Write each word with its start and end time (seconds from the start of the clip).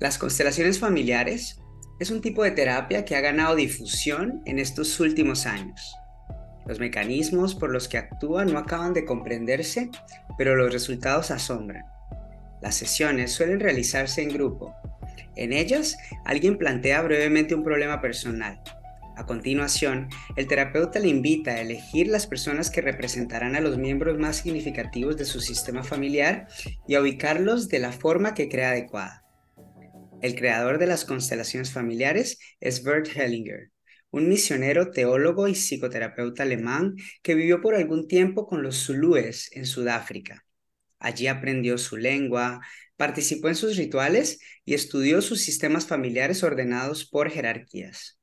Las 0.00 0.16
constelaciones 0.16 0.78
familiares 0.78 1.60
es 1.98 2.10
un 2.10 2.22
tipo 2.22 2.42
de 2.42 2.52
terapia 2.52 3.04
que 3.04 3.16
ha 3.16 3.20
ganado 3.20 3.54
difusión 3.54 4.40
en 4.46 4.58
estos 4.58 4.98
últimos 4.98 5.44
años. 5.44 5.94
Los 6.66 6.80
mecanismos 6.80 7.54
por 7.54 7.70
los 7.70 7.86
que 7.86 7.98
actúa 7.98 8.46
no 8.46 8.58
acaban 8.58 8.94
de 8.94 9.04
comprenderse, 9.04 9.90
pero 10.38 10.56
los 10.56 10.72
resultados 10.72 11.30
asombran. 11.30 11.84
Las 12.62 12.76
sesiones 12.76 13.32
suelen 13.32 13.60
realizarse 13.60 14.22
en 14.22 14.30
grupo. 14.30 14.74
En 15.36 15.52
ellas, 15.52 15.98
alguien 16.24 16.56
plantea 16.56 17.02
brevemente 17.02 17.54
un 17.54 17.62
problema 17.62 18.00
personal. 18.00 18.58
A 19.18 19.26
continuación, 19.26 20.08
el 20.36 20.46
terapeuta 20.46 20.98
le 20.98 21.08
invita 21.08 21.50
a 21.50 21.60
elegir 21.60 22.08
las 22.08 22.26
personas 22.26 22.70
que 22.70 22.80
representarán 22.80 23.54
a 23.54 23.60
los 23.60 23.76
miembros 23.76 24.18
más 24.18 24.36
significativos 24.36 25.18
de 25.18 25.26
su 25.26 25.40
sistema 25.40 25.84
familiar 25.84 26.48
y 26.88 26.94
a 26.94 27.02
ubicarlos 27.02 27.68
de 27.68 27.80
la 27.80 27.92
forma 27.92 28.32
que 28.32 28.48
crea 28.48 28.70
adecuada. 28.70 29.24
El 30.22 30.34
creador 30.34 30.78
de 30.78 30.86
las 30.86 31.06
constelaciones 31.06 31.70
familiares 31.70 32.38
es 32.60 32.82
Bert 32.82 33.08
Hellinger, 33.16 33.70
un 34.10 34.28
misionero, 34.28 34.90
teólogo 34.90 35.48
y 35.48 35.54
psicoterapeuta 35.54 36.42
alemán 36.42 36.96
que 37.22 37.34
vivió 37.34 37.62
por 37.62 37.74
algún 37.74 38.06
tiempo 38.06 38.46
con 38.46 38.62
los 38.62 38.84
zulúes 38.84 39.50
en 39.52 39.64
Sudáfrica. 39.64 40.44
Allí 40.98 41.26
aprendió 41.26 41.78
su 41.78 41.96
lengua, 41.96 42.60
participó 42.96 43.48
en 43.48 43.54
sus 43.54 43.78
rituales 43.78 44.40
y 44.66 44.74
estudió 44.74 45.22
sus 45.22 45.40
sistemas 45.40 45.86
familiares 45.86 46.42
ordenados 46.42 47.08
por 47.08 47.30
jerarquías. 47.30 48.18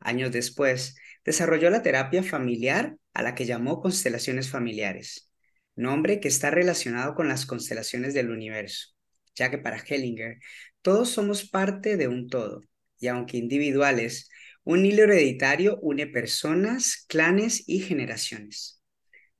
Años 0.00 0.32
después, 0.32 0.96
desarrolló 1.26 1.68
la 1.68 1.82
terapia 1.82 2.22
familiar 2.22 2.96
a 3.12 3.22
la 3.22 3.34
que 3.34 3.44
llamó 3.44 3.82
constelaciones 3.82 4.48
familiares, 4.48 5.30
nombre 5.76 6.20
que 6.20 6.28
está 6.28 6.50
relacionado 6.50 7.14
con 7.14 7.28
las 7.28 7.44
constelaciones 7.44 8.14
del 8.14 8.30
universo, 8.30 8.94
ya 9.34 9.50
que 9.50 9.58
para 9.58 9.78
Hellinger 9.78 10.38
todos 10.82 11.10
somos 11.10 11.48
parte 11.48 11.96
de 11.96 12.08
un 12.08 12.28
todo, 12.28 12.62
y 12.98 13.08
aunque 13.08 13.36
individuales, 13.36 14.30
un 14.64 14.84
hilo 14.84 15.04
hereditario 15.04 15.78
une 15.80 16.06
personas, 16.06 17.04
clanes 17.08 17.64
y 17.66 17.80
generaciones. 17.80 18.82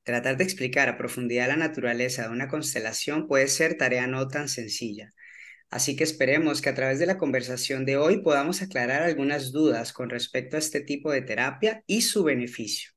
Tratar 0.02 0.36
de 0.38 0.44
explicar 0.44 0.88
a 0.88 0.96
profundidad 0.96 1.48
la 1.48 1.56
naturaleza 1.56 2.22
de 2.22 2.30
una 2.30 2.48
constelación 2.48 3.26
puede 3.26 3.48
ser 3.48 3.76
tarea 3.76 4.06
no 4.06 4.28
tan 4.28 4.48
sencilla, 4.48 5.12
así 5.70 5.96
que 5.96 6.04
esperemos 6.04 6.62
que 6.62 6.70
a 6.70 6.74
través 6.74 6.98
de 6.98 7.06
la 7.06 7.18
conversación 7.18 7.84
de 7.84 7.96
hoy 7.96 8.22
podamos 8.22 8.62
aclarar 8.62 9.02
algunas 9.02 9.52
dudas 9.52 9.92
con 9.92 10.08
respecto 10.08 10.56
a 10.56 10.60
este 10.60 10.80
tipo 10.80 11.12
de 11.12 11.22
terapia 11.22 11.82
y 11.86 12.02
su 12.02 12.24
beneficio. 12.24 12.90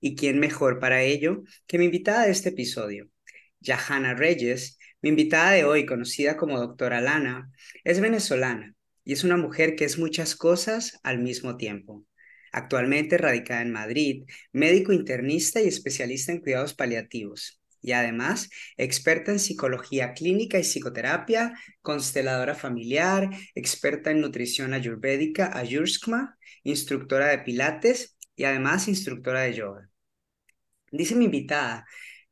¿Y 0.00 0.16
quién 0.16 0.38
mejor 0.38 0.78
para 0.78 1.02
ello 1.02 1.42
que 1.66 1.78
mi 1.78 1.86
invitada 1.86 2.24
de 2.26 2.32
este 2.32 2.50
episodio? 2.50 3.08
Yahana 3.60 4.14
Reyes 4.14 4.77
mi 5.00 5.10
invitada 5.10 5.52
de 5.52 5.64
hoy, 5.64 5.86
conocida 5.86 6.36
como 6.36 6.58
doctora 6.58 7.00
Lana, 7.00 7.50
es 7.84 8.00
venezolana 8.00 8.74
y 9.04 9.12
es 9.12 9.24
una 9.24 9.36
mujer 9.36 9.76
que 9.76 9.84
es 9.84 9.98
muchas 9.98 10.34
cosas 10.34 10.98
al 11.02 11.18
mismo 11.18 11.56
tiempo. 11.56 12.04
Actualmente 12.52 13.16
radicada 13.18 13.62
en 13.62 13.72
Madrid, 13.72 14.24
médico 14.52 14.92
internista 14.92 15.60
y 15.60 15.68
especialista 15.68 16.32
en 16.32 16.40
cuidados 16.40 16.74
paliativos. 16.74 17.60
Y 17.80 17.92
además, 17.92 18.50
experta 18.76 19.30
en 19.30 19.38
psicología 19.38 20.12
clínica 20.14 20.58
y 20.58 20.64
psicoterapia, 20.64 21.52
consteladora 21.80 22.54
familiar, 22.56 23.30
experta 23.54 24.10
en 24.10 24.20
nutrición 24.20 24.74
ayurvédica, 24.74 25.56
ayurskma, 25.56 26.36
instructora 26.64 27.28
de 27.28 27.38
pilates 27.38 28.16
y 28.34 28.44
además 28.44 28.88
instructora 28.88 29.42
de 29.42 29.54
yoga. 29.54 29.88
Dice 30.90 31.14
mi 31.14 31.26
invitada 31.26 31.86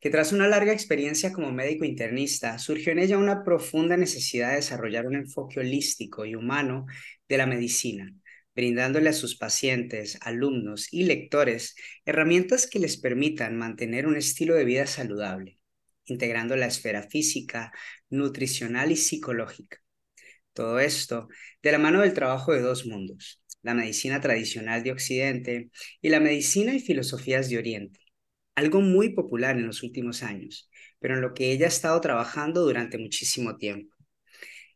que 0.07 0.11
tras 0.11 0.31
una 0.31 0.47
larga 0.47 0.73
experiencia 0.73 1.33
como 1.33 1.51
médico 1.51 1.85
internista, 1.85 2.61
surgió 2.61 2.93
en 2.93 3.01
ella 3.01 3.19
una 3.19 3.43
profunda 3.43 3.97
necesidad 3.97 4.51
de 4.51 4.57
desarrollar 4.59 5.05
un 5.09 5.17
enfoque 5.17 5.59
holístico 5.59 6.25
y 6.25 6.37
humano 6.37 6.87
de 7.29 7.37
la 7.37 7.47
medicina, 7.49 8.15
brindándole 8.55 9.09
a 9.09 9.13
sus 9.13 9.37
pacientes, 9.37 10.17
alumnos 10.21 10.93
y 10.93 11.07
lectores 11.07 11.75
herramientas 12.05 12.69
que 12.69 12.79
les 12.79 12.99
permitan 12.99 13.57
mantener 13.57 14.07
un 14.07 14.17
estilo 14.17 14.55
de 14.55 14.65
vida 14.65 14.87
saludable, 14.87 15.59
integrando 16.05 16.55
la 16.55 16.67
esfera 16.67 17.03
física, 17.03 17.73
nutricional 18.09 18.93
y 18.93 18.97
psicológica. 18.97 19.79
Todo 20.53 20.79
esto 20.79 21.27
de 21.65 21.73
la 21.73 21.79
mano 21.79 22.03
del 22.03 22.15
trabajo 22.15 22.53
de 22.53 22.61
dos 22.61 22.87
mundos, 22.87 23.43
la 23.63 23.75
medicina 23.75 24.21
tradicional 24.21 24.85
de 24.85 24.93
Occidente 24.93 25.71
y 26.01 26.11
la 26.11 26.21
medicina 26.21 26.73
y 26.77 26.79
filosofías 26.79 27.51
de 27.51 27.59
Oriente 27.59 28.06
algo 28.57 28.81
muy 28.81 29.11
popular 29.11 29.57
en 29.57 29.67
los 29.67 29.83
últimos 29.85 30.23
años, 30.23 30.69
pero 30.99 31.15
en 31.15 31.21
lo 31.21 31.35
que 31.35 31.53
ella 31.53 31.67
ha 31.67 31.69
estado 31.69 32.01
trabajando 32.01 32.63
durante 32.63 32.99
muchísimo 32.99 33.57
tiempo. 33.57 33.95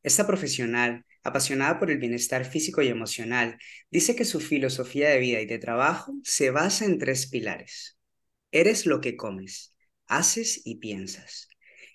Esta 0.03 0.27
profesional, 0.27 1.05
apasionada 1.25 1.79
por 1.79 1.91
el 1.91 1.99
bienestar 1.99 2.45
físico 2.45 2.83
y 2.83 2.89
emocional, 2.89 3.59
dice 3.91 4.15
que 4.15 4.25
su 4.25 4.41
filosofía 4.41 5.11
de 5.11 5.19
vida 5.19 5.41
y 5.41 5.47
de 5.47 5.59
trabajo 5.59 6.15
se 6.23 6.51
basa 6.51 6.85
en 6.85 6.99
tres 6.99 7.29
pilares. 7.29 7.99
Eres 8.53 8.87
lo 8.87 9.01
que 9.01 9.17
comes, 9.17 9.75
haces 10.07 10.63
y 10.65 10.77
piensas. 10.77 11.49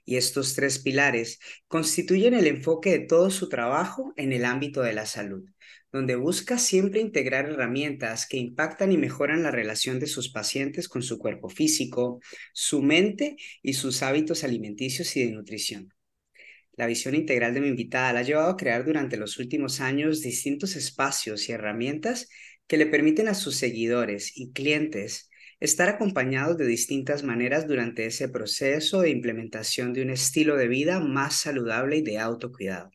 Y 0.06 0.18
estos 0.18 0.54
tres 0.54 0.80
pilares 0.80 1.40
constituyen 1.68 2.34
el 2.34 2.48
enfoque 2.48 2.92
de 2.92 3.00
todo 3.00 3.30
su 3.32 3.50
trabajo 3.50 4.14
en 4.18 4.34
el 4.34 4.46
ámbito 4.46 4.82
de 4.82 4.94
la 4.94 5.06
salud 5.06 5.46
donde 5.96 6.18
busca 6.18 6.58
siempre 6.58 7.00
integrar 7.00 7.46
herramientas 7.46 8.28
que 8.28 8.36
impactan 8.36 8.92
y 8.92 8.98
mejoran 8.98 9.44
la 9.44 9.52
relación 9.52 9.98
de 9.98 10.08
sus 10.08 10.30
pacientes 10.30 10.90
con 10.90 11.02
su 11.02 11.18
cuerpo 11.18 11.48
físico, 11.48 12.20
su 12.54 12.82
mente 12.82 13.38
y 13.62 13.76
sus 13.76 14.04
hábitos 14.04 14.44
alimenticios 14.44 15.16
y 15.16 15.26
de 15.26 15.32
nutrición. 15.32 15.94
La 16.74 16.86
visión 16.86 17.16
integral 17.16 17.54
de 17.54 17.62
mi 17.62 17.70
invitada 17.70 18.12
la 18.12 18.20
ha 18.20 18.24
llevado 18.24 18.50
a 18.50 18.58
crear 18.58 18.84
durante 18.84 19.16
los 19.16 19.40
últimos 19.40 19.80
años 19.80 20.22
distintos 20.22 20.76
espacios 20.76 21.48
y 21.48 21.54
herramientas 21.54 22.28
que 22.68 22.76
le 22.76 22.88
permiten 22.88 23.30
a 23.30 23.34
sus 23.34 23.56
seguidores 23.56 24.36
y 24.36 24.52
clientes 24.52 25.30
estar 25.62 25.88
acompañados 25.88 26.58
de 26.58 26.66
distintas 26.66 27.24
maneras 27.24 27.70
durante 27.70 28.06
ese 28.06 28.28
proceso 28.28 29.00
de 29.00 29.12
implementación 29.12 29.94
de 29.94 30.02
un 30.02 30.10
estilo 30.10 30.58
de 30.58 30.68
vida 30.68 31.00
más 31.00 31.36
saludable 31.40 31.96
y 32.00 32.02
de 32.02 32.20
autocuidado. 32.20 32.92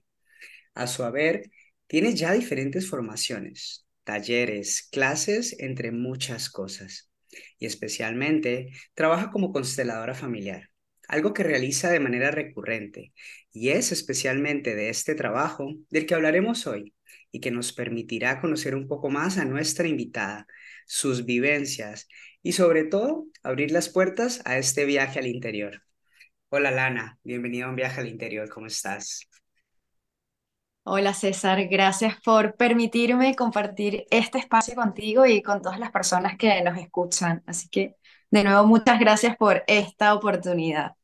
A 0.74 0.86
su 0.86 1.02
haber, 1.02 1.50
tiene 1.90 2.14
ya 2.14 2.32
diferentes 2.32 2.88
formaciones, 2.88 3.84
talleres, 4.04 4.88
clases, 4.92 5.56
entre 5.58 5.90
muchas 5.90 6.48
cosas. 6.48 7.10
Y 7.58 7.66
especialmente 7.66 8.70
trabaja 8.94 9.32
como 9.32 9.52
consteladora 9.52 10.14
familiar, 10.14 10.70
algo 11.08 11.32
que 11.32 11.42
realiza 11.42 11.90
de 11.90 11.98
manera 11.98 12.30
recurrente. 12.30 13.12
Y 13.50 13.70
es 13.70 13.90
especialmente 13.90 14.76
de 14.76 14.88
este 14.88 15.16
trabajo 15.16 15.74
del 15.90 16.06
que 16.06 16.14
hablaremos 16.14 16.68
hoy 16.68 16.94
y 17.32 17.40
que 17.40 17.50
nos 17.50 17.72
permitirá 17.72 18.40
conocer 18.40 18.76
un 18.76 18.86
poco 18.86 19.10
más 19.10 19.36
a 19.36 19.44
nuestra 19.44 19.88
invitada, 19.88 20.46
sus 20.86 21.24
vivencias 21.24 22.06
y 22.40 22.52
sobre 22.52 22.84
todo 22.84 23.26
abrir 23.42 23.72
las 23.72 23.88
puertas 23.88 24.42
a 24.44 24.58
este 24.58 24.84
viaje 24.84 25.18
al 25.18 25.26
interior. 25.26 25.82
Hola 26.50 26.70
Lana, 26.70 27.18
bienvenida 27.24 27.64
a 27.64 27.70
un 27.70 27.76
viaje 27.76 28.00
al 28.00 28.06
interior, 28.06 28.48
¿cómo 28.48 28.68
estás? 28.68 29.29
Hola 30.92 31.14
César, 31.14 31.68
gracias 31.68 32.16
por 32.20 32.56
permitirme 32.56 33.36
compartir 33.36 34.06
este 34.10 34.38
espacio 34.38 34.74
contigo 34.74 35.24
y 35.24 35.40
con 35.40 35.62
todas 35.62 35.78
las 35.78 35.92
personas 35.92 36.36
que 36.36 36.60
nos 36.62 36.76
escuchan. 36.78 37.44
Así 37.46 37.68
que, 37.68 37.94
de 38.28 38.42
nuevo, 38.42 38.66
muchas 38.66 38.98
gracias 38.98 39.36
por 39.36 39.62
esta 39.68 40.12
oportunidad. 40.14 40.96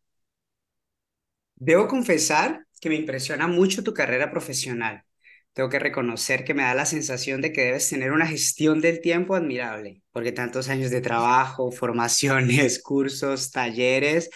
Debo 1.55 1.87
confesar 1.87 2.67
que 2.81 2.89
me 2.89 2.97
impresiona 2.97 3.47
mucho 3.47 3.85
tu 3.85 3.95
carrera 3.95 4.29
profesional. 4.29 5.05
Tengo 5.53 5.69
que 5.69 5.79
reconocer 5.79 6.45
que 6.45 6.53
me 6.53 6.65
da 6.65 6.75
la 6.75 6.85
sensación 6.85 7.41
de 7.41 7.53
que 7.53 7.67
debes 7.67 7.89
tener 7.89 8.11
una 8.11 8.27
gestión 8.27 8.81
del 8.81 9.01
tiempo 9.01 9.37
admirable, 9.37 10.03
porque 10.11 10.33
tantos 10.33 10.69
años 10.69 10.91
de 10.91 11.01
trabajo, 11.01 11.71
formaciones, 11.71 12.83
cursos, 12.83 13.53
talleres, 13.53 14.31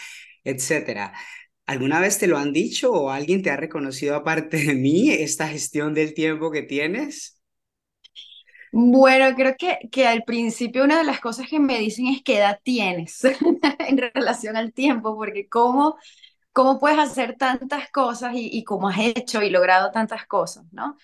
etcétera. 0.45 1.13
¿Alguna 1.73 2.01
vez 2.01 2.19
te 2.19 2.27
lo 2.27 2.37
han 2.39 2.53
dicho 2.53 2.93
o 2.93 3.09
alguien 3.11 3.43
te 3.43 3.51
ha 3.51 3.57
reconocido 3.57 4.15
aparte 4.17 4.59
de 4.59 4.75
mí 4.75 5.11
esta 5.11 5.49
gestión 5.49 5.95
del 5.95 6.13
tiempo 6.15 6.51
que 6.51 6.63
tienes? 6.63 7.41
Bueno, 8.73 9.35
creo 9.37 9.57
que, 9.59 9.79
que 9.91 10.07
al 10.07 10.23
principio 10.25 10.85
una 10.85 10.99
de 10.99 11.05
las 11.05 11.21
cosas 11.21 11.49
que 11.49 11.59
me 11.59 11.79
dicen 11.79 12.07
es 12.07 12.23
qué 12.23 12.39
edad 12.39 12.61
tienes 12.63 13.21
en 13.81 13.99
relación 13.99 14.57
al 14.57 14.73
tiempo, 14.73 15.17
porque 15.17 15.49
cómo, 15.49 15.97
cómo 16.53 16.81
puedes 16.81 16.99
hacer 16.99 17.37
tantas 17.37 17.91
cosas 17.91 18.35
y, 18.35 18.49
y 18.53 18.65
cómo 18.65 18.89
has 18.89 18.99
hecho 19.01 19.43
y 19.43 19.51
logrado 19.51 19.91
tantas 19.93 20.27
cosas, 20.27 20.65
¿no? 20.73 20.97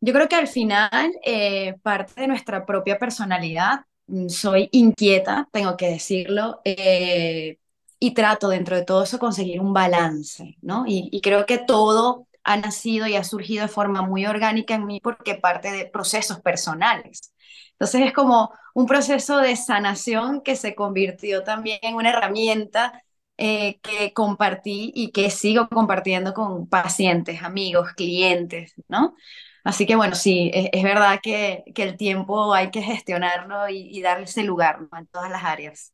Yo 0.00 0.12
creo 0.14 0.28
que 0.28 0.36
al 0.36 0.48
final, 0.48 1.12
eh, 1.24 1.74
parte 1.82 2.20
de 2.22 2.28
nuestra 2.28 2.64
propia 2.66 2.98
personalidad, 2.98 3.80
mm, 4.06 4.28
soy 4.28 4.68
inquieta, 4.72 5.48
tengo 5.52 5.76
que 5.76 5.88
decirlo, 5.90 6.60
eh, 6.64 7.58
y 8.00 8.14
trato 8.14 8.48
dentro 8.48 8.76
de 8.76 8.84
todo 8.84 9.04
eso 9.04 9.18
conseguir 9.18 9.60
un 9.60 9.74
balance, 9.74 10.56
¿no? 10.62 10.84
Y, 10.86 11.20
creo 11.22 11.46
que 11.46 11.58
todo 11.58 12.26
ha 12.44 12.56
nacido 12.56 13.06
y 13.06 13.16
ha 13.16 13.24
surgido 13.24 13.62
de 13.62 13.68
forma 13.68 14.02
muy 14.02 14.26
orgánica 14.26 14.74
en 14.74 14.86
mí 14.86 15.00
porque 15.00 15.34
parte 15.34 15.70
de 15.70 15.86
procesos 15.86 16.40
personales. 16.40 17.34
Entonces 17.72 18.02
es 18.06 18.12
como 18.14 18.52
un 18.74 18.86
proceso 18.86 19.38
de 19.38 19.54
sanación 19.56 20.40
que 20.42 20.56
se 20.56 20.74
convirtió 20.74 21.44
también 21.44 21.78
en 21.82 21.94
una 21.96 22.10
herramienta 22.10 23.02
eh, 23.36 23.78
que 23.82 24.12
compartí 24.14 24.92
y 24.94 25.12
que 25.12 25.30
sigo 25.30 25.68
compartiendo 25.68 26.34
con 26.34 26.68
pacientes, 26.68 27.42
amigos, 27.42 27.92
clientes, 27.94 28.74
¿no? 28.88 29.14
Así 29.64 29.86
que 29.86 29.96
bueno, 29.96 30.14
sí, 30.14 30.50
es, 30.54 30.82
verdad 30.82 31.20
que, 31.22 31.64
el 31.76 31.96
tiempo 31.96 32.54
hay 32.54 32.70
que 32.70 32.82
gestionarlo 32.82 33.68
y, 33.68 34.00
darle 34.02 34.24
ese 34.24 34.42
lugar 34.42 34.78
en 34.96 35.06
todas 35.08 35.30
las 35.30 35.44
áreas. 35.44 35.92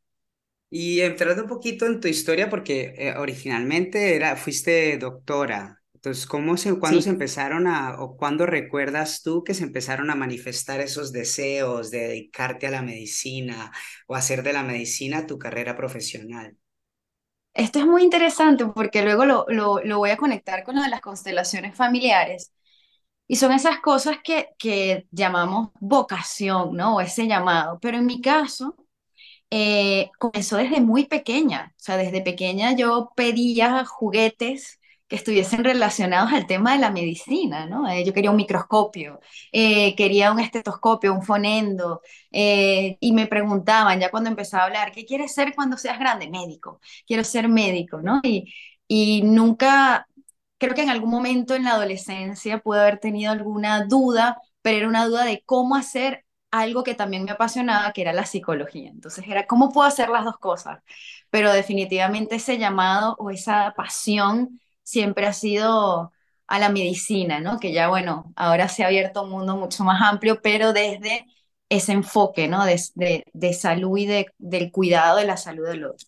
Y 0.78 1.00
entrando 1.00 1.43
un 1.43 1.49
poquito 1.49 1.87
en 1.87 2.00
tu 2.00 2.08
historia, 2.08 2.50
porque 2.50 2.94
eh, 2.99 3.14
originalmente 3.17 4.14
era, 4.14 4.37
fuiste 4.37 4.99
doctora, 4.99 5.81
entonces, 5.94 6.26
¿cómo 6.26 6.58
se, 6.58 6.78
cuándo 6.78 7.00
se 7.00 7.08
empezaron 7.08 7.67
a, 7.67 7.96
o 7.99 8.17
cuándo 8.17 8.44
recuerdas 8.44 9.23
tú 9.23 9.43
que 9.43 9.55
se 9.55 9.64
empezaron 9.64 10.11
a 10.11 10.14
manifestar 10.14 10.81
esos 10.81 11.12
deseos 11.12 11.90
de 11.90 12.08
dedicarte 12.08 12.67
a 12.67 12.70
la 12.70 12.82
medicina 12.82 13.73
o 14.06 14.14
hacer 14.14 14.43
de 14.43 14.52
la 14.52 14.62
medicina 14.62 15.26
tu 15.26 15.38
carrera 15.38 15.75
profesional? 15.76 16.56
Esto 17.55 17.79
es 17.79 17.87
muy 17.87 18.02
interesante 18.05 18.67
porque 18.67 19.02
luego 19.02 19.25
lo, 19.25 19.46
lo, 19.49 19.81
lo 19.82 19.99
voy 19.99 20.11
a 20.11 20.19
conectar 20.19 20.62
con 20.62 20.76
lo 20.76 20.82
de 20.82 20.90
las 20.90 21.00
constelaciones 21.00 21.75
familiares. 21.75 22.52
Y 23.26 23.37
son 23.37 23.52
esas 23.52 23.81
cosas 23.81 24.19
que, 24.22 24.50
que 24.58 25.08
llamamos 25.11 25.70
vocación, 25.81 26.76
¿no? 26.76 26.96
O 26.96 27.00
ese 27.00 27.26
llamado. 27.26 27.79
Pero 27.81 27.96
en 27.96 28.06
mi 28.06 28.20
caso, 28.20 28.76
eh, 29.50 30.10
comenzó 30.19 30.56
desde 30.56 30.81
muy 30.81 31.06
pequeña. 31.06 31.72
O 31.76 31.81
sea, 31.82 31.96
desde 31.96 32.22
pequeña 32.22 32.72
yo 32.76 33.12
pedía 33.16 33.84
juguetes 33.84 34.81
que 35.08 35.16
estuviesen 35.16 35.62
relacionados 35.62 36.32
al 36.32 36.46
tema 36.48 36.72
de 36.72 36.78
la 36.81 36.90
medicina, 36.90 37.66
¿no? 37.66 37.88
Eh, 37.88 38.04
yo 38.04 38.12
quería 38.12 38.31
un 38.32 38.37
microscopio, 38.37 39.20
eh, 39.52 39.94
quería 39.94 40.32
un 40.32 40.40
estetoscopio, 40.40 41.12
un 41.14 41.22
fonendo, 41.22 42.00
y 42.32 43.12
me 43.12 43.26
preguntaban 43.28 44.00
ya 44.00 44.10
cuando 44.10 44.31
empezaba 44.31 44.64
a 44.64 44.66
hablar, 44.66 44.93
¿qué 44.93 45.04
quieres 45.06 45.32
ser 45.34 45.54
cuando 45.54 45.76
seas 45.76 45.98
grande? 45.98 46.28
Médico, 46.28 46.81
quiero 47.06 47.25
ser 47.25 47.48
médico, 47.48 48.02
¿no? 48.02 48.20
Y, 48.25 48.52
y 48.88 49.22
nunca, 49.22 50.08
creo 50.58 50.75
que 50.75 50.82
en 50.82 50.90
algún 50.90 51.10
momento 51.10 51.54
en 51.54 51.64
la 51.64 51.72
adolescencia 51.72 52.58
pude 52.60 52.81
haber 52.81 52.98
tenido 52.98 53.32
alguna 53.32 53.84
duda, 53.87 54.38
pero 54.62 54.78
era 54.78 54.88
una 54.88 55.06
duda 55.06 55.25
de 55.25 55.43
cómo 55.46 55.76
hacer 55.76 56.25
algo 56.61 56.82
que 56.85 56.94
también 56.94 57.25
me 57.25 57.32
apasionaba, 57.32 57.93
que 57.93 58.03
era 58.03 58.12
la 58.12 58.26
psicología. 58.26 58.91
Entonces 58.91 59.25
era, 59.29 59.47
¿cómo 59.47 59.73
puedo 59.73 59.87
hacer 59.88 60.08
las 60.08 60.25
dos 60.25 60.38
cosas? 60.38 60.81
Pero 61.31 61.53
definitivamente 61.53 62.37
ese 62.37 62.58
llamado 62.58 63.17
o 63.19 63.31
esa 63.31 63.75
pasión 63.76 64.61
siempre 64.82 65.26
ha 65.26 65.32
sido 65.32 66.12
a 66.47 66.58
la 66.58 66.69
medicina, 66.70 67.41
¿no? 67.41 67.58
Que 67.58 67.73
ya, 67.73 67.88
bueno, 67.88 68.32
ahora 68.37 68.69
se 68.69 68.85
ha 68.85 68.87
abierto 68.88 69.23
un 69.25 69.31
mundo 69.31 69.56
mucho 69.56 69.85
más 69.85 70.00
amplio, 70.03 70.41
pero 70.43 70.73
desde 70.73 71.26
ese 71.69 71.93
enfoque, 71.93 72.49
¿no? 72.49 72.64
De, 72.64 72.81
de, 72.94 73.25
de 73.32 73.53
salud 73.55 73.99
y 73.99 74.06
de, 74.06 74.26
del 74.38 74.70
cuidado 74.70 75.19
de 75.19 75.25
la 75.26 75.37
salud 75.37 75.67
del 75.69 75.85
otro. 75.87 76.06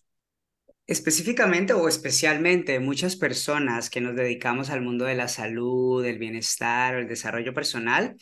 Específicamente 0.87 1.73
o 1.73 1.87
especialmente 1.87 2.79
muchas 2.79 3.15
personas 3.15 3.89
que 3.91 4.01
nos 4.01 4.15
dedicamos 4.15 4.71
al 4.71 4.81
mundo 4.81 5.05
de 5.05 5.13
la 5.15 5.27
salud, 5.27 6.03
del 6.03 6.17
bienestar 6.17 6.95
o 6.95 6.99
el 6.99 7.07
desarrollo 7.07 7.53
personal, 7.53 8.15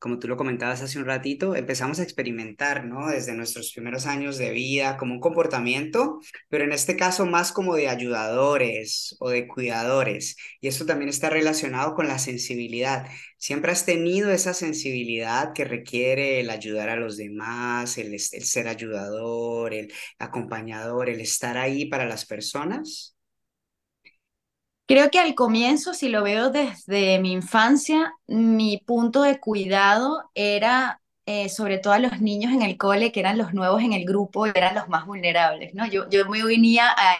como 0.00 0.18
tú 0.18 0.28
lo 0.28 0.36
comentabas 0.38 0.80
hace 0.82 0.98
un 0.98 1.04
ratito, 1.04 1.54
empezamos 1.54 2.00
a 2.00 2.02
experimentar, 2.02 2.86
¿no? 2.86 3.08
Desde 3.08 3.34
nuestros 3.34 3.72
primeros 3.72 4.06
años 4.06 4.38
de 4.38 4.50
vida, 4.50 4.96
como 4.96 5.14
un 5.14 5.20
comportamiento, 5.20 6.20
pero 6.48 6.64
en 6.64 6.72
este 6.72 6.96
caso 6.96 7.26
más 7.26 7.52
como 7.52 7.76
de 7.76 7.88
ayudadores 7.88 9.14
o 9.20 9.28
de 9.28 9.46
cuidadores. 9.46 10.36
Y 10.60 10.68
esto 10.68 10.86
también 10.86 11.10
está 11.10 11.28
relacionado 11.28 11.94
con 11.94 12.08
la 12.08 12.18
sensibilidad. 12.18 13.06
Siempre 13.36 13.72
has 13.72 13.84
tenido 13.84 14.30
esa 14.30 14.54
sensibilidad 14.54 15.52
que 15.52 15.64
requiere 15.64 16.40
el 16.40 16.48
ayudar 16.50 16.88
a 16.88 16.96
los 16.96 17.18
demás, 17.18 17.98
el, 17.98 18.18
ser 18.18 18.68
ayudador, 18.68 19.74
el 19.74 19.92
acompañador, 20.18 21.10
el 21.10 21.20
estar 21.20 21.58
ahí 21.58 21.86
para 21.86 22.06
las 22.06 22.24
personas. 22.24 23.16
Creo 24.90 25.08
que 25.08 25.20
al 25.20 25.36
comienzo, 25.36 25.94
si 25.94 26.08
lo 26.08 26.24
veo 26.24 26.50
desde 26.50 27.20
mi 27.20 27.30
infancia, 27.30 28.12
mi 28.26 28.78
punto 28.78 29.22
de 29.22 29.38
cuidado 29.38 30.28
era 30.34 31.00
eh, 31.26 31.48
sobre 31.48 31.78
todo 31.78 31.92
a 31.92 32.00
los 32.00 32.20
niños 32.20 32.52
en 32.52 32.62
el 32.62 32.76
cole, 32.76 33.12
que 33.12 33.20
eran 33.20 33.38
los 33.38 33.54
nuevos 33.54 33.82
en 33.82 33.92
el 33.92 34.04
grupo, 34.04 34.46
eran 34.46 34.74
los 34.74 34.88
más 34.88 35.06
vulnerables, 35.06 35.74
¿no? 35.74 35.86
Yo, 35.86 36.08
yo 36.10 36.28
me 36.28 36.44
unía 36.44 36.88
a... 36.90 37.18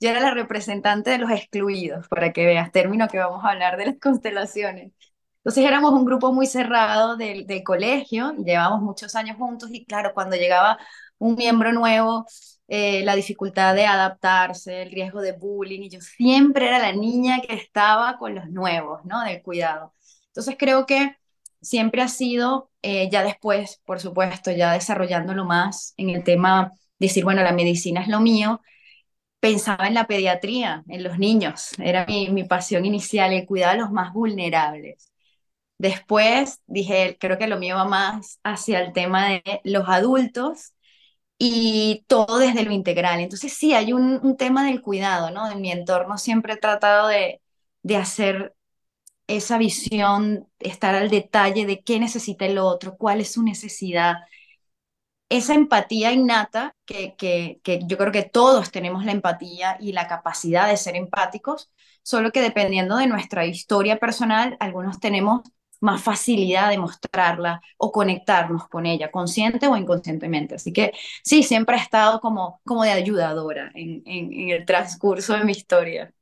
Yo 0.00 0.10
era 0.10 0.20
la 0.20 0.30
representante 0.30 1.10
de 1.10 1.18
los 1.18 1.30
excluidos, 1.32 2.06
para 2.06 2.32
que 2.32 2.46
veas, 2.46 2.70
término 2.70 3.08
que 3.08 3.18
vamos 3.18 3.44
a 3.44 3.48
hablar 3.50 3.76
de 3.78 3.86
las 3.86 3.98
constelaciones. 4.00 4.92
Entonces 5.38 5.64
éramos 5.64 5.92
un 5.94 6.04
grupo 6.04 6.32
muy 6.32 6.46
cerrado 6.46 7.16
del, 7.16 7.46
del 7.48 7.64
colegio, 7.64 8.32
llevábamos 8.36 8.82
muchos 8.82 9.16
años 9.16 9.36
juntos 9.38 9.70
y 9.72 9.84
claro, 9.86 10.12
cuando 10.14 10.36
llegaba 10.36 10.78
un 11.18 11.34
miembro 11.34 11.72
nuevo, 11.72 12.26
eh, 12.68 13.02
la 13.04 13.16
dificultad 13.16 13.74
de 13.74 13.86
adaptarse, 13.86 14.82
el 14.82 14.90
riesgo 14.90 15.22
de 15.22 15.32
bullying, 15.32 15.82
y 15.82 15.88
yo 15.88 16.00
siempre 16.00 16.68
era 16.68 16.78
la 16.78 16.92
niña 16.92 17.40
que 17.40 17.54
estaba 17.54 18.18
con 18.18 18.34
los 18.34 18.48
nuevos, 18.50 19.04
¿no? 19.04 19.22
Del 19.24 19.42
cuidado. 19.42 19.94
Entonces 20.28 20.56
creo 20.58 20.86
que 20.86 21.16
siempre 21.60 22.02
ha 22.02 22.08
sido, 22.08 22.70
eh, 22.82 23.08
ya 23.10 23.24
después, 23.24 23.80
por 23.84 24.00
supuesto, 24.00 24.50
ya 24.52 24.72
desarrollándolo 24.74 25.44
más 25.44 25.94
en 25.96 26.10
el 26.10 26.22
tema, 26.24 26.72
decir, 26.98 27.24
bueno, 27.24 27.42
la 27.42 27.52
medicina 27.52 28.02
es 28.02 28.08
lo 28.08 28.20
mío, 28.20 28.60
pensaba 29.40 29.86
en 29.88 29.94
la 29.94 30.06
pediatría, 30.06 30.84
en 30.88 31.02
los 31.04 31.18
niños, 31.18 31.72
era 31.78 32.06
mi, 32.06 32.28
mi 32.30 32.44
pasión 32.44 32.84
inicial, 32.84 33.32
el 33.32 33.46
cuidado 33.46 33.72
de 33.74 33.80
los 33.80 33.90
más 33.92 34.12
vulnerables. 34.12 35.12
Después 35.78 36.60
dije, 36.66 37.16
creo 37.20 37.38
que 37.38 37.46
lo 37.46 37.58
mío 37.58 37.76
va 37.76 37.84
más 37.84 38.40
hacia 38.42 38.80
el 38.80 38.92
tema 38.92 39.28
de 39.28 39.60
los 39.64 39.88
adultos 39.88 40.74
y 41.38 42.04
todo 42.08 42.38
desde 42.38 42.64
lo 42.64 42.72
integral. 42.72 43.20
Entonces 43.20 43.52
sí, 43.54 43.74
hay 43.74 43.92
un, 43.92 44.36
tema 44.36 44.66
del 44.66 44.82
cuidado, 44.82 45.30
¿no? 45.30 45.50
En 45.50 45.60
mi 45.60 45.70
entorno 45.72 46.18
siempre 46.18 46.54
he 46.54 46.56
tratado 46.56 47.08
de, 47.08 47.40
de 47.82 47.96
hacer 47.96 48.54
esa 49.28 49.58
visión, 49.58 50.48
estar 50.60 50.94
al 50.94 51.10
detalle 51.10 51.66
de 51.66 51.82
qué 51.82 52.00
necesita 52.00 52.46
el 52.46 52.58
otro, 52.58 52.96
cuál 52.96 53.20
es 53.20 53.32
su 53.32 53.42
necesidad. 53.42 54.16
Esa 55.30 55.54
empatía 55.54 56.12
innata, 56.12 56.74
que, 56.86 57.14
que, 57.16 57.60
que 57.62 57.80
yo 57.86 57.98
creo 57.98 58.12
que 58.12 58.22
todos 58.22 58.70
tenemos 58.70 59.04
la 59.04 59.12
empatía 59.12 59.76
y 59.78 59.92
la 59.92 60.08
capacidad 60.08 60.68
de 60.68 60.76
ser 60.78 60.96
empáticos, 60.96 61.70
solo 62.02 62.32
que 62.32 62.40
dependiendo 62.40 62.96
de 62.96 63.06
nuestra 63.08 63.44
historia 63.44 63.98
personal, 63.98 64.56
algunos 64.58 65.00
tenemos 65.00 65.42
más 65.80 66.02
facilidad 66.02 66.70
de 66.70 66.78
mostrarla 66.78 67.60
o 67.76 67.92
conectarnos 67.92 68.68
con 68.68 68.86
ella, 68.86 69.10
consciente 69.10 69.66
o 69.68 69.76
inconscientemente. 69.76 70.56
Así 70.56 70.72
que 70.72 70.92
sí, 71.22 71.42
siempre 71.42 71.76
he 71.76 71.80
estado 71.80 72.20
como, 72.20 72.60
como 72.64 72.84
de 72.84 72.90
ayudadora 72.92 73.70
en, 73.74 74.02
en, 74.06 74.50
el 74.50 74.64
transcurso 74.66 75.34
de 75.34 75.44
mi 75.44 75.52
historia. 75.52 76.12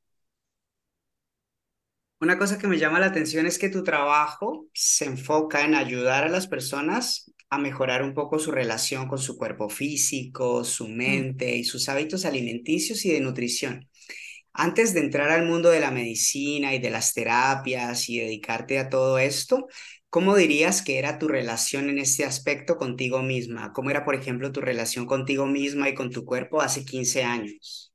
Una 2.20 2.38
cosa 2.38 2.58
que 2.58 2.66
me 2.66 2.78
llama 2.78 2.98
la 2.98 3.06
atención 3.06 3.46
es 3.46 3.58
que 3.58 3.68
tu 3.68 3.84
trabajo 3.84 4.66
se 4.72 5.04
enfoca 5.04 5.64
en 5.64 5.74
ayudar 5.74 6.24
a 6.24 6.28
las 6.28 6.46
personas 6.46 7.30
a 7.50 7.58
mejorar 7.58 8.02
un 8.02 8.14
poco 8.14 8.38
su 8.38 8.50
relación 8.50 9.06
con 9.06 9.18
su 9.18 9.36
cuerpo 9.36 9.68
físico, 9.68 10.64
su 10.64 10.88
mm. 10.88 10.96
mente 10.96 11.56
y 11.56 11.64
sus 11.64 11.88
hábitos 11.88 12.24
alimenticios 12.24 13.04
y 13.04 13.12
de 13.12 13.20
nutrición. 13.20 13.88
Antes 14.58 14.94
de 14.94 15.00
entrar 15.00 15.30
al 15.30 15.46
mundo 15.46 15.70
de 15.70 15.80
la 15.80 15.90
medicina 15.90 16.74
y 16.74 16.78
de 16.78 16.90
las 16.90 17.14
terapias 17.14 18.08
y 18.08 18.18
dedicarte 18.20 18.78
a 18.78 18.88
todo 18.88 19.18
esto, 19.18 19.68
¿cómo 20.10 20.34
dirías 20.36 20.82
que 20.82 20.98
era 20.98 21.18
tu 21.18 21.28
relación 21.28 21.90
en 21.90 21.98
este 21.98 22.24
aspecto 22.24 22.76
contigo 22.78 23.22
misma? 23.22 23.72
¿Cómo 23.72 23.90
era, 23.90 24.04
por 24.04 24.14
ejemplo, 24.14 24.52
tu 24.52 24.60
relación 24.60 25.06
contigo 25.06 25.46
misma 25.46 25.88
y 25.88 25.94
con 25.94 26.10
tu 26.10 26.24
cuerpo 26.24 26.60
hace 26.62 26.84
15 26.84 27.22
años? 27.24 27.92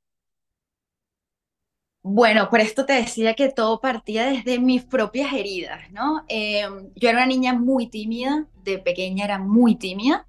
Bueno, 2.03 2.50
por 2.50 2.60
esto 2.62 2.86
te 2.86 2.94
decía 2.94 3.36
que 3.36 3.50
todo 3.51 3.80
partía 3.80 4.25
desde 4.25 4.60
mis 4.60 4.84
propias 4.84 5.34
heridas, 5.34 5.91
¿no? 5.91 6.25
Eh, 6.30 6.63
yo 6.96 7.10
era 7.10 7.20
una 7.20 7.27
niña 7.27 7.53
muy 7.53 7.88
tímida, 7.89 8.48
de 8.63 8.80
pequeña 8.80 9.25
era 9.25 9.38
muy 9.38 9.75
tímida, 9.75 10.27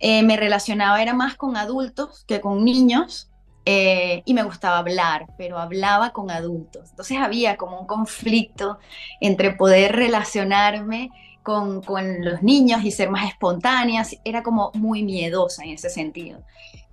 eh, 0.00 0.22
me 0.24 0.36
relacionaba 0.38 1.02
era 1.02 1.14
más 1.14 1.36
con 1.36 1.56
adultos 1.56 2.24
que 2.28 2.40
con 2.42 2.64
niños, 2.64 3.31
eh, 3.64 4.22
y 4.24 4.34
me 4.34 4.42
gustaba 4.42 4.78
hablar, 4.78 5.26
pero 5.36 5.58
hablaba 5.58 6.10
con 6.10 6.30
adultos. 6.30 6.90
Entonces 6.90 7.18
había 7.18 7.56
como 7.56 7.80
un 7.80 7.86
conflicto 7.86 8.78
entre 9.20 9.52
poder 9.52 9.94
relacionarme 9.94 11.10
con, 11.42 11.82
con 11.82 12.24
los 12.24 12.42
niños 12.42 12.84
y 12.84 12.90
ser 12.90 13.10
más 13.10 13.28
espontánea, 13.28 14.04
era 14.24 14.42
como 14.42 14.70
muy 14.74 15.02
miedosa 15.02 15.64
en 15.64 15.70
ese 15.70 15.90
sentido. 15.90 16.42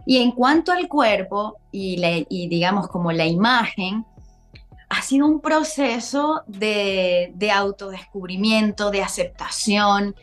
Y 0.05 0.17
en 0.17 0.31
cuanto 0.31 0.71
al 0.71 0.87
cuerpo 0.87 1.57
y, 1.71 2.01
y 2.29 2.47
digamos 2.47 2.87
como 2.87 3.11
la 3.11 3.27
imagen, 3.27 4.05
ha 4.89 5.01
sido 5.03 5.27
un 5.27 5.39
proceso 5.39 6.41
de, 6.47 7.31
de 7.35 7.51
autodescubrimiento, 7.51 8.89
de 8.89 9.03
aceptación. 9.03 10.15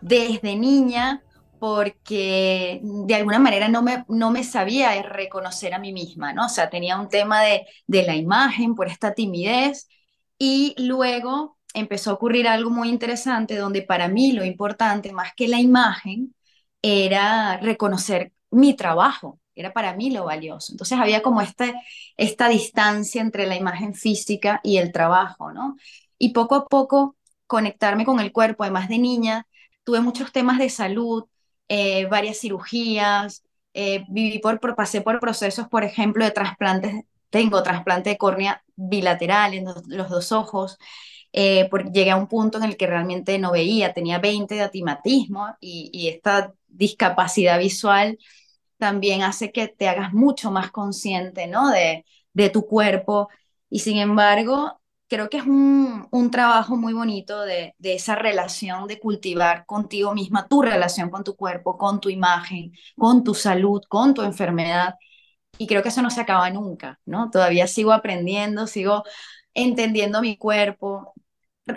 Desde 0.00 0.56
niña 0.56 1.22
porque 1.64 2.80
de 2.82 3.14
alguna 3.14 3.38
manera 3.38 3.68
no 3.68 3.80
me, 3.82 4.04
no 4.08 4.30
me 4.30 4.44
sabía 4.44 5.00
reconocer 5.02 5.72
a 5.72 5.78
mí 5.78 5.94
misma, 5.94 6.34
¿no? 6.34 6.44
O 6.44 6.48
sea, 6.50 6.68
tenía 6.68 7.00
un 7.00 7.08
tema 7.08 7.40
de, 7.42 7.66
de 7.86 8.02
la 8.02 8.14
imagen 8.16 8.74
por 8.74 8.86
esta 8.86 9.14
timidez 9.14 9.88
y 10.38 10.74
luego 10.76 11.56
empezó 11.72 12.10
a 12.10 12.14
ocurrir 12.14 12.48
algo 12.48 12.68
muy 12.68 12.90
interesante 12.90 13.56
donde 13.56 13.80
para 13.80 14.08
mí 14.08 14.32
lo 14.32 14.44
importante, 14.44 15.14
más 15.14 15.32
que 15.34 15.48
la 15.48 15.58
imagen, 15.58 16.34
era 16.82 17.56
reconocer 17.56 18.32
mi 18.50 18.74
trabajo, 18.74 19.40
era 19.54 19.72
para 19.72 19.94
mí 19.96 20.10
lo 20.10 20.26
valioso. 20.26 20.70
Entonces 20.74 20.98
había 20.98 21.22
como 21.22 21.40
este, 21.40 21.72
esta 22.18 22.48
distancia 22.50 23.22
entre 23.22 23.46
la 23.46 23.56
imagen 23.56 23.94
física 23.94 24.60
y 24.62 24.76
el 24.76 24.92
trabajo, 24.92 25.50
¿no? 25.50 25.76
Y 26.18 26.34
poco 26.34 26.56
a 26.56 26.66
poco 26.66 27.16
conectarme 27.46 28.04
con 28.04 28.20
el 28.20 28.32
cuerpo, 28.32 28.64
además 28.64 28.90
de 28.90 28.98
niña, 28.98 29.46
tuve 29.82 30.00
muchos 30.00 30.30
temas 30.30 30.58
de 30.58 30.68
salud, 30.68 31.24
eh, 31.68 32.06
varias 32.06 32.38
cirugías, 32.38 33.42
eh, 33.74 34.04
viví 34.08 34.38
por, 34.38 34.60
pasé 34.76 35.00
por 35.00 35.20
procesos, 35.20 35.68
por 35.68 35.84
ejemplo, 35.84 36.24
de 36.24 36.30
trasplantes, 36.30 37.04
tengo 37.30 37.62
trasplante 37.62 38.10
de 38.10 38.18
córnea 38.18 38.62
bilateral 38.76 39.54
en 39.54 39.64
los, 39.64 40.08
dos 40.08 40.32
ojos, 40.32 40.78
eh, 41.32 41.68
porque 41.70 41.90
llegué 41.90 42.10
a 42.12 42.16
un 42.16 42.28
punto 42.28 42.58
en 42.58 42.64
el 42.64 42.76
que 42.76 42.86
realmente 42.86 43.38
no 43.38 43.52
veía, 43.52 43.92
tenía 43.92 44.18
20 44.20 44.54
de 44.54 44.62
atimatismo 44.62 45.56
y, 45.60 45.90
y 45.92 46.08
esta 46.08 46.54
discapacidad 46.68 47.58
visual 47.58 48.18
también 48.78 49.22
hace 49.22 49.52
que 49.52 49.68
te 49.68 49.88
hagas 49.88 50.12
mucho 50.12 50.50
más 50.50 50.70
consciente, 50.70 51.46
¿no? 51.46 51.70
De, 51.70 52.04
de 52.32 52.50
tu 52.50 52.66
cuerpo. 52.66 53.28
Y 53.70 53.80
sin 53.80 53.98
embargo, 53.98 54.80
creo 55.08 55.28
que 55.30 55.38
es 55.38 55.44
un, 55.44 56.06
un 56.10 56.30
trabajo 56.30 56.76
muy 56.76 56.92
bonito 56.92 57.42
de, 57.42 57.74
de, 57.78 57.94
esa 57.94 58.14
relación 58.16 58.86
de 58.88 58.98
cultivar 59.00 59.66
contigo 59.66 60.14
misma, 60.14 60.48
tu 60.48 60.62
relación 60.62 61.10
con 61.10 61.24
tu 61.24 61.36
cuerpo, 61.36 61.78
con 61.78 62.00
tu 62.00 62.08
imagen, 62.10 62.72
con 62.96 63.24
tu 63.24 63.34
salud, 63.34 63.82
con 63.88 64.14
tu 64.14 64.22
enfermedad. 64.22 64.96
Y 65.58 65.66
creo 65.66 65.82
que 65.82 65.90
eso 65.90 66.02
no 66.02 66.10
se 66.10 66.20
acaba 66.20 66.50
nunca, 66.50 67.00
¿no? 67.06 67.30
Todavía 67.30 67.66
sigo 67.66 67.92
aprendiendo, 67.92 68.66
sigo 68.66 69.04
entendiendo 69.54 70.20
mi 70.22 70.36
cuerpo, 70.36 71.14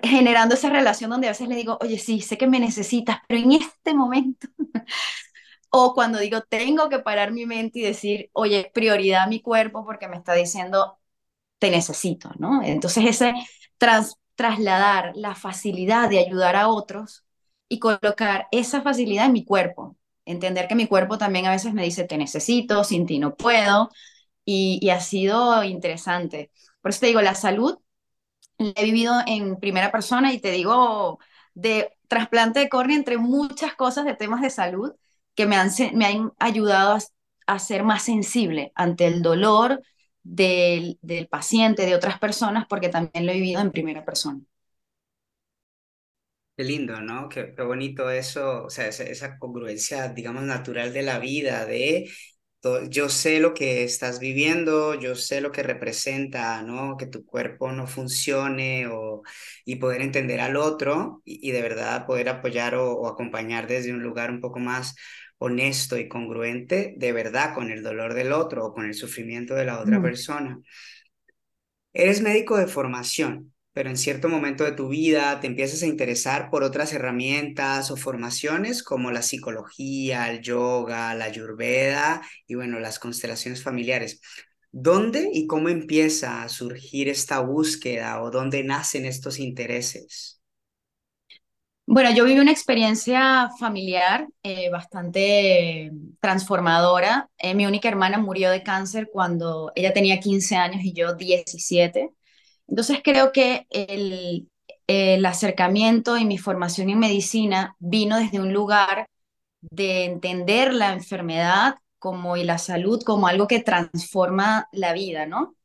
generando 0.03 0.55
esa 0.55 0.69
relación 0.69 1.09
donde 1.09 1.27
a 1.27 1.31
veces 1.31 1.47
le 1.47 1.55
digo, 1.55 1.77
oye, 1.81 1.97
sí, 1.99 2.21
sé 2.21 2.37
que 2.37 2.47
me 2.47 2.59
necesitas, 2.59 3.19
pero 3.27 3.41
en 3.41 3.53
este 3.53 3.93
momento 3.93 4.47
o 5.69 5.93
cuando 5.93 6.19
digo, 6.19 6.41
tengo 6.41 6.89
que 6.89 6.99
parar 6.99 7.31
mi 7.31 7.45
mente 7.45 7.79
y 7.79 7.81
decir, 7.83 8.29
oye, 8.33 8.71
prioridad 8.73 9.23
a 9.23 9.27
mi 9.27 9.41
cuerpo 9.41 9.85
porque 9.85 10.07
me 10.07 10.17
está 10.17 10.33
diciendo, 10.33 10.99
te 11.59 11.71
necesito, 11.71 12.31
¿no? 12.37 12.63
Entonces 12.63 13.05
ese 13.05 13.33
trasladar 14.35 15.13
la 15.15 15.35
facilidad 15.35 16.09
de 16.09 16.19
ayudar 16.19 16.55
a 16.55 16.67
otros 16.69 17.25
y 17.69 17.79
colocar 17.79 18.47
esa 18.51 18.81
facilidad 18.81 19.25
en 19.25 19.33
mi 19.33 19.45
cuerpo. 19.45 19.97
Entender 20.25 20.67
que 20.67 20.75
mi 20.75 20.87
cuerpo 20.87 21.17
también 21.17 21.45
a 21.45 21.51
veces 21.51 21.73
me 21.73 21.83
dice, 21.83 22.03
te 22.05 22.17
necesito, 22.17 22.83
sin 22.83 23.05
ti 23.05 23.19
no 23.19 23.35
puedo. 23.35 23.89
Y, 24.45 24.79
y 24.81 24.89
ha 24.91 24.99
sido 25.01 25.63
interesante. 25.63 26.51
Por 26.81 26.91
eso 26.91 27.01
te 27.01 27.07
digo, 27.07 27.21
la 27.21 27.35
salud 27.35 27.79
la 28.57 28.73
he 28.75 28.85
vivido 28.85 29.15
en 29.25 29.57
primera 29.57 29.91
persona 29.91 30.33
y 30.33 30.39
te 30.39 30.51
digo, 30.51 31.19
de 31.53 31.93
trasplante 32.07 32.59
de 32.59 32.69
córnea 32.69 32.97
entre 32.97 33.17
muchas 33.17 33.75
cosas 33.75 34.05
de 34.05 34.15
temas 34.15 34.41
de 34.41 34.49
salud 34.49 34.93
que 35.35 35.45
me 35.45 35.55
han, 35.55 35.69
me 35.93 36.05
han 36.05 36.33
ayudado 36.39 36.97
a, 37.47 37.59
ser 37.59 37.83
más 37.83 38.03
sensible 38.03 38.71
ante 38.75 39.07
el 39.07 39.21
dolor 39.21 39.81
del, 40.27 40.99
del, 41.01 41.27
paciente, 41.27 41.85
de 41.85 41.95
otras 41.95 42.19
personas, 42.19 42.65
porque 42.67 42.89
también 42.89 43.25
lo 43.25 43.31
he 43.31 43.35
vivido 43.35 43.61
en 43.61 43.71
primera 43.71 44.05
persona. 44.05 44.41
Qué 46.55 46.63
lindo, 46.63 46.99
¿no? 47.01 47.29
Qué, 47.29 47.53
qué 47.55 47.61
bonito 47.61 48.09
eso, 48.09 48.63
o 48.65 48.69
sea, 48.69 48.87
esa, 48.87 49.37
congruencia, 49.37 50.09
digamos, 50.09 50.43
natural 50.43 50.91
de 50.91 51.03
la 51.03 51.19
vida, 51.19 51.65
de 51.65 52.09
yo 52.89 53.09
sé 53.09 53.39
lo 53.39 53.53
que 53.53 53.83
estás 53.83 54.19
viviendo, 54.19 54.95
yo 54.95 55.15
sé 55.15 55.41
lo 55.41 55.51
que 55.51 55.63
representa, 55.63 56.61
¿no? 56.63 56.97
Que 56.97 57.05
tu 57.07 57.25
cuerpo 57.25 57.71
no 57.71 57.87
funcione 57.87 58.87
o, 58.87 59.21
y 59.65 59.77
poder 59.77 60.01
entender 60.01 60.39
al 60.41 60.55
otro 60.57 61.21
y, 61.25 61.51
de 61.51 61.61
verdad 61.61 62.05
poder 62.05 62.29
apoyar 62.29 62.75
o, 62.75 63.07
acompañar 63.07 63.67
desde 63.67 63.93
un 63.93 64.01
lugar 64.03 64.31
un 64.31 64.41
poco 64.41 64.59
más 64.59 64.95
honesto 65.39 65.97
y 65.97 66.07
congruente 66.07 66.95
de 66.97 67.11
verdad 67.11 67.53
con 67.53 67.71
el 67.71 67.83
dolor 67.83 68.13
del 68.13 68.31
otro 68.31 68.65
o 68.65 68.73
con 68.73 68.85
el 68.85 68.93
sufrimiento 68.93 69.55
de 69.55 69.65
la 69.65 69.79
otra 69.79 69.99
mm. 69.99 70.01
persona. 70.01 70.59
Eres 71.93 72.21
médico 72.21 72.57
de 72.57 72.67
formación, 72.67 73.53
pero 73.73 73.89
en 73.89 73.97
cierto 73.97 74.29
momento 74.29 74.63
de 74.63 74.71
tu 74.71 74.89
vida 74.89 75.39
te 75.39 75.47
empiezas 75.47 75.83
a 75.83 75.87
interesar 75.87 76.49
por 76.49 76.63
otras 76.63 76.93
herramientas 76.93 77.91
o 77.91 77.97
formaciones 77.97 78.83
como 78.83 79.11
la 79.11 79.21
psicología, 79.21 80.29
el 80.31 80.41
yoga, 80.41 81.13
la 81.15 81.25
ayurveda 81.25 82.21
y 82.47 82.55
bueno, 82.55 82.79
las 82.79 82.99
constelaciones 82.99 83.63
familiares. 83.63 84.21
¿Dónde 84.71 85.29
y 85.33 85.47
cómo 85.47 85.69
empieza 85.69 86.43
a 86.43 86.49
surgir 86.49 87.09
esta 87.09 87.39
búsqueda 87.39 88.21
o 88.21 88.31
dónde 88.31 88.63
nacen 88.63 89.05
estos 89.05 89.39
intereses? 89.39 90.36
Bueno, 91.89 92.11
yo 92.11 92.25
viví 92.25 92.39
una 92.39 92.51
experiencia 92.51 93.49
familiar 93.59 94.27
eh, 94.43 94.69
bastante 94.69 95.89
transformadora. 96.19 97.29
Eh, 97.37 97.55
mi 97.55 97.65
única 97.65 97.87
hermana 97.87 98.17
murió 98.17 98.51
de 98.51 98.61
cáncer 98.61 99.09
cuando 99.11 99.71
ella 99.73 99.93
tenía 99.93 100.19
15 100.19 100.57
años 100.57 100.81
y 100.83 100.91
yo 100.93 101.13
17. 101.15 102.11
Entonces 102.67 102.99
creo 103.03 103.31
que 103.31 103.67
el, 103.69 104.49
el 104.87 105.25
acercamiento 105.25 106.17
y 106.17 106.25
mi 106.25 106.37
formación 106.37 106.89
en 106.89 106.99
medicina 106.99 107.75
vino 107.79 108.17
desde 108.19 108.41
un 108.41 108.51
lugar 108.53 109.07
de 109.61 110.05
entender 110.05 110.73
la 110.73 110.93
enfermedad 110.93 111.75
como 111.99 112.37
y 112.37 112.43
la 112.43 112.57
salud 112.59 113.01
como 113.03 113.27
algo 113.27 113.47
que 113.47 113.61
transforma 113.61 114.67
la 114.73 114.93
vida, 114.93 115.25
¿no? 115.25 115.55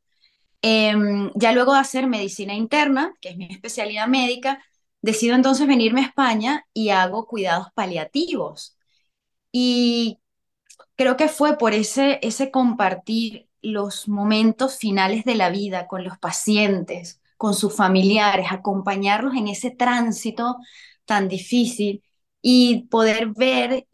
Em, 0.61 1.29
ya 1.35 1.51
luego 1.51 1.73
de 1.73 1.79
hacer 1.79 2.07
medicina 2.07 2.53
interna, 2.53 3.13
que 3.21 3.29
es 3.29 3.37
mi 3.37 3.45
especialidad 3.51 4.07
médica, 4.07 4.63
Decido 5.03 5.35
entonces 5.35 5.67
venirme 5.67 6.01
a 6.01 6.05
España 6.05 6.65
y 6.73 6.89
hago 6.89 7.27
cuidados 7.27 7.67
paliativos. 7.75 8.77
Y 9.51 10.19
creo 10.95 11.17
que 11.17 11.27
fue 11.27 11.57
por 11.57 11.73
ese, 11.73 12.19
ese 12.23 12.51
compartir 12.51 13.49
los 13.61 14.07
momentos 14.07 14.77
finales 14.77 15.25
de 15.25 15.35
la 15.35 15.49
vida 15.49 15.87
con 15.87 16.05
los 16.05 16.17
pacientes, 16.19 17.21
con 17.37 17.53
sus 17.53 17.75
familiares, 17.75 18.47
acompañarlos 18.51 19.35
en 19.35 19.49
ese 19.49 19.71
tránsito 19.71 20.57
tan 21.05 21.27
difícil 21.27 22.01
y 22.41 22.83
poder 22.87 23.29
ver, 23.35 23.87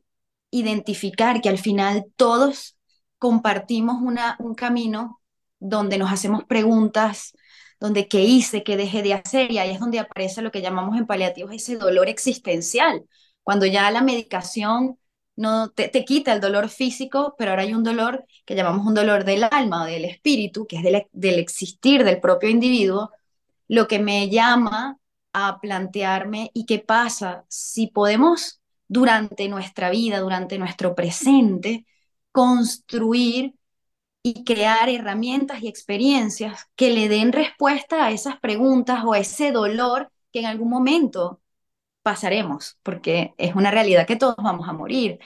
identificar 0.52 1.42
que 1.42 1.50
al 1.50 1.58
final 1.58 2.06
todos 2.18 2.78
compartimos 3.18 3.98
una, 4.02 4.36
un 4.40 4.54
camino 4.54 5.22
donde 5.60 5.98
nos 5.98 6.12
hacemos 6.12 6.44
preguntas 6.46 7.34
donde 7.80 8.08
qué 8.08 8.24
hice, 8.24 8.64
qué 8.64 8.78
dejé 8.78 9.02
de 9.04 9.14
hacer, 9.14 9.52
y 9.52 9.58
ahí 9.58 9.72
es 9.72 9.80
donde 9.80 10.00
aparece 10.00 10.42
lo 10.42 10.52
que 10.52 10.62
llamamos 10.62 10.98
en 10.98 11.08
paliativos 11.08 11.54
ese 11.54 11.78
dolor 11.78 12.10
existencial, 12.10 13.06
cuando 13.44 13.66
ya 13.66 13.90
la 13.92 14.02
medicación 14.02 14.98
no 15.36 15.70
te, 15.72 15.90
quita 16.04 16.34
el 16.34 16.42
dolor 16.42 16.70
físico, 16.70 17.36
pero 17.38 17.52
ahora 17.52 17.64
hay 17.64 17.74
un 17.74 17.84
dolor 17.84 18.26
que 18.46 18.56
llamamos 18.56 18.86
un 18.86 18.94
dolor 18.94 19.24
del 19.24 19.46
alma 19.50 19.84
o 19.84 19.86
del 19.86 20.04
espíritu, 20.06 20.68
que 20.68 20.78
es 20.78 20.84
del, 20.84 21.08
del 21.14 21.40
existir 21.40 22.04
del 22.04 22.20
propio 22.20 22.50
individuo, 22.50 23.12
lo 23.70 23.88
que 23.88 24.00
me 24.00 24.30
llama 24.30 24.98
a 25.32 25.60
plantearme 25.62 26.52
y 26.54 26.66
qué 26.66 26.80
pasa 26.80 27.46
si 27.48 27.88
podemos 27.88 28.60
durante 28.90 29.48
nuestra 29.48 29.90
vida, 29.90 30.20
durante 30.20 30.58
nuestro 30.58 30.96
presente, 30.96 31.86
construir 32.32 33.54
y 34.24 34.44
crear 34.44 34.90
herramientas 34.90 35.64
y 35.64 35.68
experiencias 35.68 36.68
que 36.76 36.92
le 36.92 37.10
den 37.10 37.32
respuesta 37.32 38.06
a 38.06 38.12
esas 38.12 38.40
preguntas 38.40 39.04
o 39.06 39.14
a 39.14 39.20
ese 39.20 39.52
dolor 39.52 40.12
que 40.32 40.40
en 40.42 40.46
algún 40.46 40.70
momento 40.70 41.42
pasaremos, 42.04 42.78
porque 42.84 43.34
es 43.38 43.56
una 43.56 43.72
realidad 43.72 44.08
que 44.08 44.16
todos 44.16 44.36
vamos 44.38 44.68
a 44.70 44.74
morir. 44.74 45.20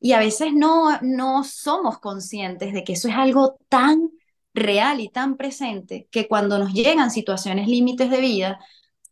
Y 0.00 0.12
a 0.12 0.18
veces 0.20 0.52
no, 0.54 0.98
no 1.02 1.44
somos 1.44 1.98
conscientes 2.00 2.72
de 2.74 2.84
que 2.84 2.94
eso 2.94 3.08
es 3.08 3.16
algo 3.16 3.58
tan 3.68 4.10
real 4.54 5.00
y 5.00 5.08
tan 5.08 5.36
presente 5.36 6.08
que 6.10 6.28
cuando 6.28 6.58
nos 6.58 6.72
llegan 6.72 7.10
situaciones 7.10 7.68
límites 7.68 8.10
de 8.10 8.20
vida, 8.20 8.60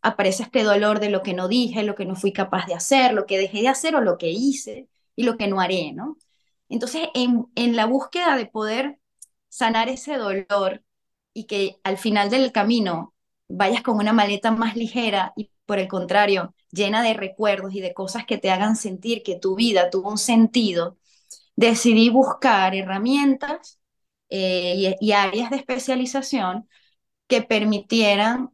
aparece 0.03 0.45
este 0.45 0.63
dolor 0.65 1.01
de 1.01 1.11
lo 1.11 1.23
que 1.23 1.35
no 1.35 1.49
dije, 1.49 1.83
lo 1.83 1.95
que 1.95 2.07
no 2.07 2.17
fui 2.17 2.33
capaz 2.33 2.67
de 2.67 2.75
hacer, 2.75 3.15
lo 3.15 3.27
que 3.27 3.39
dejé 3.39 3.63
de 3.63 3.69
hacer 3.69 3.95
o 3.97 4.01
lo 4.01 4.19
que 4.19 4.31
hice 4.31 4.89
y 5.17 5.25
lo 5.25 5.37
que 5.37 5.49
no 5.49 5.61
haré, 5.61 5.93
¿no? 5.93 6.17
Entonces, 6.69 7.09
en, 7.15 7.47
en 7.55 7.77
la 7.77 7.87
búsqueda 7.87 8.37
de 8.37 8.47
poder 8.47 9.00
sanar 9.51 9.91
ese 9.91 10.17
dolor 10.17 10.83
y 11.35 11.45
que 11.45 11.77
al 11.85 11.99
final 11.99 12.31
del 12.31 12.53
camino 12.53 13.15
vayas 13.49 13.83
con 13.83 13.97
una 13.99 14.15
maleta 14.15 14.51
más 14.51 14.77
ligera 14.77 15.33
y 15.37 15.51
por 15.67 15.79
el 15.79 15.89
contrario, 15.89 16.55
llena 16.73 17.03
de 17.03 17.15
recuerdos 17.15 17.75
y 17.75 17.81
de 17.81 17.95
cosas 17.95 18.27
que 18.27 18.39
te 18.39 18.51
hagan 18.51 18.75
sentir 18.75 19.23
que 19.23 19.39
tu 19.39 19.55
vida 19.55 19.89
tuvo 19.91 20.11
un 20.11 20.19
sentido, 20.19 20.99
decidí 21.55 22.11
buscar 22.11 22.75
herramientas 22.75 23.79
eh, 24.31 24.97
y, 25.01 25.13
áreas 25.13 25.51
de 25.51 25.57
especialización 25.59 26.69
que 27.29 27.43
permitieran, 27.43 28.51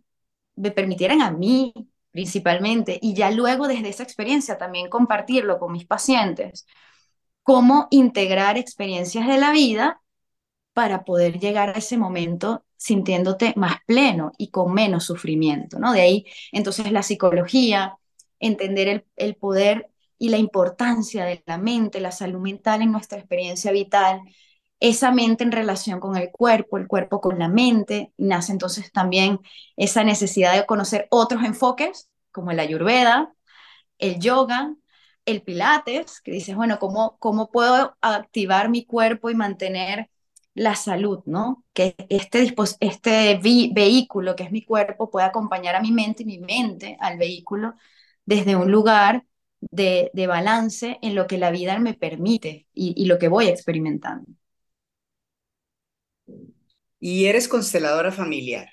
me 0.57 0.71
permitieran 0.73 1.23
a 1.23 1.31
mí 1.31 1.73
principalmente, 2.11 2.99
y 3.03 3.15
ya 3.15 3.31
luego 3.31 3.69
desde 3.69 3.89
esa 3.91 4.03
experiencia 4.03 4.59
también 4.59 4.91
compartirlo 4.91 5.59
con 5.59 5.73
mis 5.73 5.87
pacientes, 5.87 6.67
cómo 7.43 7.89
integrar 7.91 8.59
experiencias 8.59 9.27
de 9.27 9.39
la 9.39 9.53
vida 9.53 10.03
para 10.77 11.05
poder 11.05 11.39
llegar 11.41 11.71
a 11.71 11.79
ese 11.79 11.97
momento 11.97 12.63
sintiéndote 12.77 13.55
más 13.57 13.77
pleno 13.87 14.33
y 14.37 14.51
con 14.51 14.75
menos 14.75 15.05
sufrimiento, 15.05 15.79
¿no? 15.79 15.95
De 15.95 16.03
ahí, 16.03 16.27
entonces, 16.53 16.93
la 16.93 17.03
psicología, 17.03 17.97
entender 18.41 18.89
el, 18.89 19.07
el 19.17 19.37
poder 19.37 19.89
y 20.19 20.29
la 20.29 20.37
importancia 20.37 21.25
de 21.25 21.43
la 21.47 21.57
mente, 21.57 21.99
la 21.99 22.13
salud 22.13 22.41
mental 22.41 22.83
en 22.83 22.93
nuestra 22.93 23.17
experiencia 23.19 23.73
vital, 23.73 24.21
esa 24.79 25.13
mente 25.13 25.45
en 25.45 25.53
relación 25.53 25.99
con 25.99 26.15
el 26.15 26.31
cuerpo, 26.31 26.77
el 26.77 26.87
cuerpo 26.87 27.23
con 27.23 27.39
la 27.39 27.49
mente, 27.49 28.13
nace 28.19 28.53
entonces 28.53 28.93
también 28.93 29.41
esa 29.79 30.05
necesidad 30.05 30.55
de 30.55 30.67
conocer 30.67 31.07
otros 31.09 31.43
enfoques, 31.43 32.11
como 32.33 32.53
la 32.53 32.65
ayurveda, 32.65 33.33
el 33.97 34.21
yoga, 34.21 34.75
el 35.25 35.41
pilates, 35.41 36.21
que 36.21 36.33
dices, 36.33 36.55
bueno, 36.55 36.79
¿cómo, 36.79 37.17
cómo 37.19 37.51
puedo 37.51 37.97
activar 38.03 38.69
mi 38.69 38.85
cuerpo 38.85 39.31
y 39.31 39.35
mantener 39.35 40.11
la 40.57 40.75
salud, 40.75 41.21
¿no? 41.27 41.65
Que 41.73 41.95
este, 42.09 42.55
este 42.81 43.41
vehículo 43.73 44.35
que 44.37 44.45
es 44.45 44.51
mi 44.51 44.65
cuerpo 44.65 45.11
pueda 45.11 45.27
acompañar 45.27 45.77
a 45.77 45.83
mi 45.83 45.93
mente 45.93 46.23
y 46.25 46.27
mi 46.27 46.39
mente 46.39 46.97
al 47.01 47.19
vehículo 47.19 47.75
desde 48.25 48.57
un 48.57 48.71
lugar 48.73 49.25
de, 49.61 50.11
balance 50.27 50.99
en 51.03 51.15
lo 51.15 51.27
que 51.27 51.39
la 51.39 51.51
vida 51.51 51.79
me 51.79 51.95
permite 51.95 52.67
y 52.75 53.07
lo 53.07 53.19
que 53.19 53.29
voy 53.29 53.49
experimentando. 53.49 54.33
Y 56.99 57.27
eres 57.27 57.49
consteladora 57.49 58.11
familiar. 58.11 58.69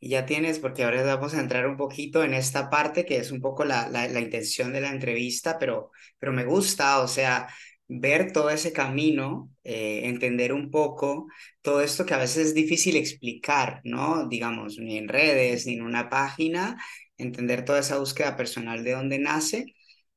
Y 0.00 0.10
ya 0.10 0.24
tienes, 0.24 0.58
porque 0.58 0.82
ahora 0.82 1.02
vamos 1.02 1.34
a 1.34 1.40
entrar 1.40 1.66
un 1.66 1.76
poquito 1.76 2.24
en 2.24 2.32
esta 2.32 2.70
parte 2.70 3.04
que 3.04 3.18
es 3.18 3.30
un 3.30 3.40
poco 3.40 3.64
la, 3.64 3.88
la, 3.88 4.20
intención 4.20 4.72
de 4.72 4.80
la 4.80 4.90
entrevista, 4.90 5.58
pero, 5.58 5.90
pero 6.18 6.32
me 6.32 6.44
gusta, 6.44 7.00
o 7.00 7.08
sea, 7.08 7.48
ver 7.92 8.32
todo 8.32 8.50
ese 8.50 8.72
camino, 8.72 9.50
eh, 9.64 10.02
entender 10.04 10.52
un 10.52 10.70
poco 10.70 11.26
todo 11.62 11.80
esto 11.82 12.06
que 12.06 12.14
a 12.14 12.18
veces 12.18 12.48
es 12.48 12.54
difícil 12.54 12.96
explicar, 12.96 13.80
¿no? 13.84 14.28
Digamos, 14.28 14.78
ni 14.78 14.96
en 14.98 15.08
redes, 15.08 15.66
ni 15.66 15.74
en 15.74 15.82
una 15.82 16.08
página, 16.08 16.78
entender 17.18 17.64
toda 17.64 17.80
esa 17.80 17.98
búsqueda 17.98 18.36
personal 18.36 18.84
de 18.84 18.92
dónde 18.92 19.18
nace. 19.18 19.66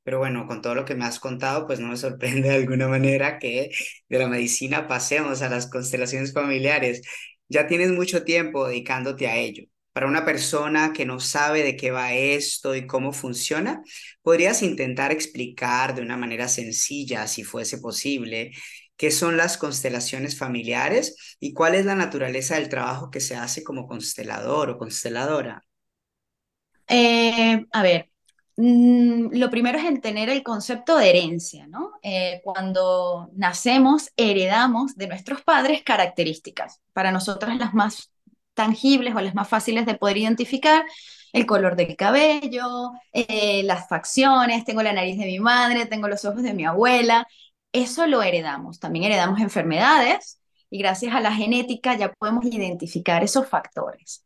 Pero 0.04 0.20
bueno, 0.20 0.48
con 0.48 0.62
todo 0.62 0.76
lo 0.76 0.86
que 0.86 0.96
me 0.96 1.06
has 1.06 1.20
contado, 1.20 1.66
pues 1.68 1.80
no 1.80 1.88
me 1.90 1.98
sorprende 1.98 2.50
de 2.50 2.56
alguna 2.56 2.88
manera 2.88 3.40
que 3.40 3.72
de 4.10 4.20
la 4.20 4.28
medicina 4.28 4.88
pasemos 4.88 5.42
a 5.42 5.50
las 5.50 5.70
constelaciones 5.70 6.34
familiares. 6.34 7.02
Ya 7.50 7.68
tienes 7.68 7.92
mucho 7.92 8.24
tiempo 8.24 8.68
dedicándote 8.68 9.28
a 9.28 9.38
ello. 9.38 9.64
Para 9.94 10.08
una 10.08 10.26
persona 10.26 10.92
que 10.92 11.06
no 11.06 11.20
sabe 11.20 11.64
de 11.64 11.78
qué 11.78 11.92
va 11.92 12.14
esto 12.14 12.76
y 12.76 12.88
cómo 12.88 13.14
funciona, 13.14 13.84
¿podrías 14.24 14.64
intentar 14.64 15.12
explicar 15.12 15.96
de 15.96 16.02
una 16.02 16.18
manera 16.18 16.48
sencilla, 16.48 17.28
si 17.28 17.44
fuese 17.44 17.78
posible, 17.78 18.52
qué 18.98 19.12
son 19.12 19.38
las 19.38 19.58
constelaciones 19.58 20.38
familiares 20.38 21.38
y 21.40 21.54
cuál 21.54 21.76
es 21.76 21.86
la 21.86 21.96
naturaleza 21.96 22.56
del 22.56 22.70
trabajo 22.70 23.12
que 23.12 23.20
se 23.20 23.36
hace 23.36 23.64
como 23.64 23.88
constelador 23.88 24.72
o 24.72 24.78
consteladora? 24.80 25.64
Eh, 26.88 27.66
a 27.72 27.84
ver, 27.84 28.10
mm, 28.56 29.36
lo 29.38 29.50
primero 29.50 29.78
es 29.80 30.02
tener 30.02 30.30
el 30.30 30.44
concepto 30.44 30.98
de 30.98 31.10
herencia, 31.10 31.68
¿no? 31.68 31.92
Eh, 32.02 32.42
cuando 32.44 33.30
nacemos, 33.36 34.12
heredamos 34.18 34.96
de 34.96 35.08
nuestros 35.08 35.42
padres 35.44 35.84
características. 35.84 36.82
Para 36.94 37.12
nosotros 37.12 37.56
las 37.58 37.74
más 37.74 38.13
tangibles 38.54 39.16
o 39.16 39.22
las 39.22 39.36
más 39.36 39.48
fáciles 39.50 39.86
de 39.86 39.96
poder 39.96 40.18
identificar, 40.18 40.86
el 41.34 41.46
color 41.46 41.76
del 41.76 41.96
cabello, 41.96 42.92
eh, 43.12 43.64
las 43.64 43.88
facciones, 43.90 44.66
tengo 44.66 44.84
la 44.84 44.94
nariz 44.94 45.18
de 45.18 45.26
mi 45.26 45.40
madre, 45.40 45.88
tengo 45.88 46.08
los 46.08 46.26
ojos 46.26 46.44
de 46.44 46.54
mi 46.54 46.66
abuela, 46.66 47.28
eso 47.72 48.06
lo 48.08 48.22
heredamos. 48.22 48.80
También 48.80 49.06
heredamos 49.06 49.42
enfermedades 49.42 50.40
y 50.70 50.78
gracias 50.80 51.14
a 51.16 51.22
la 51.22 51.34
genética 51.34 51.98
ya 51.98 52.14
podemos 52.14 52.46
identificar 52.46 53.24
esos 53.24 53.48
factores. 53.48 54.26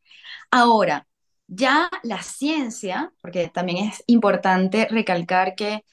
Ahora, 0.51 1.07
ya 1.47 1.89
la 2.03 2.21
ciencia, 2.21 3.11
porque 3.21 3.47
también 3.49 3.85
es 3.87 4.03
importante 4.07 4.87
recalcar 4.89 5.55
que 5.55 5.83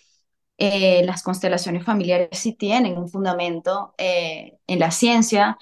eh, 0.59 1.03
las 1.05 1.23
constelaciones 1.23 1.85
familiares 1.85 2.39
sí 2.39 2.53
tienen 2.55 2.99
un 2.99 3.09
fundamento 3.09 3.95
eh, 3.99 4.59
en 4.67 4.79
la 4.79 4.91
ciencia, 4.91 5.59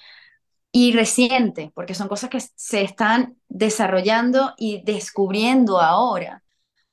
y 0.73 0.93
reciente, 0.93 1.71
porque 1.75 1.95
son 1.95 2.09
cosas 2.09 2.31
que 2.31 2.41
se 2.41 2.83
están 2.83 3.37
desarrollando 3.49 4.55
y 4.57 4.83
descubriendo 4.83 5.81
ahora, 5.81 6.43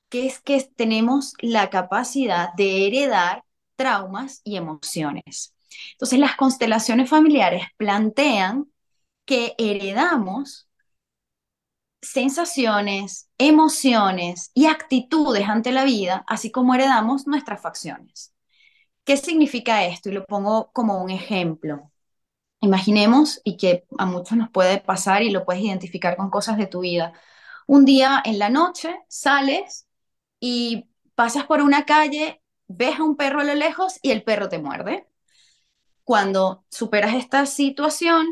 que 0.09 0.27
es 0.27 0.39
que 0.41 0.61
tenemos 0.75 1.33
la 1.41 1.69
capacidad 1.69 2.49
de 2.57 2.87
heredar 2.87 3.43
traumas 3.77 4.41
y 4.43 4.57
emociones. 4.57 5.55
Entonces, 5.93 6.19
las 6.19 6.35
constelaciones 6.37 7.09
familiares 7.09 7.63
plantean 7.77 8.67
que 9.25 9.55
heredamos 9.57 10.69
sensaciones, 12.01 13.29
emociones 13.37 14.51
y 14.53 14.65
actitudes 14.67 15.47
ante 15.47 15.71
la 15.71 15.83
vida, 15.83 16.23
así 16.27 16.51
como 16.51 16.73
heredamos 16.75 17.27
nuestras 17.27 17.61
facciones. 17.61 18.33
¿Qué 19.05 19.17
significa 19.17 19.85
esto? 19.85 20.09
Y 20.09 20.13
lo 20.13 20.25
pongo 20.25 20.71
como 20.73 21.03
un 21.03 21.11
ejemplo. 21.11 21.90
Imaginemos, 22.61 23.41
y 23.43 23.57
que 23.57 23.85
a 23.97 24.05
muchos 24.05 24.37
nos 24.37 24.49
puede 24.49 24.79
pasar 24.79 25.23
y 25.23 25.31
lo 25.31 25.45
puedes 25.45 25.63
identificar 25.63 26.15
con 26.15 26.29
cosas 26.29 26.57
de 26.57 26.67
tu 26.67 26.81
vida. 26.81 27.13
Un 27.67 27.85
día 27.85 28.21
en 28.25 28.39
la 28.39 28.49
noche 28.49 28.95
sales 29.07 29.87
y 30.39 30.87
pasas 31.15 31.45
por 31.45 31.61
una 31.61 31.85
calle, 31.85 32.41
ves 32.67 32.99
a 32.99 33.03
un 33.03 33.15
perro 33.17 33.41
a 33.41 33.43
lo 33.43 33.55
lejos 33.55 33.99
y 34.01 34.11
el 34.11 34.23
perro 34.23 34.49
te 34.49 34.59
muerde. 34.59 35.07
Cuando 36.03 36.65
superas 36.69 37.15
esta 37.15 37.45
situación, 37.45 38.27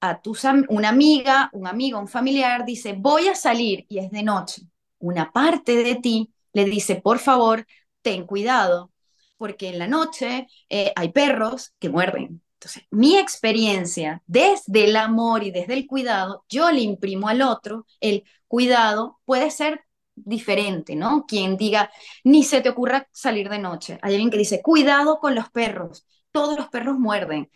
a 0.00 0.20
tu, 0.22 0.36
una 0.68 0.88
amiga, 0.88 1.50
un 1.52 1.66
amigo, 1.66 1.98
un 1.98 2.08
familiar 2.08 2.64
dice, 2.64 2.94
voy 2.98 3.28
a 3.28 3.34
salir 3.34 3.86
y 3.88 3.98
es 3.98 4.10
de 4.10 4.22
noche. 4.22 4.62
Una 4.98 5.32
parte 5.32 5.76
de 5.76 5.96
ti 5.96 6.32
le 6.52 6.64
dice, 6.64 6.96
por 6.96 7.18
favor, 7.18 7.66
ten 8.02 8.26
cuidado, 8.26 8.92
porque 9.36 9.68
en 9.68 9.78
la 9.78 9.86
noche 9.88 10.46
eh, 10.68 10.92
hay 10.96 11.12
perros 11.12 11.74
que 11.78 11.90
muerden. 11.90 12.42
Entonces, 12.60 12.82
mi 12.90 13.16
experiencia 13.16 14.22
desde 14.26 14.84
el 14.84 14.96
amor 14.96 15.42
y 15.44 15.50
desde 15.50 15.72
el 15.74 15.86
cuidado, 15.86 16.44
yo 16.48 16.70
le 16.70 16.82
imprimo 16.82 17.28
al 17.28 17.40
otro 17.40 17.86
el 18.00 18.24
cuidado, 18.48 19.18
puede 19.24 19.50
ser 19.50 19.84
diferente, 20.14 20.94
¿no? 20.94 21.24
Quien 21.26 21.56
diga, 21.56 21.90
ni 22.22 22.44
se 22.44 22.60
te 22.60 22.68
ocurra 22.68 23.08
salir 23.12 23.48
de 23.48 23.58
noche. 23.58 23.98
Hay 24.02 24.12
alguien 24.12 24.30
que 24.30 24.36
dice, 24.36 24.60
cuidado 24.60 25.20
con 25.20 25.34
los 25.34 25.48
perros, 25.50 26.06
todos 26.32 26.58
los 26.58 26.68
perros 26.68 26.98
muerden. 26.98 27.50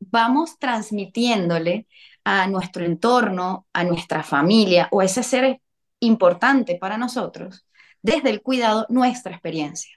vamos 0.00 0.58
transmitiéndole 0.58 1.88
a 2.24 2.46
nuestro 2.46 2.84
entorno, 2.84 3.66
a 3.72 3.84
nuestra 3.84 4.22
familia 4.22 4.88
o 4.92 5.00
a 5.00 5.04
ese 5.06 5.22
ser 5.22 5.60
importante 6.00 6.76
para 6.76 6.98
nosotros, 6.98 7.66
desde 8.02 8.30
el 8.30 8.42
cuidado, 8.42 8.86
nuestra 8.88 9.32
experiencia. 9.32 9.96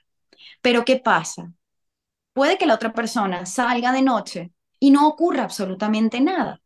Pero 0.62 0.84
¿qué 0.84 0.96
pasa? 0.98 1.52
Puede 2.38 2.56
que 2.56 2.66
la 2.66 2.76
otra 2.76 2.92
persona 2.92 3.46
salga 3.46 3.90
de 3.90 4.00
noche 4.00 4.52
y 4.78 4.92
no 4.92 5.08
ocurra 5.08 5.42
absolutamente 5.42 6.20
nada. 6.20 6.62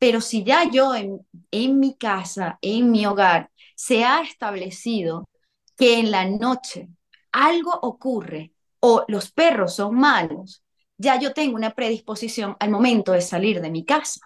Pero 0.00 0.20
si 0.20 0.42
ya 0.42 0.68
yo 0.68 0.96
en, 0.96 1.78
mi 1.78 1.94
casa, 1.94 2.58
en 2.60 2.90
mi 2.90 3.06
hogar, 3.06 3.52
se 3.76 4.02
ha 4.02 4.20
establecido 4.22 5.28
que 5.76 6.00
en 6.00 6.10
la 6.10 6.24
noche 6.24 6.88
algo 7.30 7.70
ocurre 7.82 8.52
o 8.80 9.04
los 9.06 9.30
perros 9.30 9.76
son 9.76 9.94
malos, 9.94 10.64
ya 10.98 11.20
yo 11.20 11.34
tengo 11.34 11.54
una 11.54 11.70
predisposición 11.70 12.56
al 12.58 12.70
momento 12.70 13.12
de 13.12 13.20
salir 13.20 13.60
de 13.60 13.70
mi 13.70 13.84
casa. 13.84 14.22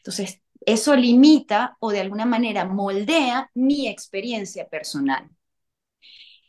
Entonces, 0.00 0.42
eso 0.66 0.94
limita 0.96 1.78
o 1.80 1.92
de 1.92 2.00
alguna 2.00 2.26
manera 2.26 2.66
moldea 2.66 3.50
mi 3.54 3.88
experiencia 3.88 4.68
personal. 4.68 5.30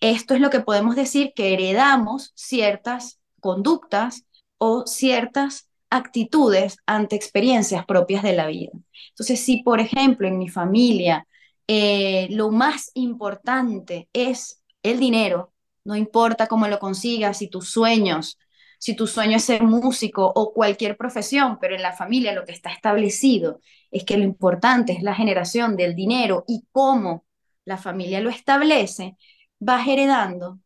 Esto 0.02 0.34
es 0.34 0.42
lo 0.42 0.50
que 0.50 0.60
podemos 0.60 0.98
decir 0.98 1.32
que 1.34 1.54
heredamos 1.54 2.34
ciertas 2.36 3.19
conductas 3.40 4.26
o 4.58 4.86
ciertas 4.86 5.70
actitudes 5.90 6.78
ante 6.86 7.16
experiencias 7.16 7.86
propias 7.86 8.24
de 8.24 8.34
la 8.34 8.48
vida. 8.48 8.72
Entonces, 9.10 9.40
si 9.40 9.64
por 9.64 9.80
ejemplo 9.80 10.28
en 10.28 10.38
mi 10.38 10.50
familia 10.50 11.26
eh, 11.68 12.28
lo 12.32 12.52
más 12.52 12.92
importante 12.94 14.10
es 14.14 14.64
el 14.84 15.00
dinero, 15.00 15.54
no 15.84 15.96
importa 15.96 16.48
cómo 16.48 16.68
lo 16.68 16.80
consigas, 16.80 17.38
si 17.38 17.48
tus 17.48 17.70
sueños, 17.70 18.38
si 18.80 18.96
tu 18.96 19.08
sueño 19.08 19.38
es 19.38 19.44
ser 19.44 19.64
músico 19.64 20.32
o 20.36 20.54
cualquier 20.54 20.98
profesión, 20.98 21.58
pero 21.60 21.76
en 21.76 21.82
la 21.82 21.94
familia 21.94 22.34
lo 22.34 22.46
que 22.46 22.54
está 22.54 22.72
establecido 22.72 23.60
es 23.92 24.04
que 24.04 24.18
lo 24.18 24.24
importante 24.24 24.94
es 24.94 25.04
la 25.04 25.16
generación 25.16 25.76
del 25.76 25.96
dinero 25.96 26.46
y 26.48 26.66
cómo 26.72 27.26
la 27.66 27.78
familia 27.78 28.22
lo 28.22 28.30
establece, 28.30 29.18
vas 29.60 29.88
heredando 29.88 30.60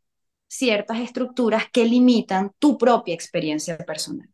ciertas 0.57 0.99
estructuras 0.99 1.65
que 1.71 1.85
limitan 1.85 2.51
tu 2.59 2.77
propia 2.77 3.15
experiencia 3.15 3.77
personal. 3.77 4.29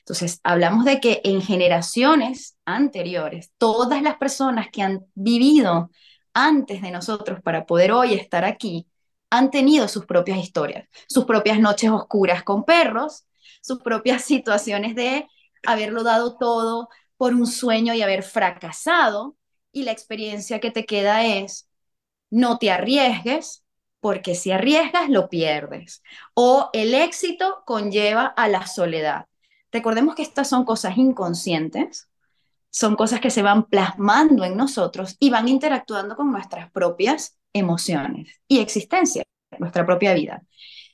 Entonces, 0.00 0.40
hablamos 0.42 0.84
de 0.84 1.00
que 1.00 1.20
en 1.24 1.40
generaciones 1.42 2.56
anteriores, 2.64 3.52
todas 3.58 4.02
las 4.02 4.16
personas 4.16 4.68
que 4.70 4.82
han 4.82 5.06
vivido 5.14 5.90
antes 6.34 6.82
de 6.82 6.90
nosotros 6.90 7.40
para 7.42 7.66
poder 7.66 7.92
hoy 7.92 8.14
estar 8.14 8.44
aquí, 8.44 8.86
han 9.30 9.50
tenido 9.50 9.88
sus 9.88 10.06
propias 10.06 10.38
historias, 10.38 10.88
sus 11.08 11.24
propias 11.24 11.60
noches 11.60 11.90
oscuras 11.90 12.42
con 12.42 12.64
perros, 12.64 13.26
sus 13.60 13.78
propias 13.80 14.24
situaciones 14.24 14.94
de 14.94 15.28
haberlo 15.66 16.02
dado 16.02 16.36
todo 16.36 16.88
por 17.16 17.34
un 17.34 17.46
sueño 17.46 17.94
y 17.94 18.02
haber 18.02 18.22
fracasado, 18.22 19.36
y 19.72 19.82
la 19.82 19.92
experiencia 19.92 20.60
que 20.60 20.70
te 20.70 20.86
queda 20.86 21.24
es, 21.26 21.68
no 22.30 22.58
te 22.58 22.70
arriesgues, 22.70 23.64
porque 24.00 24.34
si 24.34 24.50
arriesgas 24.50 25.08
lo 25.08 25.28
pierdes. 25.28 26.02
O 26.34 26.70
el 26.72 26.94
éxito 26.94 27.62
conlleva 27.66 28.26
a 28.26 28.48
la 28.48 28.66
soledad. 28.66 29.26
Recordemos 29.72 30.14
que 30.14 30.22
estas 30.22 30.48
son 30.48 30.64
cosas 30.64 30.96
inconscientes, 30.96 32.08
son 32.70 32.96
cosas 32.96 33.20
que 33.20 33.30
se 33.30 33.42
van 33.42 33.64
plasmando 33.64 34.44
en 34.44 34.56
nosotros 34.56 35.16
y 35.18 35.30
van 35.30 35.48
interactuando 35.48 36.16
con 36.16 36.30
nuestras 36.30 36.70
propias 36.70 37.38
emociones 37.52 38.40
y 38.46 38.60
existencia, 38.60 39.24
nuestra 39.58 39.84
propia 39.84 40.14
vida. 40.14 40.42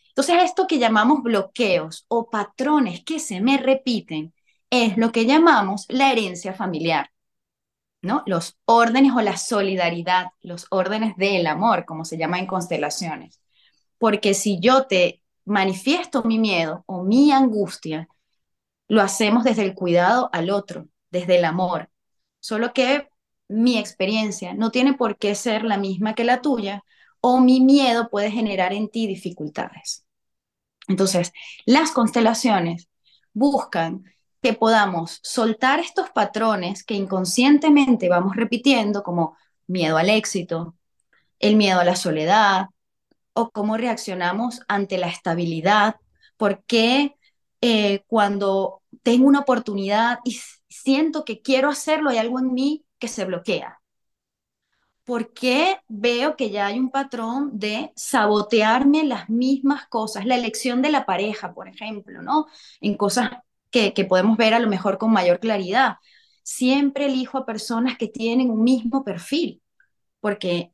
Entonces, 0.08 0.44
esto 0.44 0.66
que 0.66 0.78
llamamos 0.78 1.22
bloqueos 1.22 2.04
o 2.08 2.30
patrones 2.30 3.02
que 3.04 3.18
se 3.18 3.40
me 3.40 3.58
repiten 3.58 4.32
es 4.70 4.96
lo 4.96 5.12
que 5.12 5.26
llamamos 5.26 5.86
la 5.88 6.12
herencia 6.12 6.54
familiar, 6.54 7.10
Los 8.26 8.58
órdenes 8.66 9.12
o 9.14 9.20
la 9.20 9.36
solidaridad, 9.36 10.26
los 10.42 10.66
órdenes 10.70 11.16
del 11.16 11.46
amor, 11.46 11.84
como 11.84 12.04
se 12.04 12.18
llama 12.18 12.38
en 12.38 12.46
constelaciones. 12.46 13.40
Porque 13.98 14.34
si 14.34 14.60
yo 14.60 14.86
te 14.86 15.22
manifiesto 15.44 16.22
mi 16.22 16.38
miedo 16.38 16.84
o 16.86 17.02
mi 17.02 17.32
angustia, 17.32 18.08
lo 18.88 19.00
hacemos 19.02 19.44
desde 19.44 19.62
el 19.62 19.74
cuidado 19.74 20.28
al 20.32 20.50
otro, 20.50 20.88
desde 21.10 21.38
el 21.38 21.44
amor. 21.44 21.90
Solo 22.40 22.72
que 22.72 23.08
mi 23.48 23.78
experiencia 23.78 24.54
no 24.54 24.70
tiene 24.70 24.94
por 24.94 25.16
qué 25.16 25.34
ser 25.34 25.64
la 25.64 25.78
misma 25.78 26.14
que 26.14 26.24
la 26.24 26.42
tuya 26.42 26.84
o 27.20 27.40
mi 27.40 27.60
miedo 27.60 28.10
puede 28.10 28.30
generar 28.30 28.72
en 28.74 28.90
ti 28.90 29.06
dificultades. 29.06 30.04
Entonces, 30.88 31.32
las 31.64 31.90
constelaciones 31.92 32.88
buscan 33.32 34.04
que 34.44 34.52
podamos 34.52 35.20
soltar 35.22 35.80
estos 35.80 36.10
patrones 36.10 36.84
que 36.84 36.92
inconscientemente 36.92 38.10
vamos 38.10 38.36
repitiendo, 38.36 39.02
como 39.02 39.38
miedo 39.66 39.96
al 39.96 40.10
éxito, 40.10 40.76
el 41.38 41.56
miedo 41.56 41.80
a 41.80 41.84
la 41.84 41.96
soledad, 41.96 42.66
o 43.32 43.48
cómo 43.50 43.78
reaccionamos 43.78 44.60
ante 44.68 44.98
la 44.98 45.08
estabilidad, 45.08 45.96
porque 46.36 47.16
eh, 47.62 48.04
cuando 48.06 48.82
tengo 49.02 49.26
una 49.26 49.40
oportunidad 49.40 50.18
y 50.26 50.38
siento 50.68 51.24
que 51.24 51.40
quiero 51.40 51.70
hacerlo, 51.70 52.10
hay 52.10 52.18
algo 52.18 52.38
en 52.38 52.52
mí 52.52 52.84
que 52.98 53.08
se 53.08 53.24
bloquea. 53.24 53.80
¿por 55.04 55.34
qué 55.34 55.78
veo 55.88 56.34
que 56.34 56.50
ya 56.50 56.66
hay 56.66 56.78
un 56.78 56.90
patrón 56.90 57.58
de 57.58 57.92
sabotearme 57.94 59.04
las 59.04 59.28
mismas 59.28 59.86
cosas? 59.86 60.24
La 60.24 60.34
elección 60.34 60.80
de 60.80 60.90
la 60.90 61.04
pareja, 61.04 61.52
por 61.52 61.68
ejemplo, 61.68 62.22
¿no? 62.22 62.46
En 62.80 62.96
cosas 62.96 63.30
que, 63.94 64.04
podemos 64.04 64.36
ver 64.36 64.54
a 64.54 64.60
lo 64.60 64.68
mejor 64.68 64.98
con 64.98 65.10
mayor 65.12 65.40
claridad. 65.40 65.96
Siempre 66.42 67.06
elijo 67.06 67.38
a 67.38 67.46
personas 67.46 67.96
que 67.98 68.08
tienen 68.08 68.50
un 68.50 68.62
mismo 68.62 69.02
perfil, 69.02 69.62
porque 70.20 70.72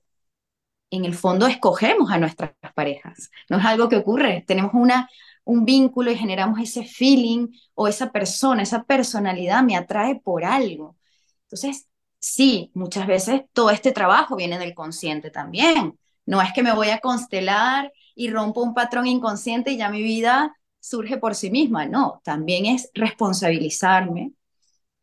en 0.91 1.05
el 1.05 1.15
fondo 1.15 1.47
escogemos 1.47 2.11
a 2.11 2.19
nuestras 2.19 2.53
parejas. 2.75 3.31
No 3.49 3.59
es 3.59 3.65
algo 3.65 3.89
que 3.89 3.97
ocurre, 3.97 4.45
tenemos 4.47 4.73
una, 4.75 5.09
un 5.45 5.65
vínculo 5.65 6.11
y 6.11 6.17
generamos 6.17 6.61
ese 6.61 6.85
feeling 6.85 7.49
o 7.75 7.89
esa 7.89 8.13
persona, 8.13 8.63
esa 8.63 8.85
personalidad 8.85 9.63
me 9.63 9.77
atrae 9.77 10.21
por 10.21 10.45
algo. 10.45 10.97
Entonces, 11.45 11.89
sí, 12.19 12.71
muchas 12.75 13.07
veces 13.07 13.43
todo 13.53 13.71
este 13.71 13.93
trabajo 13.93 14.37
viene 14.37 14.59
del 14.59 14.75
consciente 14.75 15.31
también. 15.31 15.99
No 16.27 16.43
es 16.43 16.53
que 16.53 16.63
me 16.63 16.75
voy 16.75 16.91
a 16.91 16.99
constelar 17.01 17.93
y 18.15 18.31
rompo 18.31 18.63
un 18.63 18.75
patrón 18.75 19.07
inconsciente 19.07 19.71
y 19.73 19.79
ya 19.79 19.89
mi 19.89 20.03
vida 20.03 20.55
surge 20.81 21.19
por 21.19 21.35
sí 21.35 21.51
misma. 21.51 21.87
No, 21.87 22.21
también 22.25 22.67
es 22.67 22.91
responsabilizarme 22.95 24.33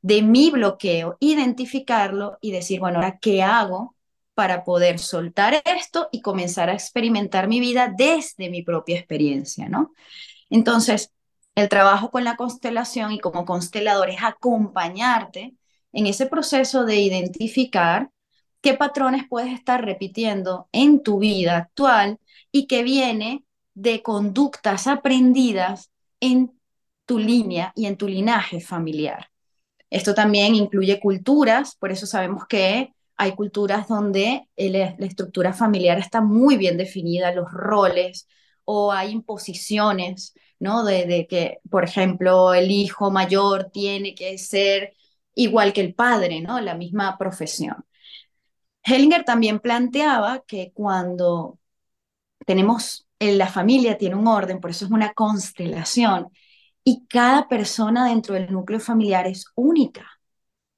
de 0.02 0.22
mi 0.22 0.52
bloqueo, 0.52 1.18
identificarlo 1.20 2.38
y 2.42 2.52
decir, 2.52 2.80
bueno, 2.80 2.98
ahora, 2.98 3.20
¿qué 3.20 3.44
hago 3.44 3.96
para 4.34 4.64
poder 4.64 5.00
soltar 5.00 5.62
esto 5.66 6.10
y 6.12 6.22
comenzar 6.22 6.70
a 6.70 6.74
experimentar 6.74 7.48
mi 7.48 7.60
vida 7.60 7.92
desde 7.98 8.50
mi 8.50 8.62
propia 8.62 8.98
experiencia, 8.98 9.68
¿no? 9.68 9.94
Entonces, 10.50 11.12
el 11.56 11.70
trabajo 11.70 12.12
con 12.12 12.24
la 12.24 12.36
constelación 12.36 13.12
y 13.14 13.20
como 13.20 13.46
constelador 13.46 14.12
es 14.12 14.22
acompañarte 14.22 15.56
en 15.92 16.06
ese 16.06 16.28
proceso 16.28 16.86
de 16.86 16.98
identificar 16.98 18.12
qué 18.62 18.76
patrones 18.76 19.24
puedes 19.28 19.52
estar 19.54 19.84
repitiendo 19.84 20.70
en 20.72 21.02
tu 21.02 21.18
vida 21.18 21.58
actual 21.58 22.20
y 22.52 22.68
que 22.68 22.84
viene 22.84 23.44
de 23.78 24.02
conductas 24.02 24.88
aprendidas 24.88 25.92
en 26.20 26.60
tu 27.06 27.20
línea 27.20 27.74
y 27.76 27.86
en 27.86 27.96
tu 27.96 28.08
linaje 28.08 28.60
familiar. 28.60 29.30
Esto 29.92 30.16
también 30.16 30.56
incluye 30.56 31.00
culturas, 31.00 31.76
por 31.76 31.92
eso 31.92 32.08
sabemos 32.08 32.48
que 32.48 32.92
hay 33.18 33.36
culturas 33.36 33.88
donde 33.88 34.50
la 34.58 34.96
estructura 35.06 35.54
familiar 35.54 36.00
está 36.00 36.22
muy 36.22 36.58
bien 36.58 36.76
definida, 36.76 37.32
los 37.32 37.52
roles, 37.52 38.28
o 38.66 38.92
hay 38.92 39.12
imposiciones, 39.12 40.34
¿no? 40.60 40.84
De, 40.84 41.06
de, 41.06 41.28
que, 41.28 41.60
por 41.70 41.84
ejemplo, 41.84 42.56
el 42.56 42.72
hijo 42.72 43.12
mayor 43.12 43.70
tiene 43.72 44.16
que 44.16 44.40
ser 44.40 44.96
igual 45.36 45.72
que 45.72 45.82
el 45.82 45.94
padre, 45.94 46.42
¿no? 46.42 46.60
La 46.62 46.74
misma 46.74 47.16
profesión. 47.20 47.86
Hellinger 48.84 49.24
también 49.24 49.60
planteaba 49.60 50.44
que 50.48 50.72
cuando 50.74 51.60
tenemos, 52.46 53.07
en 53.20 53.38
la 53.38 53.48
familia 53.48 53.98
tiene 53.98 54.16
un 54.16 54.28
orden, 54.28 54.60
por 54.60 54.72
eso 54.72 54.86
es 54.86 54.92
una 54.92 55.14
constelación, 55.14 56.30
y 56.84 57.06
cada 57.08 57.48
persona 57.48 58.08
dentro 58.08 58.36
del 58.36 58.52
núcleo 58.52 58.80
familiar 58.80 59.28
es 59.28 59.46
única. 59.56 60.08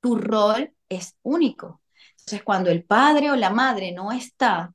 Tu 0.02 0.16
rol 0.16 0.74
es 0.90 1.16
único. 1.24 1.82
Entonces, 2.12 2.44
cuando 2.44 2.72
el 2.72 2.84
padre 2.86 3.32
o 3.32 3.36
la 3.36 3.50
madre 3.52 3.92
no 3.92 4.12
está 4.12 4.74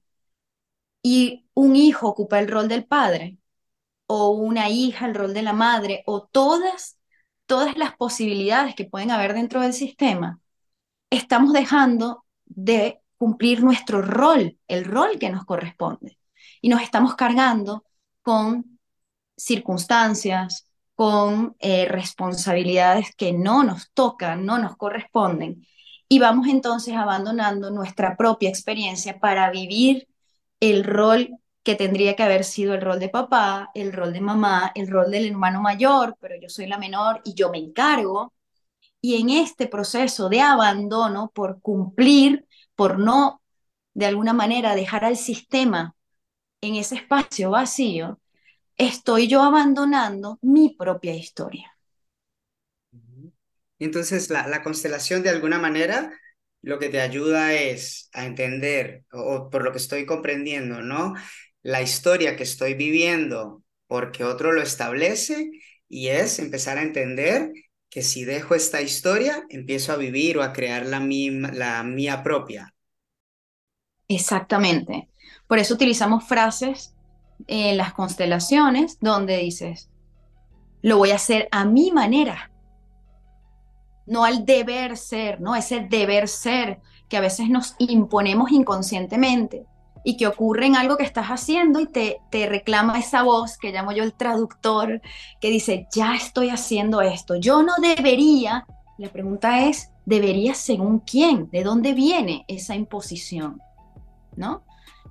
y 1.02 1.46
un 1.54 1.76
hijo 1.76 2.08
ocupa 2.08 2.38
el 2.40 2.48
rol 2.48 2.68
del 2.68 2.86
padre, 2.86 3.38
o 4.06 4.30
una 4.30 4.68
hija 4.70 5.06
el 5.06 5.14
rol 5.14 5.34
de 5.34 5.42
la 5.42 5.52
madre, 5.52 6.02
o 6.06 6.26
todas 6.26 6.98
todas 7.46 7.76
las 7.76 7.96
posibilidades 7.96 8.74
que 8.74 8.84
pueden 8.84 9.10
haber 9.10 9.34
dentro 9.34 9.60
del 9.60 9.72
sistema, 9.72 10.40
estamos 11.10 11.52
dejando 11.52 12.24
de 12.46 13.00
cumplir 13.16 13.62
nuestro 13.62 14.02
rol, 14.02 14.58
el 14.68 14.84
rol 14.84 15.18
que 15.18 15.30
nos 15.30 15.44
corresponde. 15.44 16.18
Y 16.64 16.70
nos 16.70 16.80
estamos 16.80 17.14
cargando 17.14 17.84
con 18.22 18.78
circunstancias, 19.36 20.66
con 20.94 21.54
eh, 21.58 21.84
responsabilidades 21.86 23.14
que 23.14 23.34
no 23.34 23.64
nos 23.64 23.90
tocan, 23.92 24.46
no 24.46 24.56
nos 24.56 24.74
corresponden. 24.78 25.66
Y 26.08 26.20
vamos 26.20 26.48
entonces 26.48 26.94
abandonando 26.94 27.70
nuestra 27.70 28.16
propia 28.16 28.48
experiencia 28.48 29.20
para 29.20 29.50
vivir 29.50 30.08
el 30.58 30.84
rol 30.84 31.36
que 31.62 31.74
tendría 31.74 32.16
que 32.16 32.22
haber 32.22 32.44
sido 32.44 32.72
el 32.72 32.80
rol 32.80 32.98
de 32.98 33.10
papá, 33.10 33.70
el 33.74 33.92
rol 33.92 34.14
de 34.14 34.22
mamá, 34.22 34.72
el 34.74 34.88
rol 34.88 35.10
del 35.10 35.26
hermano 35.26 35.60
mayor, 35.60 36.16
pero 36.18 36.36
yo 36.40 36.48
soy 36.48 36.66
la 36.66 36.78
menor 36.78 37.20
y 37.26 37.34
yo 37.34 37.50
me 37.50 37.58
encargo. 37.58 38.32
Y 39.02 39.20
en 39.20 39.28
este 39.28 39.66
proceso 39.66 40.30
de 40.30 40.40
abandono 40.40 41.30
por 41.34 41.60
cumplir, 41.60 42.46
por 42.74 42.98
no 42.98 43.42
de 43.92 44.06
alguna 44.06 44.32
manera 44.32 44.74
dejar 44.74 45.04
al 45.04 45.18
sistema 45.18 45.94
en 46.68 46.76
ese 46.76 46.96
espacio 46.96 47.50
vacío, 47.50 48.20
estoy 48.76 49.28
yo 49.28 49.42
abandonando 49.42 50.38
mi 50.42 50.70
propia 50.70 51.14
historia. 51.16 51.76
Entonces, 53.78 54.30
la, 54.30 54.46
la 54.48 54.62
constelación 54.62 55.22
de 55.22 55.30
alguna 55.30 55.58
manera 55.58 56.12
lo 56.62 56.78
que 56.78 56.88
te 56.88 57.00
ayuda 57.00 57.52
es 57.54 58.08
a 58.14 58.24
entender, 58.26 59.04
o, 59.12 59.50
por 59.50 59.64
lo 59.64 59.72
que 59.72 59.78
estoy 59.78 60.06
comprendiendo, 60.06 60.80
¿no? 60.82 61.14
la 61.62 61.82
historia 61.82 62.36
que 62.36 62.42
estoy 62.44 62.74
viviendo 62.74 63.62
porque 63.86 64.24
otro 64.24 64.52
lo 64.52 64.62
establece 64.62 65.50
y 65.88 66.08
es 66.08 66.38
empezar 66.38 66.78
a 66.78 66.82
entender 66.82 67.50
que 67.90 68.02
si 68.02 68.24
dejo 68.24 68.54
esta 68.54 68.80
historia, 68.82 69.44
empiezo 69.50 69.92
a 69.92 69.96
vivir 69.96 70.38
o 70.38 70.42
a 70.42 70.52
crear 70.52 70.86
la, 70.86 71.00
la 71.00 71.82
mía 71.84 72.22
propia. 72.22 72.74
Exactamente. 74.08 75.08
Por 75.48 75.58
eso 75.58 75.74
utilizamos 75.74 76.24
frases 76.24 76.94
en 77.46 77.76
las 77.76 77.92
constelaciones 77.92 78.98
donde 79.00 79.38
dices, 79.38 79.90
lo 80.82 80.98
voy 80.98 81.10
a 81.10 81.16
hacer 81.16 81.48
a 81.50 81.64
mi 81.64 81.90
manera, 81.92 82.50
no 84.06 84.24
al 84.24 84.44
deber 84.44 84.96
ser, 84.96 85.40
¿no? 85.40 85.56
Ese 85.56 85.80
deber 85.80 86.28
ser 86.28 86.80
que 87.08 87.16
a 87.16 87.20
veces 87.20 87.48
nos 87.48 87.74
imponemos 87.78 88.52
inconscientemente 88.52 89.66
y 90.04 90.16
que 90.16 90.26
ocurre 90.26 90.66
en 90.66 90.76
algo 90.76 90.98
que 90.98 91.04
estás 91.04 91.28
haciendo 91.28 91.80
y 91.80 91.86
te, 91.86 92.20
te 92.30 92.46
reclama 92.46 92.98
esa 92.98 93.22
voz 93.22 93.56
que 93.56 93.72
llamo 93.72 93.92
yo 93.92 94.04
el 94.04 94.12
traductor, 94.12 95.00
que 95.40 95.48
dice, 95.48 95.88
ya 95.90 96.14
estoy 96.14 96.50
haciendo 96.50 97.00
esto, 97.00 97.36
yo 97.36 97.62
no 97.62 97.72
debería. 97.80 98.66
La 98.98 99.08
pregunta 99.08 99.66
es, 99.66 99.90
¿debería 100.04 100.54
según 100.54 101.00
quién? 101.00 101.48
¿De 101.50 101.64
dónde 101.64 101.94
viene 101.94 102.44
esa 102.48 102.74
imposición? 102.74 103.60
¿No? 104.36 104.62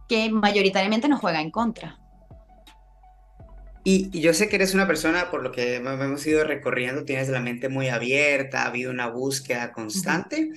Que 0.08 0.30
mayoritariamente 0.30 1.08
nos 1.08 1.20
juega 1.20 1.42
en 1.42 1.52
contra. 1.52 2.00
Y, 3.84 4.18
yo 4.18 4.34
sé 4.34 4.48
que 4.48 4.56
eres 4.56 4.74
una 4.74 4.88
persona, 4.88 5.30
por 5.30 5.44
lo 5.44 5.52
que 5.52 5.76
hemos 5.76 6.26
ido 6.26 6.44
recorriendo, 6.46 7.04
tienes 7.04 7.28
la 7.30 7.42
mente 7.42 7.68
muy 7.68 7.90
abierta, 7.90 8.64
ha 8.64 8.68
habido 8.68 8.92
una 8.92 9.08
búsqueda 9.08 9.74
constante. 9.74 10.52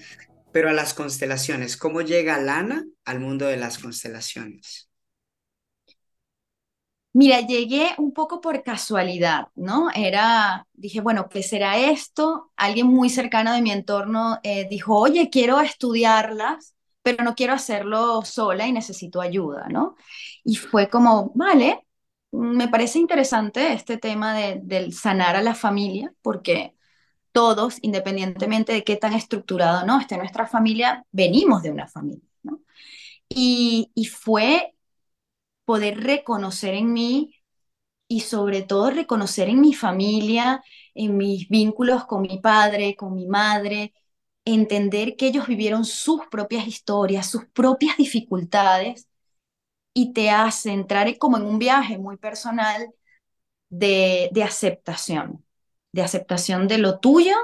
Pero 0.53 0.71
a 0.71 0.73
las 0.73 0.95
constelaciones, 0.95 1.77
¿cómo 1.77 2.01
llega 2.01 2.39
Lana 2.39 2.87
al 3.05 3.21
mundo 3.21 3.47
de 3.47 3.57
las 3.57 3.79
constelaciones? 3.79 4.89
Mira, 7.13 7.41
llegué 7.41 7.95
un 7.97 8.13
poco 8.13 8.43
por 8.43 8.63
casualidad, 8.63 9.49
¿no? 9.55 9.89
Era, 9.95 10.67
dije, 10.75 11.01
bueno, 11.01 11.29
¿qué 11.31 11.43
será 11.43 11.79
esto? 11.79 12.53
Alguien 12.57 12.87
muy 12.89 13.09
cercano 13.09 13.55
de 13.55 13.63
mi 13.63 13.71
entorno 13.71 14.39
eh, 14.43 14.69
dijo, 14.69 14.95
oye, 14.99 15.31
quiero 15.31 15.61
estudiarlas, 15.61 16.76
pero 17.07 17.23
no 17.23 17.37
quiero 17.37 17.53
hacerlo 17.53 18.23
sola 18.25 18.67
y 18.67 18.73
necesito 18.73 19.21
ayuda, 19.21 19.69
¿no? 19.69 19.95
Y 20.43 20.57
fue 20.57 20.89
como, 20.91 21.31
vale, 21.37 21.87
me 22.33 22.67
parece 22.67 22.99
interesante 22.99 23.73
este 23.73 23.97
tema 23.97 24.35
de, 24.35 24.59
del 24.65 24.93
sanar 24.93 25.37
a 25.37 25.43
la 25.43 25.55
familia, 25.55 26.13
porque 26.21 26.75
todos, 27.33 27.79
independientemente 27.83 28.73
de 28.73 28.85
qué 28.85 28.97
tan 28.97 29.15
estructurado 29.15 29.87
no 29.87 30.01
esté 30.01 30.17
nuestra 30.19 30.47
familia, 30.49 31.05
venimos 31.13 31.63
de 31.63 31.71
una 31.73 31.89
familia, 31.89 32.29
¿no? 32.43 32.61
Y, 33.29 33.93
y 33.95 34.07
fue 34.07 34.75
poder 35.65 36.03
reconocer 36.03 36.75
en 36.75 36.93
mí 36.93 37.35
y 38.09 38.21
sobre 38.21 38.63
todo 38.63 38.91
reconocer 38.91 39.49
en 39.49 39.61
mi 39.61 39.75
familia, 39.75 40.63
en 40.95 41.17
mis 41.17 41.49
vínculos 41.49 42.07
con 42.07 42.23
mi 42.23 42.39
padre, 42.41 42.97
con 42.97 43.15
mi 43.15 43.27
madre, 43.27 43.95
entender 44.47 45.17
que 45.17 45.29
ellos 45.29 45.49
vivieron 45.49 45.87
sus 45.87 46.23
propias 46.29 46.69
historias, 46.69 47.31
sus 47.31 47.47
propias 47.47 47.99
dificultades 47.99 49.09
y 49.95 50.13
te 50.15 50.31
hace 50.31 50.73
entrar 50.73 51.19
como 51.19 51.39
en 51.39 51.45
un 51.45 51.59
viaje 51.61 51.99
muy 51.99 52.19
personal 52.19 52.95
de, 53.71 54.31
de 54.33 54.45
aceptación, 54.45 55.45
de 55.93 56.03
aceptación 56.03 56.69
de 56.69 56.79
lo 56.79 57.01
tuyo, 57.01 57.35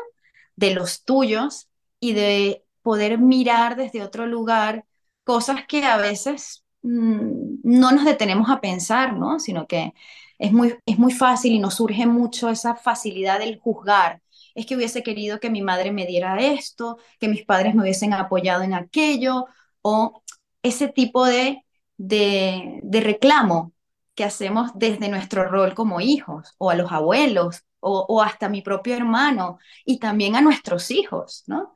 de 0.56 0.74
los 0.74 1.04
tuyos 1.04 1.68
y 2.00 2.14
de 2.14 2.64
poder 2.82 3.18
mirar 3.18 3.76
desde 3.76 4.02
otro 4.02 4.26
lugar 4.26 4.86
cosas 5.24 5.66
que 5.68 5.84
a 5.86 5.98
veces 5.98 6.64
mm, 6.82 7.60
no 7.64 7.92
nos 7.92 8.06
detenemos 8.06 8.50
a 8.50 8.60
pensar, 8.62 9.14
¿no? 9.18 9.40
Sino 9.40 9.66
que 9.68 9.94
es 10.38 10.52
muy, 10.52 10.76
es 10.86 10.98
muy 10.98 11.12
fácil 11.12 11.52
y 11.54 11.60
nos 11.60 11.76
surge 11.76 12.06
mucho 12.06 12.50
esa 12.50 12.76
facilidad 12.76 13.40
del 13.40 13.58
juzgar. 13.60 14.21
Es 14.54 14.66
que 14.66 14.76
hubiese 14.76 15.02
querido 15.02 15.40
que 15.40 15.50
mi 15.50 15.62
madre 15.62 15.92
me 15.92 16.06
diera 16.06 16.40
esto, 16.40 16.98
que 17.18 17.28
mis 17.28 17.44
padres 17.44 17.74
me 17.74 17.82
hubiesen 17.82 18.14
apoyado 18.14 18.62
en 18.62 18.74
aquello, 18.74 19.46
o 19.82 20.22
ese 20.62 20.88
tipo 20.88 21.26
de, 21.26 21.64
de, 21.98 23.00
reclamo 23.00 23.72
que 24.14 24.24
hacemos 24.24 24.70
desde 24.74 25.08
nuestro 25.08 25.48
rol 25.48 25.74
como 25.74 26.00
hijos, 26.00 26.54
o 26.58 26.70
a 26.70 26.74
los 26.74 26.92
abuelos, 26.92 27.64
o, 27.80 28.22
hasta 28.22 28.48
mi 28.48 28.62
propio 28.62 28.94
hermano, 28.94 29.58
y 29.84 29.98
también 29.98 30.36
a 30.36 30.40
nuestros 30.42 30.90
hijos, 30.90 31.44
¿no? 31.46 31.74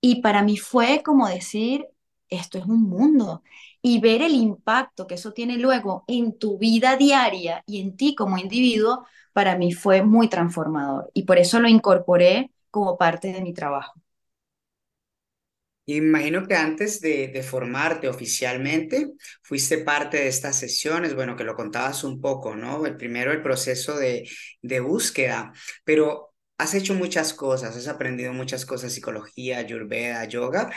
Y 0.00 0.22
para 0.22 0.42
mí 0.42 0.56
fue 0.58 1.02
como 1.02 1.28
decir, 1.28 1.86
esto 2.28 2.58
es 2.58 2.66
un 2.66 2.82
mundo. 2.82 3.42
Y 3.82 4.00
ver 4.00 4.22
el 4.22 4.34
impacto 4.34 5.06
que 5.06 5.14
eso 5.14 5.32
tiene 5.32 5.56
luego 5.58 6.04
en 6.06 6.38
tu 6.38 6.58
vida 6.58 6.96
diaria 6.96 7.62
y 7.66 7.80
en 7.80 7.96
ti 7.96 8.14
como 8.14 8.38
individuo, 8.38 9.06
para 9.32 9.56
mí 9.56 9.72
fue 9.72 10.02
muy 10.02 10.28
transformador. 10.28 11.10
Y 11.14 11.24
por 11.24 11.38
eso 11.38 11.60
lo 11.60 11.68
incorporé 11.68 12.50
como 12.70 12.96
parte 12.96 13.32
de 13.32 13.42
mi 13.42 13.52
trabajo. 13.52 14.00
Imagino 15.86 16.46
que 16.46 16.54
antes 16.54 17.00
de, 17.00 17.42
formarte 17.42 18.08
oficialmente, 18.08 19.12
fuiste 19.42 19.78
parte 19.78 20.18
de 20.18 20.28
estas 20.28 20.56
sesiones, 20.56 21.14
bueno, 21.16 21.34
que 21.34 21.42
lo 21.42 21.56
contabas 21.56 22.04
un 22.04 22.20
poco, 22.20 22.54
¿no? 22.54 22.86
El 22.86 22.96
primero, 22.96 23.32
el 23.32 23.42
proceso 23.42 23.96
de, 23.98 24.28
de 24.62 24.80
búsqueda, 24.80 25.52
pero 25.84 26.32
has 26.58 26.74
hecho 26.74 26.94
muchas 26.94 27.34
cosas, 27.34 27.76
has 27.76 27.88
aprendido 27.88 28.32
muchas 28.32 28.64
cosas, 28.66 28.92
psicología, 28.92 29.58
ayurveda, 29.58 30.24
yoga, 30.26 30.70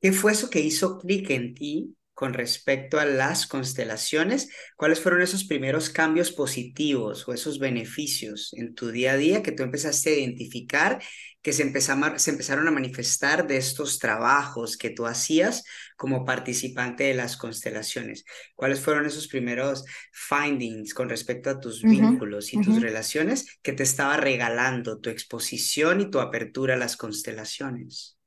¿Qué 0.00 0.12
fue 0.12 0.32
eso 0.32 0.48
que 0.50 0.60
hizo 0.60 0.98
clic 0.98 1.30
en 1.30 1.54
ti 1.54 1.96
con 2.18 2.34
respecto 2.34 2.98
a 2.98 3.04
las 3.04 3.46
constelaciones? 3.46 4.50
¿Cuáles 4.76 4.98
fueron 5.00 5.22
esos 5.22 5.44
primeros 5.44 5.88
cambios 5.88 6.32
positivos 6.32 7.28
o 7.28 7.32
esos 7.32 7.60
beneficios 7.60 8.52
en 8.54 8.74
tu 8.74 8.90
día 8.90 9.12
a 9.12 9.16
día 9.16 9.40
que 9.42 9.52
tú 9.52 9.62
empezaste 9.62 10.10
a 10.10 10.18
identificar, 10.18 11.00
que 11.42 11.52
se, 11.52 11.62
empezaron, 11.62 12.18
se 12.18 12.30
empezaron 12.32 12.66
a 12.66 12.72
manifestar 12.72 13.46
de 13.46 13.56
estos 13.58 14.00
trabajos 14.00 14.76
que 14.76 14.90
tú 14.90 15.06
hacías 15.06 15.62
como 15.96 16.24
participante 16.24 17.04
de 17.04 17.14
las 17.14 17.36
constelaciones? 17.36 18.24
¿Cuáles 18.56 18.80
fueron 18.80 19.06
esos 19.06 19.28
primeros 19.28 19.84
findings 20.12 20.94
con 20.94 21.08
respecto 21.08 21.50
a 21.50 21.60
tus 21.60 21.86
Uh 21.86 21.88
-huh, 21.88 22.14
vínculos 22.18 22.52
y 22.52 22.58
uh 22.58 22.60
tus 22.60 22.80
relaciones 22.80 23.46
que 23.62 23.72
te 23.72 23.84
estaba 23.84 24.16
regalando 24.16 24.98
tu 24.98 25.08
exposición 25.10 26.00
y 26.00 26.10
tu 26.10 26.18
apertura 26.18 26.74
a 26.74 26.78
las 26.78 26.96
constelaciones? 26.96 28.18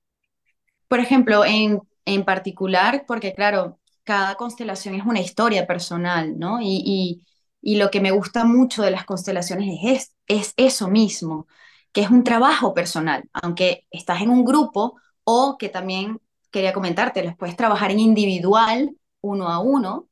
Por 0.88 1.00
ejemplo, 1.00 1.46
en, 1.46 1.82
en 2.06 2.26
particular, 2.26 3.06
porque 3.08 3.34
claro, 3.34 3.80
cada 4.04 4.36
constelación 4.36 4.96
es 4.96 5.06
una 5.06 5.20
historia 5.22 5.68
personal, 5.68 6.38
¿no? 6.38 6.60
Y, 6.62 7.22
y, 7.62 7.76
lo 7.78 7.92
que 7.92 8.02
me 8.02 8.12
gusta 8.12 8.44
mucho 8.46 8.82
de 8.84 8.92
las 8.92 9.06
constelaciones 9.06 9.80
es, 9.84 10.16
es 10.28 10.54
eso 10.58 10.88
mismo, 10.90 11.48
que 11.92 12.02
es 12.02 12.10
un 12.10 12.24
trabajo 12.24 12.74
personal, 12.74 13.30
aunque 13.34 13.86
estás 13.92 14.22
en 14.22 14.30
un 14.30 14.44
grupo 14.46 15.00
o 15.24 15.58
que 15.60 15.70
también 15.70 16.20
quería 16.52 16.74
comentarte, 16.74 17.24
les 17.24 17.38
puedes 17.38 17.56
trabajar 17.56 17.92
en 17.92 18.00
individual, 18.00 18.96
uno 19.22 19.50
a 19.50 19.60
uno, 19.60 20.08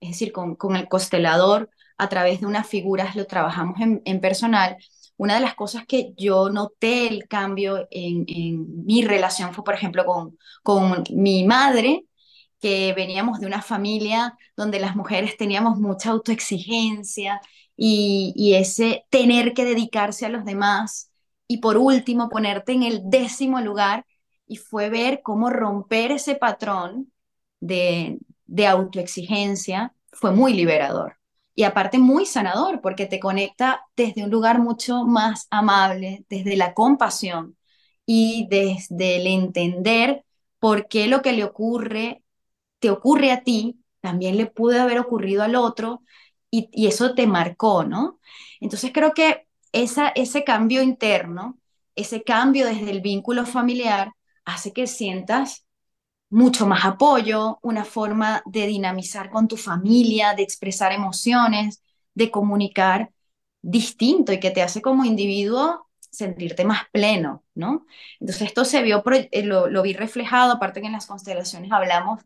es 0.00 0.10
decir, 0.10 0.32
con, 0.32 0.56
con 0.56 0.76
el 0.76 0.88
constelador, 0.88 1.70
a 1.98 2.08
través 2.08 2.40
de 2.40 2.46
unas 2.46 2.66
figuras 2.66 3.16
lo 3.16 3.26
trabajamos 3.26 3.80
en, 3.80 4.02
en 4.04 4.20
personal, 4.20 4.76
una 5.16 5.34
de 5.34 5.40
las 5.40 5.54
cosas 5.54 5.86
que 5.86 6.12
yo 6.16 6.50
noté 6.50 7.08
el 7.08 7.28
cambio 7.28 7.86
en, 7.90 8.24
en 8.26 8.84
mi 8.84 9.02
relación 9.02 9.54
fue, 9.54 9.64
por 9.64 9.74
ejemplo, 9.74 10.04
con, 10.04 10.38
con 10.62 11.04
mi 11.10 11.44
madre, 11.44 12.06
que 12.64 12.94
veníamos 12.94 13.40
de 13.40 13.46
una 13.46 13.60
familia 13.60 14.38
donde 14.56 14.80
las 14.80 14.96
mujeres 14.96 15.36
teníamos 15.36 15.78
mucha 15.78 16.10
autoexigencia 16.12 17.42
y, 17.76 18.32
y 18.34 18.54
ese 18.54 19.04
tener 19.10 19.52
que 19.52 19.66
dedicarse 19.66 20.24
a 20.24 20.30
los 20.30 20.46
demás 20.46 21.10
y 21.46 21.58
por 21.58 21.76
último 21.76 22.30
ponerte 22.30 22.72
en 22.72 22.82
el 22.84 23.02
décimo 23.10 23.60
lugar 23.60 24.06
y 24.46 24.56
fue 24.56 24.88
ver 24.88 25.20
cómo 25.22 25.50
romper 25.50 26.10
ese 26.12 26.36
patrón 26.36 27.12
de, 27.60 28.18
de 28.46 28.66
autoexigencia 28.66 29.94
fue 30.12 30.32
muy 30.32 30.54
liberador 30.54 31.18
y 31.54 31.64
aparte 31.64 31.98
muy 31.98 32.24
sanador 32.24 32.80
porque 32.80 33.04
te 33.04 33.20
conecta 33.20 33.82
desde 33.94 34.24
un 34.24 34.30
lugar 34.30 34.58
mucho 34.58 35.04
más 35.04 35.48
amable, 35.50 36.24
desde 36.30 36.56
la 36.56 36.72
compasión 36.72 37.58
y 38.06 38.46
desde 38.50 39.16
el 39.16 39.26
entender 39.26 40.24
por 40.58 40.88
qué 40.88 41.08
lo 41.08 41.20
que 41.22 41.32
le 41.32 41.44
ocurre, 41.44 42.23
te 42.84 42.90
ocurre 42.90 43.32
a 43.32 43.42
ti, 43.42 43.80
también 44.02 44.36
le 44.36 44.44
puede 44.46 44.78
haber 44.78 44.98
ocurrido 44.98 45.42
al 45.42 45.56
otro 45.56 46.02
y, 46.50 46.68
y 46.74 46.86
eso 46.88 47.14
te 47.14 47.26
marcó, 47.26 47.84
¿no? 47.84 48.20
Entonces 48.60 48.90
creo 48.92 49.14
que 49.14 49.46
esa, 49.72 50.08
ese 50.10 50.44
cambio 50.44 50.82
interno, 50.82 51.58
ese 51.96 52.22
cambio 52.24 52.66
desde 52.66 52.90
el 52.90 53.00
vínculo 53.00 53.46
familiar, 53.46 54.12
hace 54.44 54.74
que 54.74 54.86
sientas 54.86 55.64
mucho 56.30 56.66
más 56.66 56.84
apoyo, 56.84 57.58
una 57.62 57.84
forma 57.84 58.42
de 58.46 58.66
dinamizar 58.66 59.30
con 59.30 59.48
tu 59.48 59.56
familia, 59.56 60.34
de 60.34 60.42
expresar 60.42 60.92
emociones, 60.92 61.82
de 62.14 62.30
comunicar 62.30 63.10
distinto 63.62 64.32
y 64.32 64.40
que 64.40 64.50
te 64.52 64.62
hace 64.62 64.82
como 64.82 65.04
individuo 65.06 65.88
sentirte 66.10 66.64
más 66.64 66.82
pleno, 66.92 67.44
¿no? 67.54 67.86
Entonces 68.20 68.48
esto 68.48 68.64
se 68.64 68.82
vio, 68.82 69.02
eh, 69.32 69.42
lo, 69.44 69.68
lo 69.68 69.82
vi 69.82 69.94
reflejado, 69.94 70.52
aparte 70.52 70.80
que 70.82 70.86
en 70.88 70.92
las 70.92 71.06
constelaciones 71.06 71.72
hablamos 71.72 72.20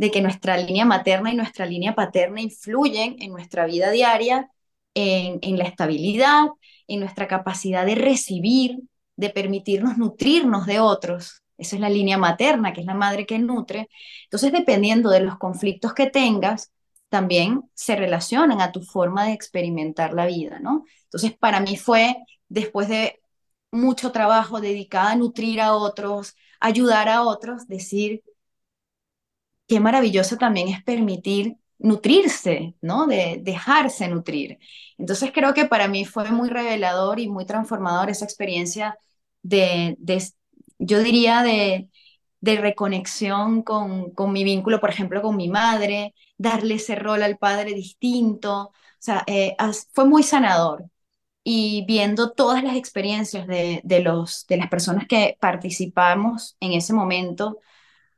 de 0.00 0.10
que 0.10 0.22
nuestra 0.22 0.56
línea 0.56 0.86
materna 0.86 1.30
y 1.30 1.36
nuestra 1.36 1.66
línea 1.66 1.94
paterna 1.94 2.40
influyen 2.40 3.16
en 3.18 3.32
nuestra 3.32 3.66
vida 3.66 3.90
diaria, 3.90 4.50
en, 4.94 5.38
en 5.42 5.58
la 5.58 5.64
estabilidad, 5.64 6.46
en 6.88 7.00
nuestra 7.00 7.28
capacidad 7.28 7.84
de 7.84 7.96
recibir, 7.96 8.78
de 9.16 9.28
permitirnos 9.28 9.98
nutrirnos 9.98 10.64
de 10.64 10.80
otros, 10.80 11.42
esa 11.58 11.76
es 11.76 11.82
la 11.82 11.90
línea 11.90 12.16
materna, 12.16 12.72
que 12.72 12.80
es 12.80 12.86
la 12.86 12.94
madre 12.94 13.26
que 13.26 13.38
nutre. 13.38 13.90
Entonces, 14.24 14.52
dependiendo 14.52 15.10
de 15.10 15.20
los 15.20 15.36
conflictos 15.36 15.92
que 15.92 16.08
tengas, 16.08 16.72
también 17.10 17.64
se 17.74 17.94
relacionan 17.94 18.62
a 18.62 18.72
tu 18.72 18.80
forma 18.80 19.26
de 19.26 19.32
experimentar 19.34 20.14
la 20.14 20.24
vida, 20.24 20.60
¿no? 20.60 20.86
Entonces, 21.04 21.36
para 21.36 21.60
mí 21.60 21.76
fue, 21.76 22.16
después 22.48 22.88
de 22.88 23.20
mucho 23.70 24.10
trabajo 24.12 24.62
dedicado 24.62 25.08
a 25.08 25.16
nutrir 25.16 25.60
a 25.60 25.74
otros, 25.74 26.34
ayudar 26.60 27.10
a 27.10 27.24
otros, 27.24 27.68
decir, 27.68 28.22
qué 29.70 29.78
maravilloso 29.78 30.36
también 30.36 30.68
es 30.68 30.82
permitir 30.82 31.56
nutrirse, 31.78 32.74
¿no? 32.82 33.06
De 33.06 33.38
dejarse 33.40 34.08
nutrir. 34.08 34.58
Entonces, 34.98 35.30
creo 35.32 35.54
que 35.54 35.66
para 35.66 35.86
mí 35.86 36.04
fue 36.04 36.28
muy 36.32 36.48
revelador 36.50 37.20
y 37.20 37.28
muy 37.28 37.46
transformador 37.46 38.10
esa 38.10 38.24
experiencia 38.24 38.98
de, 39.42 39.96
yo 40.78 40.98
diría, 41.00 41.42
de, 41.44 41.88
reconexión 42.42 43.62
con, 43.62 44.12
mi 44.32 44.42
vínculo, 44.44 44.80
por 44.80 44.90
ejemplo, 44.90 45.22
con 45.22 45.36
mi 45.36 45.48
madre, 45.48 46.14
darle 46.36 46.74
ese 46.74 46.96
rol 46.96 47.22
al 47.22 47.38
padre 47.38 47.72
distinto. 47.74 48.72
O 48.72 48.72
sea, 48.98 49.22
eh, 49.28 49.56
fue 49.92 50.04
muy 50.04 50.24
sanador. 50.24 50.86
Y 51.44 51.84
viendo 51.86 52.32
todas 52.32 52.64
las 52.64 52.76
experiencias 52.76 53.46
de, 53.46 54.00
los, 54.02 54.46
de 54.48 54.56
las 54.56 54.68
personas 54.68 55.06
que 55.06 55.36
participamos 55.40 56.56
en 56.60 56.72
ese 56.72 56.92
momento, 56.92 57.60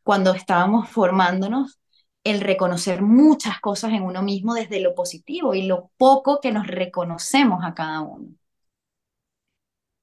cuando 0.02 0.32
estábamos 0.34 0.88
formándonos, 0.88 1.78
el 2.24 2.40
reconocer 2.40 3.02
muchas 3.02 3.60
cosas 3.60 3.92
en 3.92 4.02
uno 4.02 4.22
mismo 4.22 4.54
desde 4.54 4.80
lo 4.80 4.94
positivo 4.94 5.54
y 5.54 5.66
lo 5.66 5.90
poco 5.96 6.40
que 6.40 6.52
nos 6.52 6.66
reconocemos 6.66 7.64
a 7.64 7.74
cada 7.74 8.00
uno. 8.02 8.28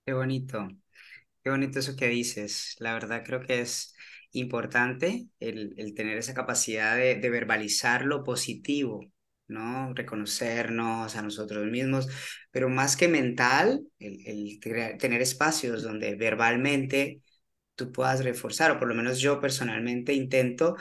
Qué 0.06 0.14
bonito, 0.14 0.68
qué 1.44 1.50
bonito 1.50 1.80
eso 1.80 1.96
que 1.96 2.08
dices. 2.08 2.76
La 2.80 2.94
verdad 2.94 3.24
creo 3.26 3.42
que 3.42 3.62
es 3.62 3.96
importante 4.32 5.28
el, 5.40 5.74
el 5.78 5.94
tener 5.94 6.18
esa 6.18 6.34
capacidad 6.34 6.98
de, 6.98 7.16
verbalizar 7.30 8.06
lo 8.06 8.24
positivo, 8.24 9.06
¿no? 9.48 9.94
Reconocernos 9.94 11.16
a 11.16 11.22
nosotros 11.22 11.66
mismos, 11.68 12.08
pero 12.52 12.70
más 12.70 12.98
que 12.98 13.08
mental, 13.08 13.82
el, 14.00 14.26
el 14.26 14.98
tener 14.98 15.22
espacios 15.22 15.84
donde 15.84 16.16
verbalmente 16.16 17.22
tú 17.80 17.92
puedas 17.94 18.24
reforzar, 18.24 18.72
o 18.72 18.80
por 18.80 18.90
lo 18.90 18.96
menos 18.96 19.20
yo 19.20 19.42
personalmente 19.42 20.14
intento 20.14 20.76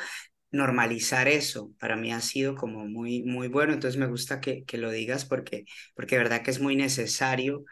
normalizar 0.50 1.28
eso. 1.28 1.72
Para 1.78 1.96
mí 1.96 2.12
ha 2.12 2.20
sido 2.20 2.54
como 2.54 2.87
muy, 2.87 3.22
muy 3.24 3.48
bueno, 3.48 3.72
entonces 3.74 3.98
me 4.00 4.06
gusta 4.06 4.40
que, 4.40 4.64
que 4.64 4.78
lo 4.78 4.90
digas 4.90 5.24
porque, 5.24 5.64
porque 5.94 6.18
verdad 6.18 6.42
que 6.42 6.50
es 6.50 6.61
muy 6.61 6.76
necesario 6.76 7.64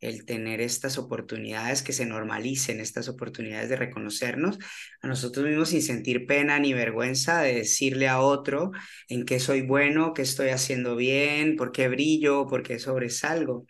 el 0.00 0.26
tener 0.26 0.60
estas 0.60 0.98
oportunidades, 0.98 1.82
que 1.82 1.92
se 1.94 2.04
normalicen 2.04 2.80
estas 2.80 3.08
oportunidades 3.08 3.70
de 3.70 3.76
reconocernos 3.76 4.58
a 5.00 5.06
nosotros 5.08 5.46
mismos 5.46 5.70
sin 5.70 5.82
sentir 5.82 6.26
pena 6.26 6.58
ni 6.58 6.74
vergüenza 6.74 7.40
de 7.40 7.54
decirle 7.54 8.08
a 8.08 8.20
otro 8.20 8.72
en 9.08 9.24
qué 9.24 9.40
soy 9.40 9.62
bueno, 9.62 10.12
qué 10.12 10.22
estoy 10.22 10.50
haciendo 10.50 10.96
bien, 10.96 11.56
por 11.56 11.72
qué 11.72 11.88
brillo, 11.88 12.46
por 12.46 12.62
qué 12.62 12.78
sobresalgo. 12.78 13.66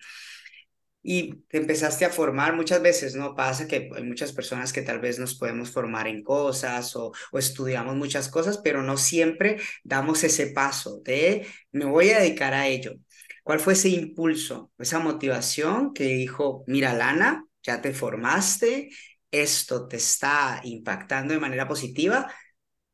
Y 1.07 1.35
te 1.49 1.59
empezaste 1.59 2.07
a 2.07 2.11
formar 2.11 2.57
muchas 2.57 2.81
veces, 2.81 3.14
¿no? 3.14 3.35
Pasa 3.35 3.69
que 3.69 3.90
hay 3.95 4.03
muchas 4.05 4.33
personas 4.33 4.73
que 4.73 4.81
tal 4.83 5.01
vez 5.01 5.19
nos 5.19 5.35
podemos 5.35 5.71
formar 5.71 6.09
en 6.09 6.23
cosas 6.23 6.97
o, 6.97 7.12
o 7.31 7.38
estudiamos 7.38 7.95
muchas 7.95 8.29
cosas, 8.31 8.59
pero 8.59 8.83
no 8.83 8.97
siempre 8.97 9.59
damos 9.85 10.25
ese 10.25 10.47
paso 10.49 11.01
de 11.05 11.47
me 11.73 11.85
voy 11.85 12.11
a 12.11 12.21
dedicar 12.21 12.55
a 12.55 12.69
ello. 12.69 12.95
¿Cuál 13.43 13.61
fue 13.61 13.75
ese 13.75 13.90
impulso, 13.90 14.73
esa 14.79 14.99
motivación 14.99 15.93
que 15.93 16.05
dijo, 16.05 16.64
mira, 16.67 16.95
Lana, 16.95 17.47
ya 17.62 17.83
te 17.83 17.93
formaste, 17.93 18.88
esto 19.31 19.87
te 19.88 19.97
está 19.99 20.61
impactando 20.64 21.35
de 21.35 21.40
manera 21.40 21.69
positiva, 21.69 22.33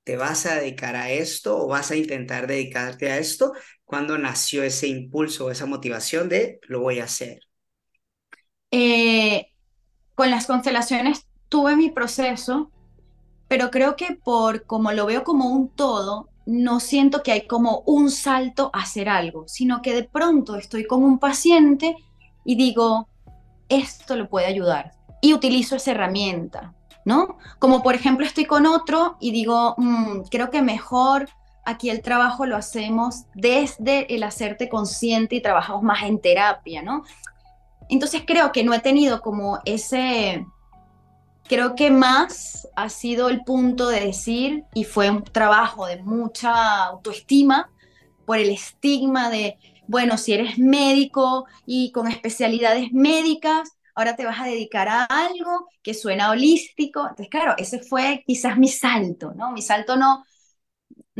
te 0.04 0.16
vas 0.16 0.46
a 0.46 0.56
dedicar 0.56 0.96
a 0.96 1.10
esto 1.12 1.58
o 1.58 1.68
vas 1.68 1.90
a 1.90 1.96
intentar 1.96 2.46
dedicarte 2.46 3.10
a 3.10 3.18
esto? 3.18 3.52
¿Cuándo 3.84 4.18
nació 4.18 4.62
ese 4.64 4.88
impulso, 4.88 5.50
esa 5.50 5.66
motivación 5.66 6.28
de 6.28 6.60
lo 6.68 6.80
voy 6.80 7.00
a 7.00 7.04
hacer? 7.04 7.40
Eh, 8.70 9.52
con 10.14 10.30
las 10.30 10.46
constelaciones 10.46 11.26
tuve 11.48 11.76
mi 11.76 11.90
proceso, 11.90 12.70
pero 13.48 13.70
creo 13.70 13.96
que 13.96 14.18
por 14.22 14.66
como 14.66 14.92
lo 14.92 15.06
veo 15.06 15.24
como 15.24 15.46
un 15.50 15.68
todo, 15.68 16.28
no 16.46 16.80
siento 16.80 17.22
que 17.22 17.32
hay 17.32 17.46
como 17.46 17.82
un 17.86 18.10
salto 18.10 18.70
a 18.72 18.80
hacer 18.80 19.08
algo, 19.08 19.46
sino 19.48 19.82
que 19.82 19.94
de 19.94 20.04
pronto 20.04 20.56
estoy 20.56 20.84
con 20.86 21.02
un 21.02 21.18
paciente 21.18 21.96
y 22.44 22.56
digo, 22.56 23.08
esto 23.68 24.16
lo 24.16 24.28
puede 24.28 24.46
ayudar 24.46 24.92
y 25.20 25.32
utilizo 25.34 25.76
esa 25.76 25.92
herramienta, 25.92 26.74
¿no? 27.04 27.38
Como 27.58 27.82
por 27.82 27.94
ejemplo 27.94 28.26
estoy 28.26 28.46
con 28.46 28.66
otro 28.66 29.16
y 29.20 29.32
digo, 29.32 29.74
mm, 29.78 30.22
creo 30.30 30.50
que 30.50 30.62
mejor 30.62 31.28
aquí 31.64 31.90
el 31.90 32.02
trabajo 32.02 32.46
lo 32.46 32.56
hacemos 32.56 33.26
desde 33.34 34.14
el 34.14 34.22
hacerte 34.22 34.68
consciente 34.68 35.36
y 35.36 35.42
trabajamos 35.42 35.82
más 35.82 36.02
en 36.02 36.20
terapia, 36.20 36.82
¿no? 36.82 37.04
Entonces 37.90 38.22
creo 38.26 38.52
que 38.52 38.64
no 38.64 38.72
he 38.72 38.80
tenido 38.80 39.20
como 39.20 39.60
ese, 39.64 40.44
Creo 41.50 41.74
que 41.74 41.90
más 41.90 42.68
ha 42.76 42.88
sido 42.88 43.28
el 43.28 43.42
punto 43.42 43.88
de 43.88 43.98
decir, 43.98 44.62
y 44.72 44.84
fue 44.84 45.10
un 45.10 45.24
trabajo 45.24 45.84
de 45.84 46.00
mucha 46.00 46.84
autoestima, 46.84 47.72
por 48.24 48.38
el 48.38 48.50
estigma 48.50 49.30
de, 49.30 49.58
bueno, 49.88 50.16
si 50.16 50.32
eres 50.32 50.58
médico 50.60 51.46
y 51.66 51.90
con 51.90 52.06
especialidades 52.06 52.92
médicas, 52.92 53.68
ahora 53.96 54.14
te 54.14 54.24
vas 54.24 54.38
a 54.38 54.44
dedicar 54.44 54.86
a 54.88 55.06
algo 55.06 55.66
que 55.82 55.92
suena 55.92 56.30
holístico. 56.30 57.00
Entonces, 57.00 57.28
claro, 57.28 57.54
ese 57.58 57.80
fue 57.80 58.22
quizás 58.24 58.56
mi 58.56 58.68
salto, 58.68 59.32
¿no? 59.34 59.50
Mi 59.50 59.62
salto 59.62 59.96
no, 59.96 60.24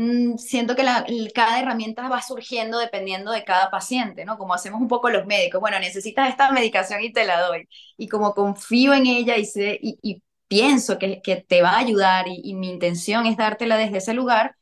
Mm, 0.01 0.37
siento 0.37 0.75
que 0.75 0.81
la, 0.83 1.05
cada 1.33 1.59
herramienta 1.59 2.09
va 2.09 2.21
surgiendo 2.23 2.79
dependiendo 2.79 3.31
de 3.31 3.43
cada 3.43 3.69
paciente, 3.69 4.25
¿no? 4.25 4.37
Como 4.39 4.53
hacemos 4.55 4.81
un 4.81 4.87
poco 4.87 5.09
los 5.11 5.27
médicos, 5.27 5.61
bueno, 5.61 5.79
necesitas 5.79 6.27
esta 6.29 6.51
medicación 6.51 7.03
y 7.03 7.13
te 7.13 7.23
la 7.25 7.39
doy. 7.41 7.69
Y 7.97 8.07
como 8.07 8.33
confío 8.33 8.93
en 8.95 9.05
ella 9.05 9.37
y, 9.37 9.45
sé, 9.45 9.77
y, 9.81 10.23
pienso 10.47 10.97
que, 10.99 11.21
que, 11.21 11.37
te 11.37 11.61
va 11.61 11.71
a 11.71 11.79
ayudar 11.79 12.27
y, 12.27 12.41
y, 12.43 12.55
mi 12.55 12.69
intención 12.69 13.25
es 13.27 13.37
dártela 13.37 13.77
desde 13.77 13.97
ese 13.97 14.13
lugar, 14.13 14.55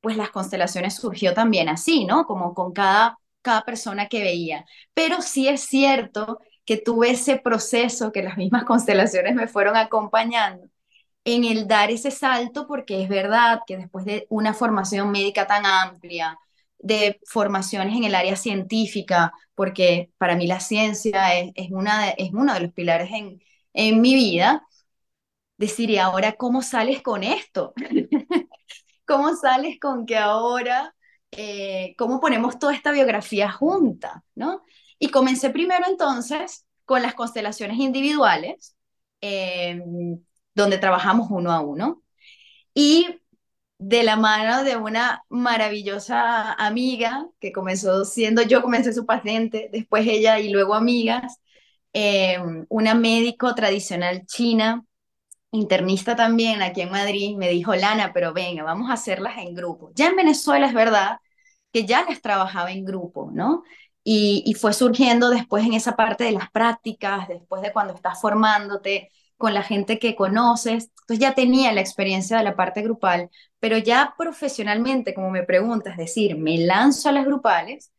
pues 0.00 0.16
las 0.16 0.30
constelaciones 0.30 0.96
surgió 0.96 1.34
también 1.34 1.68
así, 1.68 2.04
¿no? 2.06 2.26
Como 2.26 2.54
con 2.54 2.72
cada, 2.72 3.18
cada 3.42 3.62
persona 3.64 4.08
que 4.08 4.22
veía. 4.22 4.66
Pero 4.94 5.22
sí 5.22 5.48
es 5.48 5.62
cierto 5.62 6.40
que 6.64 6.78
tuve 6.78 7.10
ese 7.10 7.38
proceso 7.38 8.12
que 8.12 8.22
las 8.22 8.36
mismas 8.38 8.64
constelaciones 8.66 9.34
me 9.34 9.48
fueron 9.48 9.76
acompañando 9.76 10.68
en 11.24 11.44
el 11.44 11.66
dar 11.68 11.90
ese 11.90 12.10
salto, 12.10 12.66
porque 12.66 13.02
es 13.02 13.08
verdad 13.08 13.60
que 13.66 13.76
después 13.76 14.04
de 14.04 14.26
una 14.30 14.54
formación 14.54 15.10
médica 15.10 15.46
tan 15.46 15.64
amplia, 15.66 16.38
de 16.78 17.20
formaciones 17.26 17.96
en 17.96 18.04
el 18.04 18.14
área 18.14 18.36
científica, 18.36 19.32
porque 19.54 20.10
para 20.18 20.36
mí 20.36 20.46
la 20.46 20.60
ciencia 20.60 21.34
es, 21.38 21.52
una 21.70 22.10
es 22.10 22.30
uno 22.32 22.52
de 22.54 22.60
los 22.60 22.72
pilares 22.72 23.10
en, 23.12 23.40
en 23.72 24.00
mi 24.02 24.14
vida, 24.14 24.66
decir, 25.56 25.90
¿y 25.90 25.98
ahora 25.98 26.32
cómo 26.34 26.62
sales 26.62 27.02
con 27.02 27.22
esto? 27.22 27.72
¿Cómo 29.06 29.34
sales 29.36 29.78
con 29.80 30.06
que 30.06 30.16
ahora, 30.18 30.94
eh, 31.30 31.94
cómo 31.98 32.20
ponemos 32.20 32.58
toda 32.58 32.74
esta 32.74 32.92
biografía 32.92 33.50
junta? 33.50 34.24
¿no? 34.34 34.62
Y 34.98 35.10
comencé 35.10 35.50
primero 35.50 35.84
entonces 35.88 36.66
con 36.84 37.02
las 37.02 37.14
constelaciones 37.14 37.78
individuales. 37.78 38.76
Eh, 39.20 39.80
donde 40.54 40.78
trabajamos 40.78 41.28
uno 41.30 41.52
a 41.52 41.60
uno. 41.60 42.02
Y 42.74 43.20
de 43.78 44.02
la 44.02 44.16
mano 44.16 44.64
de 44.64 44.76
una 44.76 45.24
maravillosa 45.28 46.52
amiga 46.54 47.26
que 47.40 47.52
comenzó 47.52 48.04
siendo 48.04 48.42
yo, 48.42 48.62
comencé 48.62 48.92
su 48.92 49.06
paciente, 49.06 49.68
después 49.72 50.06
ella 50.06 50.38
y 50.38 50.50
luego 50.50 50.74
amigas, 50.74 51.40
eh, 51.92 52.38
una 52.68 52.94
médico 52.94 53.54
tradicional 53.54 54.26
china, 54.26 54.84
internista 55.52 56.16
también 56.16 56.62
aquí 56.62 56.82
en 56.82 56.90
Madrid, 56.90 57.36
me 57.36 57.48
dijo, 57.50 57.74
Lana, 57.74 58.12
pero 58.12 58.32
venga, 58.32 58.64
vamos 58.64 58.90
a 58.90 58.94
hacerlas 58.94 59.38
en 59.38 59.54
grupo. 59.54 59.92
Ya 59.94 60.08
en 60.08 60.16
Venezuela 60.16 60.66
es 60.66 60.74
verdad 60.74 61.18
que 61.72 61.86
ya 61.86 62.04
las 62.04 62.20
trabajaba 62.22 62.72
en 62.72 62.84
grupo, 62.84 63.30
¿no? 63.32 63.62
Y, 64.04 64.42
y 64.46 64.54
fue 64.54 64.72
surgiendo 64.72 65.30
después 65.30 65.64
en 65.64 65.74
esa 65.74 65.96
parte 65.96 66.24
de 66.24 66.32
las 66.32 66.50
prácticas, 66.50 67.28
después 67.28 67.62
de 67.62 67.72
cuando 67.72 67.94
estás 67.94 68.20
formándote, 68.20 69.10
con 69.44 69.52
la 69.52 69.62
gente 69.62 69.98
que 69.98 70.16
conoces. 70.16 70.90
Entonces 71.02 71.18
ya 71.18 71.34
tenía 71.34 71.70
la 71.74 71.82
experiencia 71.82 72.38
de 72.38 72.44
la 72.44 72.56
parte 72.56 72.80
grupal, 72.80 73.28
pero 73.60 73.76
ya 73.76 74.14
profesionalmente, 74.16 75.12
como 75.12 75.30
me 75.30 75.42
preguntas, 75.42 75.92
es 75.92 75.98
decir, 75.98 76.38
me 76.38 76.56
lanzo 76.56 77.10
a 77.10 77.12
las 77.12 77.26
grupales, 77.26 77.92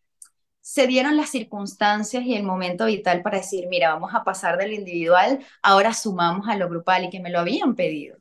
se 0.62 0.88
dieron 0.88 1.18
las 1.18 1.30
circunstancias 1.30 2.24
y 2.26 2.36
el 2.36 2.44
momento 2.44 2.88
vital 2.88 3.22
para 3.22 3.38
decir, 3.38 3.68
mira, 3.70 3.94
vamos 3.94 4.16
a 4.16 4.24
pasar 4.24 4.58
del 4.58 4.74
individual, 4.74 5.46
ahora 5.62 5.94
sumamos 5.94 6.48
a 6.50 6.58
lo 6.58 6.68
grupal 6.68 7.06
y 7.06 7.10
que 7.12 7.20
me 7.20 7.30
lo 7.30 7.40
habían 7.42 7.76
pedido. 7.76 8.18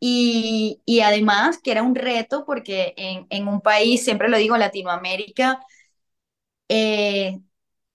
Y, 0.00 0.82
y 0.86 1.00
además 1.00 1.58
que 1.62 1.72
era 1.72 1.82
un 1.82 1.96
reto 1.96 2.44
porque 2.46 2.94
en, 2.96 3.26
en, 3.30 3.48
un 3.48 3.60
país, 3.60 4.04
siempre 4.04 4.28
lo 4.28 4.38
digo, 4.38 4.56
Latinoamérica, 4.56 5.60
eh, 6.68 7.40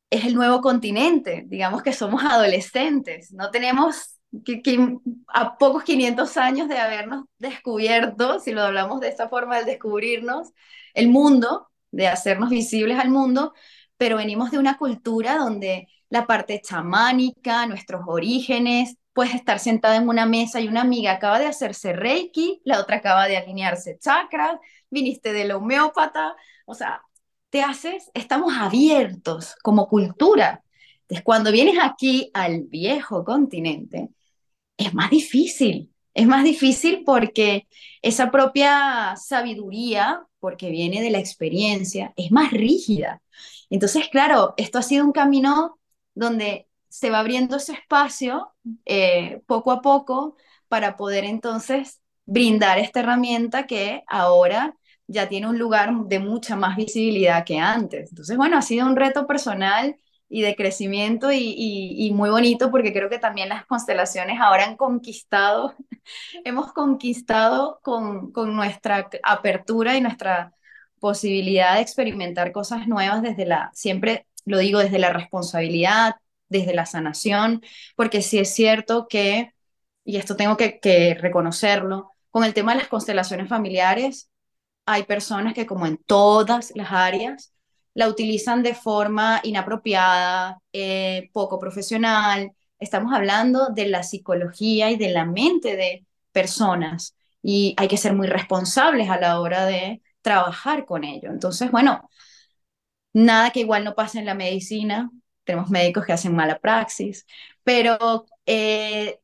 es 0.09 0.25
el 0.25 0.35
nuevo 0.35 0.61
continente, 0.61 1.45
digamos 1.47 1.83
que 1.83 1.93
somos 1.93 2.23
adolescentes, 2.23 3.31
no 3.33 3.51
tenemos 3.51 4.16
que, 4.43 4.97
a 5.27 5.57
pocos 5.57 5.83
500 5.83 6.37
años 6.37 6.67
de 6.67 6.77
habernos 6.77 7.25
descubierto, 7.39 8.39
si 8.39 8.51
lo 8.51 8.61
hablamos 8.63 8.99
de 9.01 9.09
esta 9.09 9.29
forma, 9.29 9.57
del 9.57 9.65
descubrirnos 9.65 10.53
el 10.93 11.09
mundo, 11.09 11.69
de 11.91 12.07
hacernos 12.07 12.49
visibles 12.49 12.99
al 12.99 13.09
mundo, 13.09 13.53
pero 13.97 14.17
venimos 14.17 14.51
de 14.51 14.59
una 14.59 14.77
cultura 14.77 15.37
donde 15.37 15.87
la 16.09 16.25
parte 16.27 16.61
chamánica, 16.61 17.65
nuestros 17.65 18.01
orígenes, 18.07 18.97
puedes 19.13 19.33
estar 19.33 19.59
sentada 19.59 19.95
en 19.95 20.07
una 20.09 20.25
mesa 20.25 20.61
y 20.61 20.67
una 20.67 20.81
amiga 20.81 21.13
acaba 21.13 21.39
de 21.39 21.47
hacerse 21.47 21.93
reiki, 21.93 22.61
la 22.65 22.79
otra 22.79 22.97
acaba 22.97 23.27
de 23.27 23.37
alinearse 23.37 23.97
chakras, 23.99 24.59
viniste 24.89 25.33
de 25.33 25.45
la 25.45 25.57
homeópata, 25.57 26.35
o 26.65 26.75
sea, 26.75 27.01
te 27.49 27.61
haces, 27.63 28.11
estamos 28.13 28.53
abiertos 28.57 29.55
como 29.63 29.87
cultura. 29.87 30.63
Entonces, 31.01 31.23
cuando 31.23 31.51
vienes 31.51 31.77
aquí 31.81 32.29
al 32.33 32.63
viejo 32.63 33.23
continente, 33.23 34.09
es 34.77 34.93
más 34.93 35.09
difícil. 35.09 35.93
Es 36.13 36.25
más 36.27 36.43
difícil 36.43 37.03
porque 37.05 37.67
esa 38.01 38.31
propia 38.31 39.15
sabiduría, 39.17 40.23
porque 40.39 40.71
viene 40.71 41.01
de 41.01 41.11
la 41.11 41.19
experiencia, 41.19 42.13
es 42.15 42.31
más 42.31 42.51
rígida. 42.51 43.21
Entonces, 43.69 44.07
claro, 44.09 44.53
esto 44.57 44.79
ha 44.79 44.81
sido 44.81 45.05
un 45.05 45.11
camino 45.11 45.79
donde 46.15 46.67
se 46.89 47.09
va 47.11 47.19
abriendo 47.19 47.57
ese 47.57 47.73
espacio 47.73 48.53
eh, 48.85 49.41
poco 49.45 49.71
a 49.71 49.81
poco 49.81 50.35
para 50.67 50.97
poder 50.97 51.23
entonces 51.25 52.01
brindar 52.25 52.79
esta 52.79 53.01
herramienta 53.01 53.67
que 53.67 54.03
ahora 54.07 54.75
ya 55.07 55.29
tiene 55.29 55.47
un 55.47 55.59
lugar 55.59 55.93
de 56.07 56.19
mucha 56.19 56.55
más 56.55 56.75
visibilidad 56.75 57.45
que 57.45 57.59
antes. 57.59 58.09
Entonces, 58.09 58.35
bueno, 58.37 58.57
ha 58.57 58.61
sido 58.61 58.87
un 58.87 58.95
reto 58.95 59.27
personal 59.27 59.95
y 60.29 60.41
de 60.41 60.55
crecimiento 60.55 61.31
y, 61.31 62.11
muy 62.13 62.29
bonito 62.29 62.69
porque 62.71 62.93
creo 62.93 63.09
que 63.09 63.19
también 63.19 63.49
las 63.49 63.65
constelaciones 63.65 64.39
ahora 64.41 64.65
han 64.65 64.75
conquistado, 64.77 65.75
hemos 66.45 66.73
conquistado 66.73 67.79
con, 67.81 68.33
nuestra 68.55 69.09
apertura 69.23 69.95
y 69.95 70.01
nuestra 70.01 70.53
posibilidad 70.99 71.75
de 71.75 71.81
experimentar 71.81 72.51
cosas 72.51 72.87
nuevas 72.87 73.21
desde 73.21 73.45
la, 73.45 73.71
siempre 73.73 74.27
lo 74.45 74.57
digo, 74.59 74.79
desde 74.79 74.99
la 74.99 75.13
responsabilidad, 75.13 76.15
desde 76.49 76.73
la 76.73 76.85
sanación, 76.85 77.61
porque 77.95 78.21
sí 78.21 78.39
es 78.39 78.53
cierto 78.53 79.07
que, 79.07 79.53
y 80.05 80.17
esto 80.17 80.35
tengo 80.35 80.57
que 80.57 81.17
reconocerlo, 81.19 82.11
con 82.31 82.43
el 82.43 82.53
tema 82.53 82.73
de 82.73 82.79
las 82.79 82.87
constelaciones 82.87 83.49
familiares, 83.49 84.29
hay 84.85 85.03
personas 85.03 85.53
que 85.53 85.65
como 85.65 85.85
en 85.85 85.97
todas 85.97 86.71
las 86.75 86.91
áreas, 86.91 87.53
la 87.97 88.07
utilizan 88.07 88.61
de 88.61 88.75
forma 88.75 89.41
inapropiada, 89.43 90.61
eh, 90.71 91.31
poco 91.33 91.57
profesional. 91.57 92.51
Estamos 92.77 93.11
hablando 93.11 93.69
de 93.69 93.87
la 93.87 94.03
psicología 94.03 94.91
y 94.91 94.97
de 94.97 95.09
la 95.09 95.25
mente 95.25 95.75
de 95.75 96.05
personas 96.31 97.15
y 97.41 97.73
hay 97.75 97.87
que 97.87 97.97
ser 97.97 98.13
muy 98.13 98.27
responsables 98.27 99.09
a 99.09 99.19
la 99.19 99.41
hora 99.41 99.65
de 99.65 100.03
trabajar 100.21 100.85
con 100.85 101.03
ello. 101.03 101.31
Entonces, 101.31 101.71
bueno, 101.71 102.07
nada 103.13 103.49
que 103.49 103.61
igual 103.61 103.83
no 103.83 103.95
pase 103.95 104.19
en 104.19 104.25
la 104.27 104.35
medicina. 104.35 105.09
Tenemos 105.43 105.71
médicos 105.71 106.05
que 106.05 106.13
hacen 106.13 106.35
mala 106.35 106.59
praxis, 106.59 107.25
pero 107.63 108.27
eh, 108.45 109.19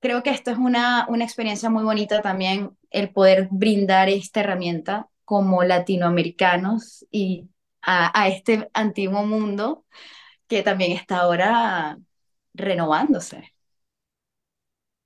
creo 0.00 0.22
que 0.22 0.30
esto 0.30 0.50
es 0.50 0.58
una, 0.58 1.06
una 1.08 1.24
experiencia 1.24 1.70
muy 1.70 1.84
bonita 1.84 2.20
también, 2.20 2.76
el 2.90 3.10
poder 3.12 3.48
brindar 3.50 4.10
esta 4.10 4.40
herramienta 4.40 5.08
como 5.24 5.64
latinoamericanos 5.64 7.06
y 7.10 7.48
a, 7.86 8.28
este 8.28 8.70
antiguo 8.74 9.24
mundo 9.24 9.84
que 10.46 10.62
también 10.62 10.92
está 10.92 11.18
ahora 11.18 11.98
renovándose. 12.52 13.52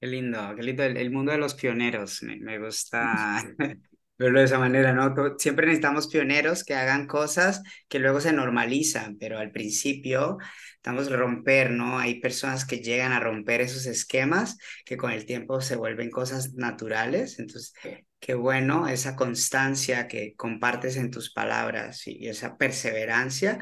Qué 0.01 0.07
lindo, 0.07 0.55
qué 0.55 0.62
lindo, 0.62 0.85
el, 0.85 1.11
mundo 1.11 1.33
de 1.33 1.39
los 1.39 1.55
pioneros, 1.55 2.22
me, 2.22 2.37
me 2.37 2.59
gusta 2.59 3.43
verlo 4.18 4.41
de 4.41 4.45
esa 4.45 4.59
manera, 4.59 4.93
¿no? 4.93 5.14
Siempre 5.39 5.66
necesitamos 5.66 6.09
pioneros 6.09 6.64
que 6.64 6.74
hagan 6.74 7.07
cosas 7.07 7.62
que 7.89 7.99
luego 7.99 8.20
se 8.20 8.33
normalizan, 8.33 9.16
pero 9.18 9.39
al 9.39 9.51
principio 9.51 10.39
estamos 10.76 11.11
romper, 11.11 11.70
¿no? 11.70 11.99
Hay 11.99 12.20
personas 12.20 12.64
que 12.64 12.79
llegan 12.79 13.12
a 13.12 13.20
romper 13.20 13.61
esos 13.61 13.87
esquemas 13.87 14.57
que 14.85 14.97
con 14.97 15.12
el 15.12 15.26
tiempo 15.26 15.61
se 15.61 15.76
vuelven 15.76 16.11
cosas 16.11 16.55
naturales, 16.55 17.39
entonces 17.39 17.72
qué 18.21 18.35
bueno 18.35 18.89
esa 18.89 19.16
constancia 19.16 20.09
que 20.09 20.35
compartes 20.37 20.97
en 20.97 21.11
tus 21.11 21.33
palabras 21.33 22.07
y 22.07 22.29
esa 22.29 22.57
perseverancia 22.57 23.59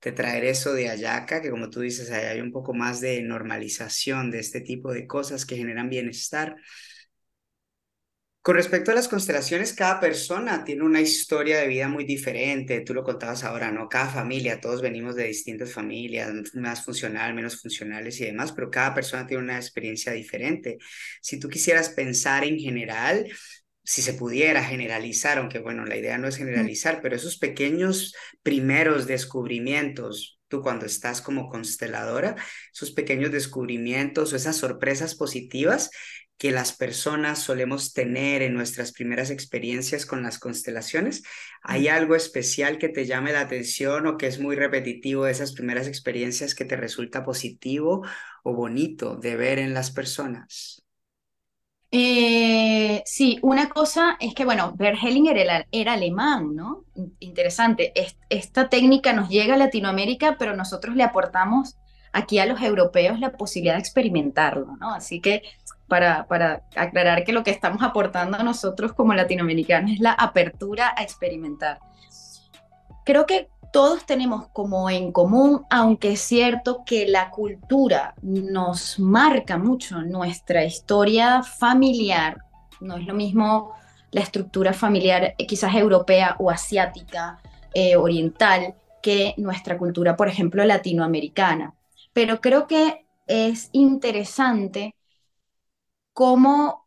de 0.00 0.12
traer 0.12 0.44
eso 0.44 0.72
de 0.74 0.88
Ayaca, 0.88 1.40
que 1.40 1.50
como 1.50 1.70
tú 1.70 1.80
dices, 1.80 2.10
hay 2.10 2.40
un 2.40 2.50
poco 2.52 2.74
más 2.74 3.00
de 3.00 3.22
normalización 3.22 4.30
de 4.30 4.40
este 4.40 4.60
tipo 4.60 4.92
de 4.92 5.06
cosas 5.06 5.46
que 5.46 5.56
generan 5.56 5.88
bienestar. 5.88 6.56
Con 8.42 8.56
respecto 8.56 8.90
a 8.90 8.94
las 8.94 9.06
constelaciones, 9.06 9.72
cada 9.72 10.00
persona 10.00 10.64
tiene 10.64 10.82
una 10.82 11.00
historia 11.00 11.58
de 11.60 11.68
vida 11.68 11.86
muy 11.86 12.04
diferente. 12.04 12.80
Tú 12.80 12.92
lo 12.92 13.04
contabas 13.04 13.44
ahora, 13.44 13.70
¿no? 13.70 13.88
Cada 13.88 14.08
familia, 14.08 14.60
todos 14.60 14.82
venimos 14.82 15.14
de 15.14 15.28
distintas 15.28 15.72
familias, 15.72 16.32
más 16.54 16.84
funcional, 16.84 17.34
menos 17.34 17.60
funcionales 17.62 18.20
y 18.20 18.24
demás, 18.24 18.50
pero 18.50 18.68
cada 18.68 18.94
persona 18.94 19.28
tiene 19.28 19.44
una 19.44 19.56
experiencia 19.56 20.10
diferente. 20.12 20.78
Si 21.20 21.38
tú 21.38 21.48
quisieras 21.48 21.90
pensar 21.90 22.42
en 22.42 22.58
general, 22.58 23.28
si 23.84 24.02
se 24.02 24.14
pudiera 24.14 24.62
generalizar, 24.64 25.38
aunque 25.38 25.58
bueno, 25.58 25.84
la 25.84 25.96
idea 25.96 26.18
no 26.18 26.28
es 26.28 26.36
generalizar, 26.36 27.00
pero 27.02 27.16
esos 27.16 27.38
pequeños 27.38 28.14
primeros 28.42 29.06
descubrimientos, 29.06 30.38
tú 30.48 30.62
cuando 30.62 30.86
estás 30.86 31.20
como 31.20 31.48
consteladora, 31.48 32.36
esos 32.72 32.92
pequeños 32.92 33.32
descubrimientos 33.32 34.32
o 34.32 34.36
esas 34.36 34.56
sorpresas 34.56 35.14
positivas 35.14 35.90
que 36.42 36.50
las 36.50 36.72
personas 36.72 37.38
solemos 37.38 37.92
tener 37.92 38.42
en 38.42 38.54
nuestras 38.54 38.90
primeras 38.90 39.30
experiencias 39.30 40.06
con 40.06 40.24
las 40.24 40.40
constelaciones? 40.40 41.22
¿Hay 41.62 41.86
algo 41.86 42.16
especial 42.16 42.78
que 42.78 42.88
te 42.88 43.06
llame 43.06 43.32
la 43.32 43.42
atención 43.42 44.08
o 44.08 44.16
que 44.16 44.26
es 44.26 44.40
muy 44.40 44.56
repetitivo 44.56 45.24
de 45.24 45.30
esas 45.30 45.52
primeras 45.52 45.86
experiencias 45.86 46.56
que 46.56 46.64
te 46.64 46.76
resulta 46.76 47.24
positivo 47.24 48.04
o 48.42 48.54
bonito 48.54 49.14
de 49.14 49.36
ver 49.36 49.60
en 49.60 49.72
las 49.72 49.92
personas? 49.92 50.81
Eh, 51.94 53.02
sí, 53.04 53.38
una 53.42 53.68
cosa 53.68 54.16
es 54.18 54.34
que, 54.34 54.46
bueno, 54.46 54.72
Bert 54.74 54.96
Hellinger 55.02 55.36
era, 55.36 55.66
era 55.70 55.92
alemán, 55.92 56.56
¿no? 56.56 56.84
Interesante. 57.20 57.92
esta 58.30 58.70
técnica 58.70 59.12
nos 59.12 59.28
llega 59.28 59.54
a 59.54 59.58
Latinoamérica, 59.58 60.36
pero 60.38 60.56
nosotros 60.56 60.96
le 60.96 61.04
aportamos 61.04 61.76
aquí 62.10 62.38
a 62.38 62.46
los 62.46 62.62
europeos 62.62 63.20
la 63.20 63.32
posibilidad 63.32 63.74
de 63.74 63.80
experimentarlo, 63.80 64.76
¿no? 64.80 64.94
Así 64.94 65.20
que 65.20 65.42
para, 65.86 66.26
para 66.28 66.62
aclarar 66.76 67.24
que 67.24 67.34
lo 67.34 67.42
que 67.42 67.50
estamos 67.50 67.82
aportando 67.82 68.38
a 68.38 68.42
nosotros 68.42 68.94
como 68.94 69.12
latinoamericanos 69.12 69.90
es 69.92 70.00
la 70.00 70.12
apertura 70.12 70.94
a 70.96 71.02
experimentar. 71.02 71.78
Creo 73.04 73.26
que 73.26 73.48
todos 73.72 74.04
tenemos 74.04 74.48
como 74.48 74.90
en 74.90 75.12
común, 75.12 75.64
aunque 75.70 76.12
es 76.12 76.20
cierto 76.20 76.84
que 76.84 77.08
la 77.08 77.30
cultura 77.30 78.14
nos 78.22 79.00
marca 79.00 79.56
mucho 79.58 80.02
nuestra 80.02 80.64
historia 80.64 81.42
familiar, 81.42 82.36
no 82.80 82.98
es 82.98 83.06
lo 83.06 83.14
mismo 83.14 83.74
la 84.10 84.20
estructura 84.20 84.74
familiar 84.74 85.34
eh, 85.38 85.46
quizás 85.46 85.74
europea 85.74 86.36
o 86.38 86.50
asiática, 86.50 87.40
eh, 87.74 87.96
oriental, 87.96 88.74
que 89.02 89.34
nuestra 89.38 89.78
cultura, 89.78 90.16
por 90.16 90.28
ejemplo, 90.28 90.64
latinoamericana. 90.64 91.74
Pero 92.12 92.40
creo 92.42 92.66
que 92.66 93.06
es 93.26 93.70
interesante 93.72 94.94
cómo 96.12 96.86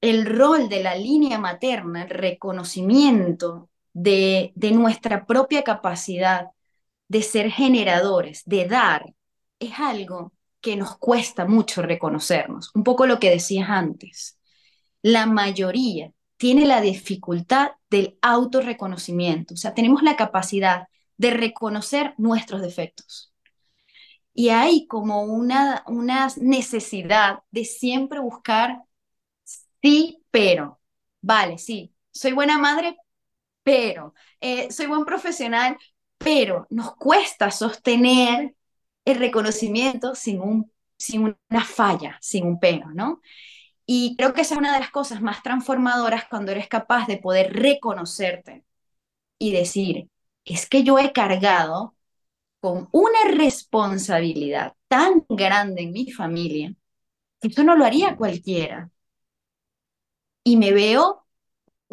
el 0.00 0.26
rol 0.26 0.68
de 0.68 0.82
la 0.82 0.96
línea 0.96 1.38
materna, 1.38 2.02
el 2.02 2.10
reconocimiento 2.10 3.68
de, 3.94 4.52
de 4.56 4.72
nuestra 4.72 5.26
propia 5.26 5.64
capacidad 5.64 6.48
de 7.08 7.22
ser 7.22 7.50
generadores, 7.50 8.42
de 8.46 8.66
dar, 8.66 9.14
es 9.58 9.72
algo 9.78 10.32
que 10.60 10.76
nos 10.76 10.98
cuesta 10.98 11.46
mucho 11.46 11.82
reconocernos. 11.82 12.70
Un 12.74 12.84
poco 12.84 13.06
lo 13.06 13.18
que 13.20 13.30
decías 13.30 13.68
antes. 13.70 14.38
La 15.02 15.26
mayoría 15.26 16.12
tiene 16.36 16.66
la 16.66 16.80
dificultad 16.82 17.72
del 17.90 18.18
autorreconocimiento, 18.22 19.54
o 19.54 19.56
sea, 19.56 19.74
tenemos 19.74 20.02
la 20.02 20.16
capacidad 20.16 20.88
de 21.16 21.30
reconocer 21.30 22.14
nuestros 22.18 22.60
defectos, 22.60 23.32
y 24.34 24.48
hay 24.48 24.86
como 24.88 25.22
una, 25.22 25.84
una 25.86 26.28
necesidad 26.38 27.40
de 27.52 27.64
siempre 27.64 28.18
buscar 28.20 28.82
sí, 29.82 30.22
pero. 30.30 30.80
Vale, 31.20 31.58
sí, 31.58 31.94
soy 32.12 32.32
buena 32.32 32.58
madre, 32.58 32.96
pero. 33.64 34.14
Eh, 34.40 34.72
soy 34.72 34.86
buen 34.86 35.06
profesional, 35.06 35.78
pero 36.18 36.66
nos 36.70 36.96
cuesta 36.96 37.50
sostener 37.52 38.56
el 39.06 39.18
reconocimiento 39.18 40.14
sin, 40.16 40.40
un, 40.42 40.72
sin 40.98 41.22
una 41.50 41.64
falla, 41.64 42.18
sin 42.22 42.46
un 42.46 42.60
pero, 42.60 42.90
¿no? 42.92 43.22
Y 43.86 44.16
creo 44.16 44.34
que 44.34 44.42
esa 44.42 44.54
es 44.54 44.58
una 44.60 44.74
de 44.74 44.80
las 44.80 44.90
cosas 44.90 45.22
más 45.22 45.42
transformadoras 45.42 46.26
cuando 46.28 46.52
eres 46.52 46.68
capaz 46.68 47.06
de 47.06 47.18
poder 47.18 47.52
reconocerte 47.54 48.64
y 49.38 49.52
decir, 49.52 50.08
es 50.44 50.68
que 50.68 50.84
yo 50.84 50.98
he 50.98 51.12
cargado 51.12 51.96
con 52.60 52.88
una 52.92 53.24
responsabilidad 53.36 54.74
tan 54.88 55.24
grande 55.28 55.82
en 55.82 55.92
mi 55.92 56.10
familia, 56.12 56.74
que 57.40 57.48
eso 57.48 57.64
no 57.64 57.76
lo 57.76 57.84
haría 57.84 58.16
cualquiera. 58.16 58.90
Y 60.42 60.56
me 60.56 60.72
veo 60.72 61.23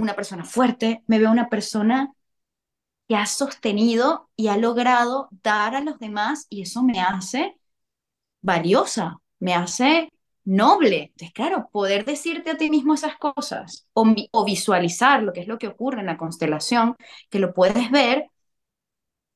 una 0.01 0.15
persona 0.15 0.43
fuerte, 0.45 1.03
me 1.07 1.19
veo 1.19 1.31
una 1.31 1.49
persona 1.49 2.13
que 3.07 3.15
ha 3.15 3.25
sostenido 3.25 4.29
y 4.35 4.47
ha 4.47 4.57
logrado 4.57 5.29
dar 5.43 5.75
a 5.75 5.81
los 5.81 5.99
demás 5.99 6.47
y 6.49 6.61
eso 6.63 6.83
me 6.83 7.01
hace 7.01 7.57
valiosa, 8.41 9.17
me 9.39 9.53
hace 9.53 10.11
noble. 10.43 11.11
Entonces, 11.11 11.33
claro, 11.33 11.69
poder 11.71 12.05
decirte 12.05 12.51
a 12.51 12.57
ti 12.57 12.69
mismo 12.69 12.93
esas 12.93 13.17
cosas 13.17 13.87
o, 13.93 14.45
visualizar 14.45 15.23
lo 15.23 15.33
que 15.33 15.41
es 15.41 15.47
lo 15.47 15.57
que 15.57 15.67
ocurre 15.67 16.01
en 16.01 16.07
la 16.07 16.17
constelación, 16.17 16.95
que 17.29 17.39
lo 17.39 17.53
puedes 17.53 17.91
ver, 17.91 18.27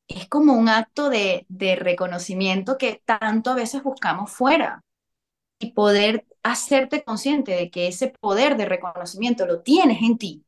es 0.07 0.27
como 0.27 0.53
un 0.53 0.69
acto 0.69 1.09
de, 1.09 1.45
reconocimiento 1.79 2.77
que 2.77 3.01
tanto 3.05 3.51
a 3.51 3.55
veces 3.55 3.83
buscamos 3.83 4.31
fuera 4.31 4.83
y 5.59 5.73
poder 5.73 6.25
hacerte 6.43 7.03
consciente 7.03 7.53
de 7.53 7.71
que 7.71 7.87
ese 7.87 8.09
poder 8.21 8.57
de 8.57 8.65
reconocimiento 8.65 9.45
lo 9.47 9.61
tienes 9.63 10.01
en 10.03 10.17
ti 10.17 10.44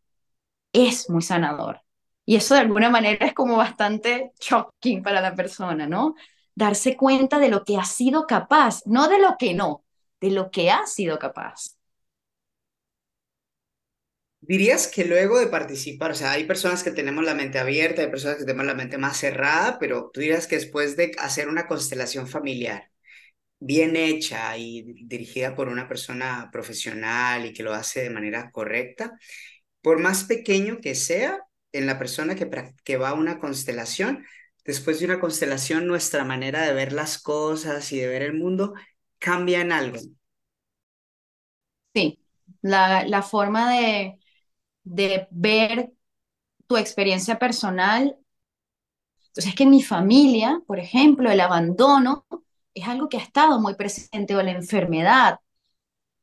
es 0.74 1.10
muy 1.10 1.22
sanador. 1.22 1.82
Y 2.26 2.36
eso 2.36 2.56
de 2.56 2.62
alguna 2.62 2.90
manera 2.90 3.26
es 3.26 3.34
como 3.34 3.58
bastante 3.58 4.34
shocking 4.40 5.04
para 5.04 5.22
la 5.22 5.36
persona, 5.36 5.88
¿no? 5.88 6.16
Darse 6.56 6.98
cuenta 6.98 7.40
de 7.40 7.50
lo 7.50 7.64
que 7.64 7.78
ha 7.78 7.86
sido 7.86 8.28
capaz, 8.28 8.82
no 8.86 9.08
de 9.08 9.20
lo 9.20 9.38
que 9.40 9.54
no, 9.54 9.86
de 10.22 10.32
lo 10.32 10.52
que 10.52 10.72
ha 10.72 10.86
sido 10.88 11.20
capaz. 11.20 11.78
¿Dirías 14.40 14.88
que 14.88 15.04
luego 15.06 15.40
de 15.40 15.48
participar, 15.48 16.12
o 16.12 16.16
sea, 16.16 16.32
hay 16.32 16.46
personas 16.46 16.84
que 16.84 16.92
tenemos 16.92 17.24
la 17.26 17.34
mente 17.34 17.60
abierta, 17.60 18.02
hay 18.02 18.10
personas 18.10 18.38
que 18.38 18.46
tenemos 18.46 18.66
la 18.68 18.76
mente 18.76 18.98
más 18.98 19.18
cerrada, 19.18 19.78
pero 19.80 20.10
tú 20.14 20.22
dirías 20.22 20.48
que 20.48 20.56
después 20.58 20.96
de 20.96 21.12
hacer 21.20 21.50
una 21.50 21.68
constelación 21.68 22.28
familiar 22.28 22.90
bien 23.60 23.96
hecha 23.98 24.58
y 24.58 24.84
dirigida 25.08 25.56
por 25.56 25.70
una 25.70 25.88
persona 25.88 26.50
profesional 26.52 27.46
y 27.46 27.54
que 27.54 27.64
lo 27.64 27.74
hace 27.74 28.04
de 28.04 28.10
manera 28.12 28.52
correcta, 28.52 29.18
por 29.88 30.02
más 30.02 30.26
pequeño 30.26 30.80
que 30.82 30.96
sea, 30.96 31.48
en 31.72 31.86
la 31.86 31.98
persona 31.98 32.36
que, 32.36 32.98
va 32.98 33.08
a 33.08 33.14
una 33.14 33.40
constelación, 33.40 34.26
después 34.66 35.00
de 35.00 35.06
una 35.06 35.22
constelación, 35.22 35.88
nuestra 35.88 36.26
manera 36.26 36.64
de 36.64 36.74
ver 36.74 36.92
las 36.92 37.18
cosas 37.18 37.90
y 37.94 38.00
de 38.00 38.08
ver 38.08 38.22
el 38.22 38.34
mundo 38.34 38.74
cambia 39.18 39.62
en 39.62 39.72
algo. 39.72 39.98
Sí, 41.96 42.20
la, 42.62 43.08
la 43.08 43.22
forma 43.22 43.72
de, 43.72 44.20
de 44.84 45.26
ver 45.32 45.94
tu 46.68 46.76
experiencia 46.76 47.40
personal. 47.40 48.18
Entonces, 49.28 49.52
es 49.52 49.56
que 49.56 49.64
en 49.64 49.70
mi 49.70 49.84
familia, 49.84 50.62
por 50.68 50.80
ejemplo, 50.80 51.32
el 51.32 51.40
abandono 51.40 52.26
es 52.74 52.86
algo 52.86 53.08
que 53.08 53.16
ha 53.16 53.24
estado 53.24 53.62
muy 53.62 53.76
presente 53.76 54.36
o 54.36 54.44
la 54.44 54.52
enfermedad. 54.52 55.40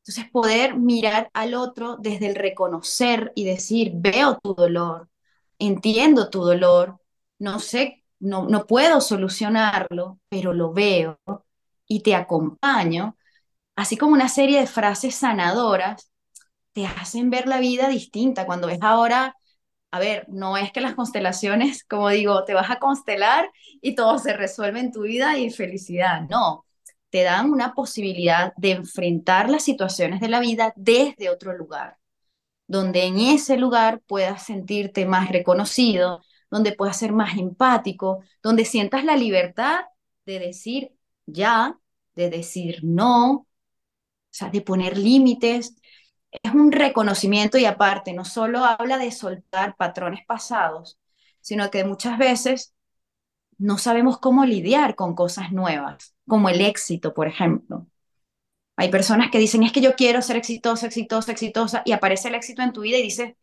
Entonces, 0.07 0.30
poder 0.30 0.76
mirar 0.76 1.30
al 1.32 1.55
otro 1.55 1.96
desde 1.98 2.26
el 2.28 2.34
reconocer 2.34 3.32
y 3.34 3.44
decir, 3.44 3.92
veo 3.94 4.38
tu 4.42 4.55
dolor, 4.55 5.09
entiendo 5.59 6.28
tu 6.30 6.44
dolor, 6.44 6.98
no 7.38 7.59
sé, 7.59 8.05
no, 8.20 8.46
no 8.48 8.66
puedo 8.66 9.00
solucionarlo, 9.00 10.20
pero 10.28 10.52
lo 10.52 10.72
veo 10.74 11.18
y 11.86 12.00
te 12.02 12.14
acompaño, 12.14 13.16
así 13.76 13.96
como 13.96 14.14
una 14.14 14.28
serie 14.28 14.61
de 14.61 14.66
frases 14.66 15.16
sanadoras 15.16 16.11
te 16.72 16.86
hacen 16.86 17.30
ver 17.30 17.46
la 17.48 17.61
vida 17.61 17.88
distinta. 17.88 18.46
Cuando 18.46 18.66
ves 18.68 18.78
ahora, 18.82 19.36
a 19.92 19.98
ver, 20.00 20.26
no 20.28 20.57
es 20.57 20.72
que 20.72 20.80
las 20.80 20.94
constelaciones, 20.94 21.84
como 21.84 22.09
digo, 22.11 22.44
te 22.44 22.55
vas 22.55 22.70
a 22.70 22.78
constelar 22.80 23.50
y 23.82 23.94
todo 23.94 24.18
se 24.18 24.34
resuelve 24.34 24.80
en 24.80 24.92
tu 24.92 25.02
vida 25.02 25.38
y 25.38 25.50
felicidad. 25.50 26.22
No, 26.30 26.64
te 27.15 27.23
dan 27.23 27.53
una 27.53 27.75
posibilidad 27.75 28.53
de 28.57 28.73
enfrentar 28.73 29.49
las 29.49 29.62
situaciones 29.62 30.21
de 30.21 30.29
la 30.29 30.41
vida 30.41 30.73
desde 30.75 31.31
otro 31.31 31.57
lugar, 31.57 31.97
donde 32.67 33.05
en 33.05 33.21
ese 33.21 33.57
lugar 33.57 34.01
puedas 34.09 34.45
sentirte 34.45 35.07
más 35.07 35.31
reconocido, 35.31 36.23
donde 36.51 36.73
puedas 36.73 36.97
ser 36.97 37.12
más 37.12 37.39
empático, 37.39 38.25
donde 38.43 38.65
sientas 38.65 39.05
la 39.05 39.17
libertad 39.17 39.83
de 40.27 40.41
decir 40.41 40.91
ya, 41.25 41.79
de 42.17 42.31
decir 42.31 42.81
no, 42.83 43.31
o 43.33 43.47
sea, 44.31 44.51
de 44.51 44.62
poner 44.62 44.99
límites, 44.99 45.77
es 46.33 46.53
un 46.53 46.73
reconocimiento 46.73 47.59
y 47.59 47.65
aparte 47.65 48.12
no 48.12 48.25
solo 48.25 48.65
habla 48.65 48.99
de 48.99 49.12
soltar 49.12 49.77
patrones 49.77 50.27
pasados, 50.27 50.99
sino 51.41 51.71
que 51.71 51.85
muchas 51.85 52.19
veces 52.19 52.75
no 53.57 53.79
sabemos 53.79 54.19
cómo 54.19 54.45
lidiar 54.45 54.97
con 54.97 55.15
cosas 55.15 55.53
nuevas, 55.53 56.14
como 56.27 56.49
el 56.49 56.61
éxito, 56.61 57.14
por 57.14 57.27
ejemplo. 57.29 57.87
Hay 58.77 58.91
personas 58.91 59.31
que 59.31 59.39
dicen, 59.39 59.62
es 59.62 59.72
que 59.72 59.81
yo 59.81 59.95
quiero 59.95 60.20
ser 60.22 60.37
exitosa, 60.37 60.87
exitosa, 60.87 61.33
exitosa, 61.33 61.83
y 61.85 61.93
aparece 61.93 62.29
el 62.29 62.35
éxito 62.35 62.62
en 62.62 62.72
tu 62.72 62.83
vida 62.83 62.99
y 62.99 63.03
dices, 63.03 63.35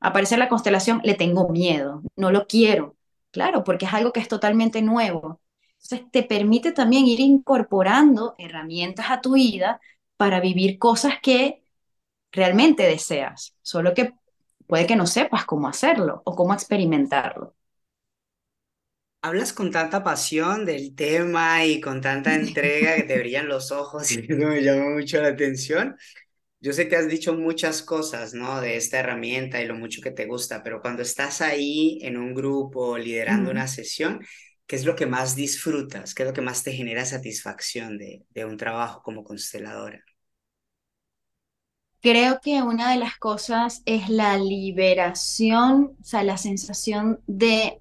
aparece 0.00 0.36
la 0.36 0.48
constelación, 0.48 1.00
le 1.04 1.14
tengo 1.14 1.48
miedo, 1.48 2.02
no 2.16 2.30
lo 2.30 2.46
quiero. 2.46 2.96
Claro, 3.32 3.64
porque 3.64 3.86
es 3.86 3.94
algo 3.94 4.12
que 4.12 4.20
es 4.20 4.28
totalmente 4.28 4.82
nuevo. 4.82 5.40
Entonces, 5.82 6.10
te 6.10 6.22
permite 6.22 6.72
también 6.72 7.06
ir 7.06 7.20
incorporando 7.20 8.34
herramientas 8.38 9.06
a 9.10 9.20
tu 9.20 9.34
vida 9.34 9.80
para 10.16 10.40
vivir 10.40 10.78
cosas 10.78 11.14
que 11.22 11.64
realmente 12.32 12.84
deseas, 12.84 13.56
solo 13.62 13.94
que 13.94 14.14
puede 14.66 14.86
que 14.86 14.96
no 14.96 15.06
sepas 15.06 15.44
cómo 15.44 15.68
hacerlo 15.68 16.22
o 16.24 16.34
cómo 16.36 16.54
experimentarlo. 16.54 17.54
Hablas 19.26 19.52
con 19.52 19.72
tanta 19.72 20.04
pasión 20.04 20.64
del 20.64 20.94
tema 20.94 21.64
y 21.64 21.80
con 21.80 22.00
tanta 22.00 22.36
entrega 22.36 22.94
que 22.94 23.02
te 23.02 23.18
brillan 23.18 23.48
los 23.48 23.72
ojos 23.72 24.12
y 24.12 24.20
eso 24.28 24.46
me 24.46 24.62
llama 24.62 24.90
mucho 24.90 25.20
la 25.20 25.28
atención. 25.30 25.96
Yo 26.60 26.72
sé 26.72 26.88
que 26.88 26.94
has 26.94 27.08
dicho 27.08 27.34
muchas 27.34 27.82
cosas, 27.82 28.34
¿no? 28.34 28.60
De 28.60 28.76
esta 28.76 29.00
herramienta 29.00 29.60
y 29.60 29.66
lo 29.66 29.74
mucho 29.74 30.00
que 30.00 30.12
te 30.12 30.26
gusta, 30.26 30.62
pero 30.62 30.80
cuando 30.80 31.02
estás 31.02 31.40
ahí 31.40 31.98
en 32.02 32.16
un 32.16 32.34
grupo 32.34 32.96
liderando 32.98 33.50
una 33.50 33.66
sesión, 33.66 34.24
¿qué 34.64 34.76
es 34.76 34.84
lo 34.84 34.94
que 34.94 35.06
más 35.06 35.34
disfrutas? 35.34 36.14
¿Qué 36.14 36.22
es 36.22 36.28
lo 36.28 36.32
que 36.32 36.40
más 36.42 36.62
te 36.62 36.70
genera 36.72 37.04
satisfacción 37.04 37.98
de, 37.98 38.24
de 38.30 38.44
un 38.44 38.56
trabajo 38.56 39.02
como 39.02 39.24
consteladora? 39.24 40.04
Creo 42.00 42.38
que 42.40 42.62
una 42.62 42.92
de 42.92 42.98
las 42.98 43.18
cosas 43.18 43.82
es 43.84 44.08
la 44.08 44.38
liberación, 44.38 45.96
o 46.00 46.04
sea, 46.04 46.22
la 46.22 46.38
sensación 46.38 47.20
de, 47.26 47.80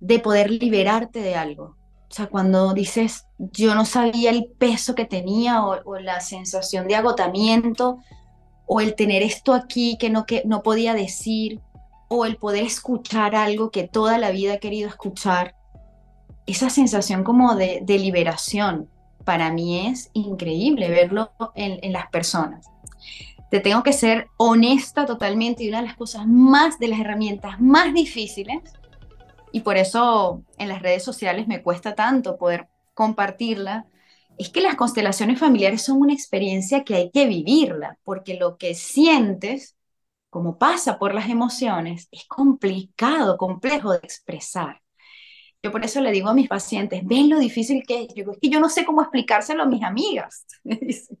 de 0.00 0.18
poder 0.18 0.50
liberarte 0.50 1.20
de 1.20 1.34
algo. 1.34 1.76
O 2.10 2.14
sea, 2.14 2.26
cuando 2.26 2.72
dices, 2.72 3.26
yo 3.38 3.74
no 3.74 3.84
sabía 3.84 4.30
el 4.30 4.46
peso 4.46 4.94
que 4.94 5.04
tenía 5.04 5.64
o, 5.64 5.98
la 5.98 6.20
sensación 6.20 6.88
de 6.88 6.96
agotamiento 6.96 7.98
o 8.66 8.80
el 8.80 8.94
tener 8.94 9.22
esto 9.22 9.52
aquí 9.52 9.96
que 9.98 10.08
no, 10.10 10.24
que 10.24 10.42
no 10.46 10.62
podía 10.62 10.94
decir 10.94 11.60
o 12.08 12.24
el 12.24 12.36
poder 12.36 12.64
escuchar 12.64 13.34
algo 13.34 13.70
que 13.70 13.86
toda 13.86 14.16
la 14.18 14.30
vida 14.30 14.54
he 14.54 14.60
querido 14.60 14.88
escuchar. 14.88 15.54
Esa 16.46 16.70
sensación 16.70 17.24
como 17.24 17.54
de, 17.54 17.80
de 17.82 17.98
liberación 17.98 18.88
para 19.24 19.52
mí 19.52 19.86
es 19.86 20.10
increíble 20.14 20.88
verlo 20.88 21.32
en 21.54 21.92
las 21.92 22.08
personas 22.08 22.70
te 23.50 23.60
tengo 23.60 23.82
que 23.82 23.92
ser 23.92 24.28
honesta 24.36 25.06
totalmente 25.06 25.64
y 25.64 25.68
una 25.68 25.80
de 25.80 25.86
las 25.86 25.96
cosas 25.96 26.26
más, 26.26 26.78
de 26.78 26.88
las 26.88 27.00
herramientas 27.00 27.60
más 27.60 27.94
difíciles, 27.94 28.60
y 29.52 29.60
por 29.60 29.76
eso 29.76 30.44
en 30.58 30.68
las 30.68 30.82
redes 30.82 31.02
sociales 31.02 31.48
me 31.48 31.62
cuesta 31.62 31.94
tanto 31.94 32.38
poder 32.38 32.68
compartirla, 32.94 33.86
es 34.38 34.50
que 34.50 34.60
las 34.60 34.76
constelaciones 34.76 35.38
familiares 35.38 35.82
son 35.82 36.00
una 36.00 36.12
experiencia 36.12 36.84
que 36.84 36.94
hay 36.94 37.10
que 37.10 37.26
vivirla, 37.26 37.98
porque 38.04 38.34
lo 38.34 38.56
que 38.56 38.74
sientes, 38.74 39.76
como 40.30 40.58
pasa 40.58 40.98
por 40.98 41.14
las 41.14 41.28
emociones, 41.28 42.08
es 42.12 42.24
complicado, 42.26 43.36
complejo 43.36 43.92
de 43.92 43.98
expresar. 43.98 44.82
Yo 45.62 45.72
por 45.72 45.84
eso 45.84 46.00
le 46.00 46.12
digo 46.12 46.28
a 46.28 46.34
mis 46.34 46.48
pacientes, 46.48 47.02
ven 47.04 47.28
lo 47.28 47.38
difícil 47.38 47.82
que 47.86 48.04
es. 48.04 48.14
Yo 48.14 48.30
es 48.30 48.38
que 48.40 48.48
yo 48.48 48.60
no 48.60 48.68
sé 48.68 48.84
cómo 48.84 49.02
explicárselo 49.02 49.64
a 49.64 49.66
mis 49.66 49.82
amigas. 49.82 50.46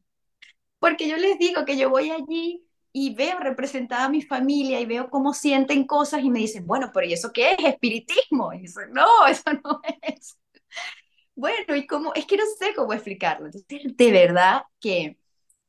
porque 0.78 1.08
yo 1.08 1.16
les 1.16 1.38
digo 1.38 1.64
que 1.64 1.76
yo 1.76 1.90
voy 1.90 2.10
allí 2.10 2.64
y 2.92 3.14
veo 3.14 3.38
representada 3.40 4.04
a 4.06 4.08
mi 4.08 4.22
familia 4.22 4.80
y 4.80 4.86
veo 4.86 5.10
cómo 5.10 5.34
sienten 5.34 5.86
cosas 5.86 6.22
y 6.22 6.30
me 6.30 6.40
dicen, 6.40 6.66
bueno, 6.66 6.90
pero 6.92 7.06
¿y 7.06 7.12
eso 7.12 7.32
qué 7.32 7.52
es? 7.52 7.58
Espiritismo. 7.64 8.52
Y 8.52 8.64
eso, 8.64 8.80
no, 8.92 9.06
eso 9.28 9.44
no 9.64 9.80
es. 10.02 10.38
Bueno, 11.34 11.76
y 11.76 11.86
cómo, 11.86 12.12
es 12.14 12.26
que 12.26 12.36
no 12.36 12.44
sé 12.58 12.74
cómo 12.74 12.92
explicarlo. 12.92 13.46
Entonces, 13.46 13.96
de 13.96 14.12
verdad 14.12 14.62
que 14.80 15.18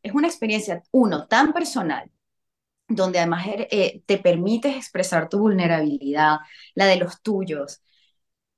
es 0.03 0.13
una 0.13 0.28
experiencia, 0.28 0.84
uno, 0.91 1.28
tan 1.28 1.53
personal, 1.53 2.11
donde 2.88 3.20
además 3.20 3.45
eh, 3.49 4.03
te 4.05 4.17
permites 4.20 4.76
expresar 4.76 5.30
tu 5.30 5.39
vulnerabilidad, 5.39 6.38
la 6.76 6.88
de 6.88 6.97
los 6.97 7.22
tuyos. 7.22 7.82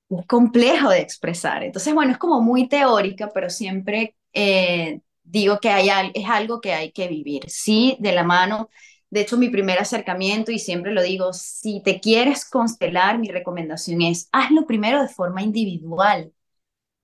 Es 0.10 0.28
complejo 0.28 0.90
de 0.90 1.00
expresar. 1.02 1.64
Entonces, 1.64 1.94
bueno, 1.94 2.12
es 2.12 2.18
como 2.18 2.42
muy 2.42 2.68
teórica, 2.70 3.30
pero 3.34 3.50
siempre 3.50 4.16
eh, 4.34 5.02
digo 5.32 5.60
que 5.60 5.70
hay, 5.70 5.90
es 6.14 6.30
algo 6.30 6.62
que 6.62 6.74
hay 6.74 6.92
que 6.92 7.08
vivir, 7.08 7.50
sí, 7.50 7.98
de 8.00 8.12
la 8.12 8.24
mano. 8.24 8.70
De 9.10 9.22
hecho, 9.22 9.38
mi 9.38 9.50
primer 9.50 9.80
acercamiento, 9.80 10.52
y 10.52 10.60
siempre 10.60 10.94
lo 10.94 11.02
digo, 11.04 11.34
si 11.34 11.82
te 11.84 12.00
quieres 12.00 12.46
constelar, 12.50 13.18
mi 13.20 13.28
recomendación 13.30 14.02
es, 14.02 14.30
hazlo 14.32 14.66
primero 14.68 15.02
de 15.02 15.10
forma 15.10 15.42
individual. 15.42 16.34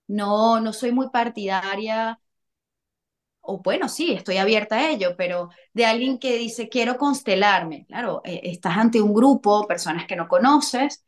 No, 0.07 0.61
no 0.61 0.73
soy 0.73 0.91
muy 0.93 1.09
partidaria, 1.11 2.19
o 3.41 3.59
bueno, 3.61 3.87
sí, 3.89 4.13
estoy 4.13 4.37
abierta 4.37 4.75
a 4.75 4.89
ello, 4.91 5.15
pero 5.17 5.49
de 5.73 5.85
alguien 5.85 6.19
que 6.19 6.37
dice, 6.37 6.67
quiero 6.69 6.97
constelarme. 6.97 7.85
Claro, 7.87 8.21
eh, 8.25 8.41
estás 8.43 8.77
ante 8.77 9.01
un 9.01 9.13
grupo, 9.13 9.67
personas 9.67 10.05
que 10.07 10.15
no 10.17 10.27
conoces, 10.27 11.05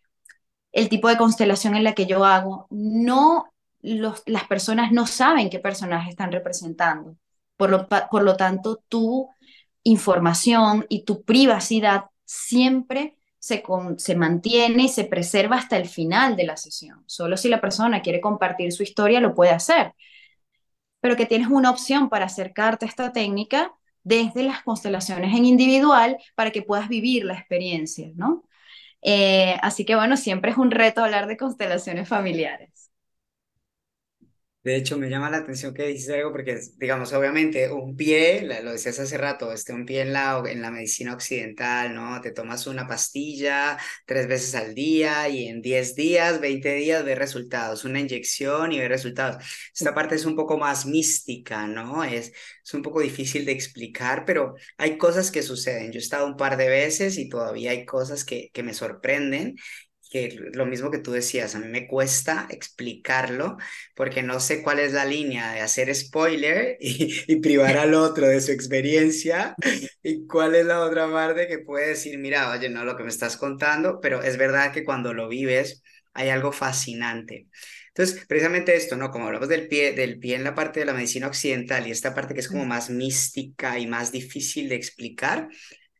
el 0.72 0.89
tipo 0.89 1.09
de 1.09 1.17
constelación 1.17 1.76
en 1.76 1.84
la 1.86 1.95
que 1.95 2.07
yo 2.07 2.26
hago 2.26 2.67
no 2.72 3.45
las 3.82 4.47
personas 4.47 4.91
no 4.91 5.07
saben 5.07 5.49
qué 5.49 5.59
personaje 5.59 6.09
están 6.09 6.32
representando. 6.32 7.15
Por 7.57 7.69
lo, 7.69 7.88
por 7.88 8.23
lo 8.23 8.36
tanto, 8.38 8.84
tu 8.89 9.30
información 9.84 10.86
y 10.89 11.03
tu 11.03 11.23
privacidad 11.23 12.05
siempre 12.25 13.17
se, 13.39 13.63
se 13.97 14.15
mantiene 14.15 14.84
y 14.84 14.89
se 14.89 15.05
preserva 15.05 15.57
hasta 15.57 15.77
el 15.77 15.88
final 15.88 16.36
de 16.36 16.45
la 16.45 16.57
sesión. 16.57 17.03
Solo 17.07 17.38
si 17.38 17.49
la 17.49 17.61
persona 17.61 18.01
quiere 18.01 18.21
compartir 18.21 18.71
su 18.71 18.84
historia 18.84 19.21
lo 19.21 19.34
puede 19.34 19.51
hacer. 19.51 19.93
Pero 21.01 21.15
que 21.15 21.25
tienes 21.25 21.47
una 21.49 21.71
opción 21.71 22.09
para 22.09 22.25
acercarte 22.25 22.86
a 22.86 22.89
esta 22.89 23.11
técnica 23.13 23.73
desde 24.03 24.43
las 24.43 24.63
constelaciones 24.63 25.36
en 25.36 25.45
individual 25.45 26.17
para 26.36 26.51
que 26.51 26.61
puedas 26.61 26.89
vivir 26.89 27.25
la 27.25 27.36
experiencia, 27.36 28.09
¿no? 28.15 28.43
Eh, 29.01 29.57
así 29.61 29.86
que 29.86 29.95
bueno, 29.95 30.17
siempre 30.17 30.51
es 30.51 30.57
un 30.57 30.71
reto 30.71 31.03
hablar 31.03 31.27
de 31.27 31.38
constelaciones 31.38 32.07
familiares. 32.09 32.78
De 34.62 34.76
hecho, 34.76 34.97
me 34.97 35.10
llama 35.10 35.30
la 35.30 35.38
atención 35.38 35.74
que 35.74 35.88
dices 35.88 36.14
algo 36.14 36.34
porque, 36.34 36.60
digamos, 36.76 37.14
obviamente 37.14 37.72
un 37.72 37.95
pie, 37.95 38.41
lo 38.62 38.74
decías 38.74 38.99
hace 38.99 39.18
rato, 39.18 39.53
este, 39.53 39.72
un 39.72 39.86
pie 39.86 40.01
en 40.01 40.12
la, 40.12 40.43
en 40.45 40.62
la 40.62 40.70
medicina 40.70 41.14
occidental, 41.14 41.95
¿no? 41.95 42.20
Te 42.20 42.32
tomas 42.32 42.68
una 42.68 42.86
pastilla 42.86 43.78
tres 44.05 44.28
veces 44.28 44.55
al 44.55 44.76
día 44.76 45.30
y 45.30 45.47
en 45.47 45.62
10 45.62 45.95
días, 45.95 46.41
20 46.41 46.74
días 46.76 47.05
ves 47.05 47.18
resultados, 47.18 47.86
una 47.86 48.01
inyección 48.01 48.74
y 48.74 48.80
ves 48.80 48.89
resultados. 48.89 49.41
Esta 49.74 49.95
parte 49.95 50.16
es 50.16 50.26
un 50.26 50.36
poco 50.36 50.57
más 50.57 50.86
mística, 50.86 51.66
¿no? 51.66 52.03
Es, 52.03 52.34
es 52.66 52.74
un 52.74 52.82
poco 52.82 52.99
difícil 52.99 53.45
de 53.45 53.53
explicar, 53.53 54.26
pero 54.26 54.55
hay 54.78 54.97
cosas 54.97 55.32
que 55.32 55.41
suceden. 55.41 55.93
Yo 55.93 55.99
he 55.99 56.01
estado 56.03 56.28
un 56.28 56.36
par 56.36 56.57
de 56.57 56.68
veces 56.68 57.18
y 57.18 57.30
todavía 57.30 57.72
hay 57.72 57.86
cosas 57.86 58.26
que, 58.26 58.49
que 58.53 58.64
me 58.64 58.74
sorprenden 58.74 59.55
que 60.10 60.49
lo 60.53 60.66
mismo 60.66 60.89
que 60.89 60.97
tú 60.97 61.12
decías, 61.12 61.53
a 61.53 61.60
mí 61.60 61.68
me 61.68 61.88
cuesta 61.88 62.47
explicarlo 62.49 63.57
porque 63.95 64.24
no 64.24 64.39
sé 64.39 64.64
cuál 64.64 64.80
es 64.80 64.91
la 64.91 65.05
línea 65.05 65.53
de 65.53 65.62
hacer 65.62 65.93
spoiler 65.93 66.78
y, 66.80 67.36
privar 67.38 67.78
al 67.78 67.93
otro 67.93 68.28
de 68.28 68.41
su 68.41 68.51
experiencia 68.51 69.55
y 70.01 70.26
cuál 70.26 70.55
es 70.55 70.66
la 70.66 70.82
otra 70.82 71.10
parte 71.12 71.47
que 71.47 71.60
puede 71.60 71.89
decir, 71.89 72.18
mira, 72.18 72.51
oye, 72.51 72.70
no 72.70 72.84
lo 72.84 72.97
que 72.97 73.03
me 73.03 73.10
estás 73.10 73.38
contando, 73.38 73.99
pero 74.01 74.24
es 74.24 74.38
verdad 74.38 74.74
que 74.74 74.84
cuando 74.84 75.14
lo 75.14 75.30
vives 75.30 75.84
hay 76.14 76.30
algo 76.30 76.51
fascinante. 76.51 77.47
Entonces, 77.89 78.26
precisamente 78.28 78.76
esto, 78.76 78.95
¿no? 78.95 79.12
Como 79.12 79.28
hablamos 79.28 79.49
del 79.49 79.68
pie, 79.68 79.93
del 79.93 80.20
pie 80.20 80.36
en 80.36 80.43
la 80.43 80.55
parte 80.55 80.80
de 80.80 80.86
la 80.86 80.93
medicina 80.93 81.28
occidental 81.28 81.86
y 81.88 81.91
esta 81.91 82.16
parte 82.16 82.34
que 82.34 82.39
es 82.39 82.47
como 82.47 82.66
más 82.66 82.89
mística 82.89 83.78
y 83.78 83.88
más 83.88 84.12
difícil 84.12 84.70
de 84.70 84.76
explicar, 84.76 85.49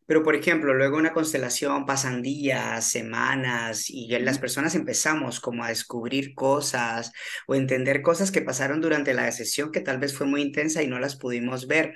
pero, 0.10 0.24
por 0.24 0.36
ejemplo, 0.36 0.74
luego 0.74 0.98
una 0.98 1.14
constelación 1.14 1.86
pasan 1.86 2.24
días, 2.24 2.90
semanas 2.90 3.92
y 3.92 4.08
las 4.18 4.40
personas 4.40 4.74
empezamos 4.74 5.40
como 5.40 5.64
a 5.64 5.68
descubrir 5.70 6.34
cosas 6.34 7.12
o 7.46 7.54
entender 7.54 8.02
cosas 8.02 8.32
que 8.32 8.42
pasaron 8.42 8.82
durante 8.82 9.14
la 9.14 9.32
sesión 9.32 9.72
que 9.72 9.82
tal 9.82 10.00
vez 10.00 10.18
fue 10.18 10.26
muy 10.26 10.42
intensa 10.42 10.82
y 10.82 10.88
no 10.88 10.98
las 10.98 11.16
pudimos 11.16 11.68
ver 11.68 11.94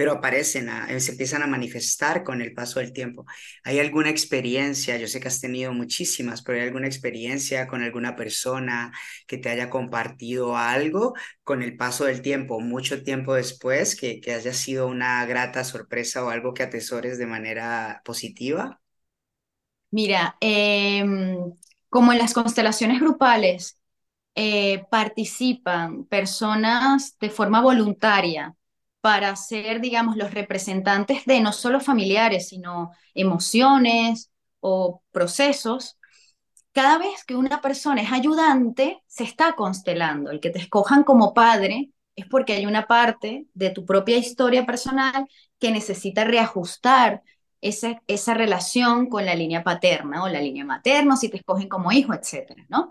pero 0.00 0.12
aparecen, 0.12 0.70
eh, 0.70 0.98
se 0.98 1.12
empiezan 1.12 1.42
a 1.42 1.46
manifestar 1.46 2.24
con 2.24 2.40
el 2.40 2.54
paso 2.54 2.80
del 2.80 2.94
tiempo. 2.94 3.26
¿Hay 3.64 3.78
alguna 3.80 4.08
experiencia? 4.08 4.96
Yo 4.96 5.06
sé 5.06 5.20
que 5.20 5.28
has 5.28 5.42
tenido 5.42 5.74
muchísimas, 5.74 6.40
pero 6.40 6.56
¿hay 6.58 6.64
alguna 6.66 6.86
experiencia 6.86 7.66
con 7.66 7.82
alguna 7.82 8.16
persona 8.16 8.92
que 9.26 9.36
te 9.36 9.50
haya 9.50 9.68
compartido 9.68 10.56
algo 10.56 11.12
con 11.44 11.62
el 11.62 11.76
paso 11.76 12.06
del 12.06 12.22
tiempo, 12.22 12.60
mucho 12.60 13.02
tiempo 13.02 13.34
después, 13.34 13.94
que, 13.94 14.22
que 14.22 14.32
haya 14.32 14.54
sido 14.54 14.86
una 14.86 15.26
grata 15.26 15.64
sorpresa 15.64 16.24
o 16.24 16.30
algo 16.30 16.54
que 16.54 16.62
atesores 16.62 17.18
de 17.18 17.26
manera 17.26 18.00
positiva? 18.02 18.80
Mira, 19.90 20.36
em, 20.40 21.52
como 21.90 22.12
en 22.12 22.18
las 22.18 22.32
constelaciones 22.32 23.00
grupales 23.00 23.78
eh, 24.34 24.84
participan 24.90 26.04
personas 26.06 27.18
de 27.18 27.28
forma 27.30 27.60
voluntaria, 27.60 28.56
para 29.00 29.34
ser, 29.36 29.80
digamos, 29.80 30.16
los 30.16 30.32
representantes 30.34 31.24
de 31.26 31.40
no 31.40 31.52
solo 31.52 31.80
familiares, 31.80 32.48
sino 32.48 32.92
emociones 33.14 34.30
o 34.60 35.02
procesos, 35.12 35.98
cada 36.72 36.98
vez 36.98 37.24
que 37.24 37.36
una 37.36 37.60
persona 37.60 38.02
es 38.02 38.12
ayudante, 38.12 39.02
se 39.06 39.24
está 39.24 39.54
constelando. 39.54 40.30
El 40.30 40.40
que 40.40 40.50
te 40.50 40.58
escojan 40.60 41.04
como 41.04 41.34
padre 41.34 41.90
es 42.16 42.26
porque 42.26 42.52
hay 42.54 42.66
una 42.66 42.86
parte 42.86 43.46
de 43.54 43.70
tu 43.70 43.84
propia 43.84 44.16
historia 44.18 44.66
personal 44.66 45.26
que 45.58 45.72
necesita 45.72 46.24
reajustar 46.24 47.22
esa, 47.60 48.02
esa 48.06 48.34
relación 48.34 49.08
con 49.08 49.26
la 49.26 49.34
línea 49.34 49.62
paterna 49.64 50.22
o 50.24 50.28
la 50.28 50.40
línea 50.40 50.64
materna, 50.64 51.16
si 51.16 51.28
te 51.28 51.38
escogen 51.38 51.68
como 51.68 51.92
hijo, 51.92 52.14
etcétera, 52.14 52.64
¿no? 52.68 52.90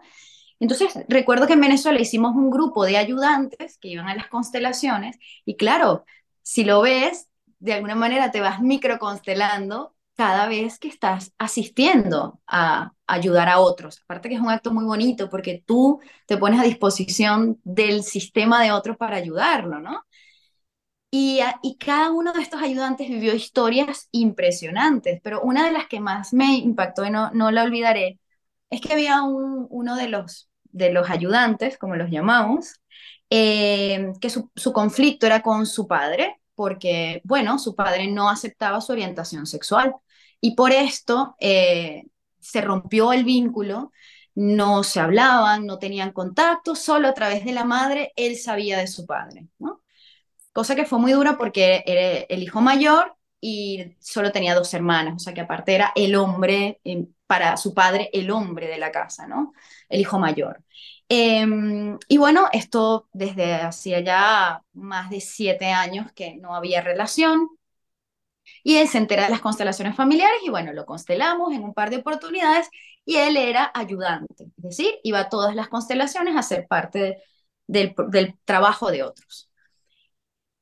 Entonces, 0.60 0.94
recuerdo 1.08 1.48
que 1.48 1.54
en 1.54 1.62
Venezuela 1.62 2.00
hicimos 2.00 2.36
un 2.36 2.50
grupo 2.50 2.86
de 2.86 2.98
ayudantes 2.98 3.78
que 3.78 3.90
iban 3.90 4.08
a 4.10 4.16
las 4.16 4.28
constelaciones 4.28 5.18
y 5.46 5.56
claro, 5.56 6.06
si 6.42 6.64
lo 6.64 6.82
ves, 6.82 7.30
de 7.60 7.74
alguna 7.74 7.96
manera 7.96 8.32
te 8.32 8.42
vas 8.42 8.62
microconstelando 8.62 9.96
cada 10.16 10.48
vez 10.48 10.80
que 10.80 10.90
estás 10.90 11.34
asistiendo 11.38 12.42
a 12.46 12.92
ayudar 13.08 13.48
a 13.48 13.60
otros. 13.60 14.02
Aparte 14.04 14.28
que 14.28 14.36
es 14.36 14.42
un 14.42 14.50
acto 14.50 14.74
muy 14.74 14.84
bonito 14.84 15.30
porque 15.30 15.64
tú 15.66 16.02
te 16.26 16.38
pones 16.38 16.60
a 16.60 16.64
disposición 16.64 17.60
del 17.64 18.04
sistema 18.04 18.62
de 18.62 18.72
otros 18.74 18.98
para 18.98 19.16
ayudarlo, 19.16 19.80
¿no? 19.80 20.04
Y, 21.12 21.40
cada 21.80 22.12
uno 22.12 22.34
de 22.34 22.42
estos 22.42 22.62
ayudantes 22.62 23.08
vivió 23.10 23.34
historias 23.34 24.10
impresionantes, 24.12 25.22
pero 25.24 25.42
una 25.42 25.66
de 25.66 25.72
las 25.72 25.88
que 25.88 26.00
más 26.00 26.34
me 26.34 26.58
impactó 26.58 27.06
y 27.06 27.10
no, 27.12 27.32
no 27.32 27.50
la 27.52 27.64
olvidaré 27.64 28.20
es 28.70 28.82
que 28.82 28.94
había 28.94 29.24
un, 29.24 29.68
uno 29.70 29.96
de 29.96 30.10
los 30.10 30.49
de 30.72 30.92
los 30.92 31.10
ayudantes, 31.10 31.78
como 31.78 31.96
los 31.96 32.10
llamamos, 32.10 32.80
eh, 33.30 34.14
que 34.22 34.30
su, 34.30 34.50
conflicto 34.74 35.26
era 35.26 35.42
con 35.42 35.66
su 35.66 35.88
padre, 35.88 36.40
porque, 36.56 37.22
bueno, 37.24 37.60
su 37.60 37.76
padre 37.76 38.08
no 38.08 38.30
aceptaba 38.30 38.82
su 38.82 38.92
orientación 38.92 39.46
sexual. 39.46 39.96
Y 40.42 40.56
por 40.56 40.72
esto 40.72 41.36
eh, 41.40 42.06
se 42.40 42.62
rompió 42.62 43.14
el 43.14 43.24
vínculo, 43.24 43.92
no 44.36 44.84
se 44.84 45.00
hablaban, 45.00 45.66
no 45.66 45.80
tenían 45.80 46.12
contacto, 46.12 46.76
solo 46.76 47.08
a 47.08 47.14
través 47.14 47.46
de 47.46 47.52
la 47.54 47.66
madre 47.66 48.14
él 48.16 48.38
sabía 48.38 48.78
de 48.80 48.88
su 48.88 49.06
padre, 49.06 49.48
¿no? 49.60 49.82
Cosa 50.54 50.76
que 50.76 50.86
fue 50.86 51.00
muy 51.00 51.12
dura 51.14 51.38
porque 51.38 51.84
era 51.86 52.26
el 52.30 52.44
hijo 52.44 52.62
mayor 52.62 53.16
y 53.42 53.96
solo 54.00 54.32
tenía 54.32 54.56
dos 54.56 54.74
hermanas, 54.74 55.16
o 55.16 55.20
sea 55.20 55.34
que 55.34 55.42
aparte 55.42 55.76
era 55.76 55.92
el 55.96 56.16
hombre, 56.16 56.80
eh, 56.84 57.08
para 57.28 57.58
su 57.58 57.74
padre, 57.74 58.10
el 58.14 58.32
hombre 58.32 58.68
de 58.68 58.78
la 58.78 58.92
casa, 58.92 59.28
¿no? 59.28 59.54
El 59.90 60.02
hijo 60.02 60.20
mayor. 60.20 60.64
Em, 61.10 61.98
y 62.08 62.18
bueno, 62.18 62.48
esto 62.54 63.10
desde 63.14 63.56
hacía 63.56 64.00
ya 64.02 64.64
más 64.74 65.10
de 65.10 65.22
siete 65.22 65.68
años 65.68 66.12
que 66.14 66.36
no 66.38 66.56
había 66.56 66.82
relación. 66.82 67.50
Y 68.64 68.78
él 68.78 68.88
se 68.88 68.98
entera 68.98 69.24
de 69.26 69.30
las 69.30 69.42
constelaciones 69.42 69.96
familiares 69.96 70.40
y 70.46 70.50
bueno, 70.50 70.74
lo 70.74 70.86
constelamos 70.86 71.54
en 71.54 71.64
un 71.64 71.74
par 71.74 71.90
de 71.90 71.98
oportunidades 71.98 72.70
y 73.06 73.18
él 73.18 73.38
era 73.38 73.72
ayudante, 73.74 74.46
es 74.58 74.64
decir, 74.64 75.00
iba 75.04 75.20
a 75.20 75.30
todas 75.30 75.56
las 75.56 75.68
constelaciones 75.70 76.36
a 76.36 76.44
ser 76.44 76.68
parte 76.68 77.24
del, 77.68 77.96
trabajo 78.46 78.92
de 78.92 79.04
otros. 79.04 79.50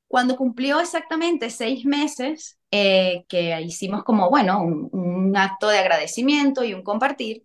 Cuando 0.08 0.38
cumplió 0.38 0.80
exactamente 0.80 1.50
seis 1.50 1.86
meses, 1.86 2.58
eh, 2.72 3.26
que 3.28 3.60
hicimos 3.62 4.04
como, 4.04 4.30
bueno, 4.30 4.62
un, 4.62 5.36
acto 5.36 5.68
de 5.68 5.80
agradecimiento 5.80 6.64
y 6.64 6.74
un 6.74 6.84
compartir, 6.84 7.44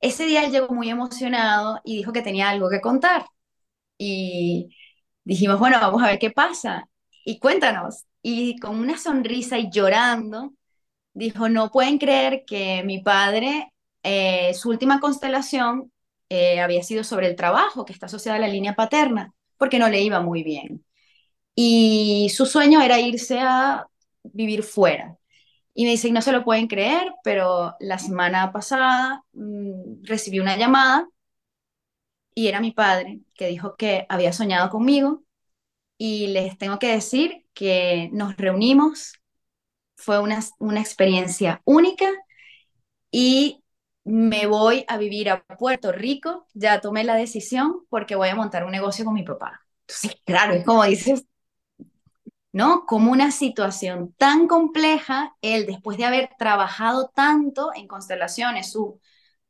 ese 0.00 0.26
día 0.26 0.44
él 0.44 0.52
llegó 0.52 0.74
muy 0.74 0.90
emocionado 0.90 1.80
y 1.84 1.96
dijo 1.96 2.12
que 2.12 2.22
tenía 2.22 2.50
algo 2.50 2.70
que 2.70 2.80
contar. 2.80 3.26
Y 3.98 4.76
dijimos, 5.24 5.58
bueno, 5.58 5.78
vamos 5.80 6.02
a 6.02 6.08
ver 6.08 6.18
qué 6.18 6.30
pasa. 6.30 6.88
Y 7.24 7.38
cuéntanos. 7.40 8.06
Y 8.22 8.58
con 8.60 8.78
una 8.78 8.98
sonrisa 8.98 9.58
y 9.58 9.70
llorando, 9.70 10.54
dijo, 11.14 11.48
no 11.48 11.70
pueden 11.70 11.98
creer 11.98 12.44
que 12.46 12.82
mi 12.84 13.02
padre, 13.02 13.72
eh, 14.02 14.54
su 14.54 14.70
última 14.70 15.00
constelación 15.00 15.92
eh, 16.30 16.60
había 16.60 16.82
sido 16.82 17.04
sobre 17.04 17.28
el 17.28 17.36
trabajo, 17.36 17.84
que 17.84 17.92
está 17.92 18.06
asociada 18.06 18.38
a 18.38 18.40
la 18.40 18.48
línea 18.48 18.74
paterna, 18.74 19.34
porque 19.58 19.78
no 19.78 19.88
le 19.90 20.02
iba 20.02 20.20
muy 20.20 20.42
bien 20.44 20.84
y 21.60 22.28
su 22.30 22.46
sueño 22.46 22.80
era 22.80 23.00
irse 23.00 23.40
a 23.40 23.88
vivir 24.22 24.62
fuera. 24.62 25.17
Y 25.78 25.84
me 25.84 25.92
dice, 25.92 26.10
no 26.12 26.22
se 26.22 26.32
lo 26.32 26.44
pueden 26.44 26.66
creer, 26.66 27.12
pero 27.22 27.76
la 27.80 27.98
semana 28.00 28.52
pasada 28.52 29.24
mm, 29.32 30.02
recibí 30.04 30.40
una 30.40 30.56
llamada 30.56 31.06
y 32.34 32.48
era 32.48 32.60
mi 32.60 32.72
padre 32.72 33.20
que 33.34 33.48
dijo 33.48 33.76
que 33.76 34.06
había 34.08 34.32
soñado 34.32 34.70
conmigo 34.70 35.24
y 35.98 36.28
les 36.28 36.58
tengo 36.58 36.78
que 36.78 36.88
decir 36.92 37.46
que 37.54 38.10
nos 38.12 38.36
reunimos, 38.36 39.14
fue 39.96 40.20
una, 40.20 40.40
una 40.60 40.80
experiencia 40.80 41.62
única 41.64 42.06
y 43.10 43.62
me 44.04 44.46
voy 44.46 44.84
a 44.88 44.96
vivir 44.98 45.30
a 45.30 45.42
Puerto 45.44 45.92
Rico, 45.92 46.46
ya 46.54 46.80
tomé 46.80 47.04
la 47.04 47.14
decisión 47.16 47.86
porque 47.90 48.14
voy 48.16 48.28
a 48.28 48.34
montar 48.36 48.64
un 48.64 48.72
negocio 48.72 49.04
con 49.04 49.14
mi 49.14 49.22
papá. 49.24 49.60
Entonces, 49.86 50.20
claro, 50.24 50.54
es 50.54 50.64
como 50.64 50.84
dices, 50.84 51.24
¿no? 52.52 52.86
Como 52.86 53.12
una 53.12 53.30
situación 53.30 54.14
tan 54.18 54.48
compleja, 54.48 55.36
él 55.42 55.66
después 55.66 55.98
de 55.98 56.04
haber 56.06 56.30
trabajado 56.38 57.10
tanto 57.14 57.70
en 57.74 57.86
constelaciones, 57.88 58.72
su 58.72 59.00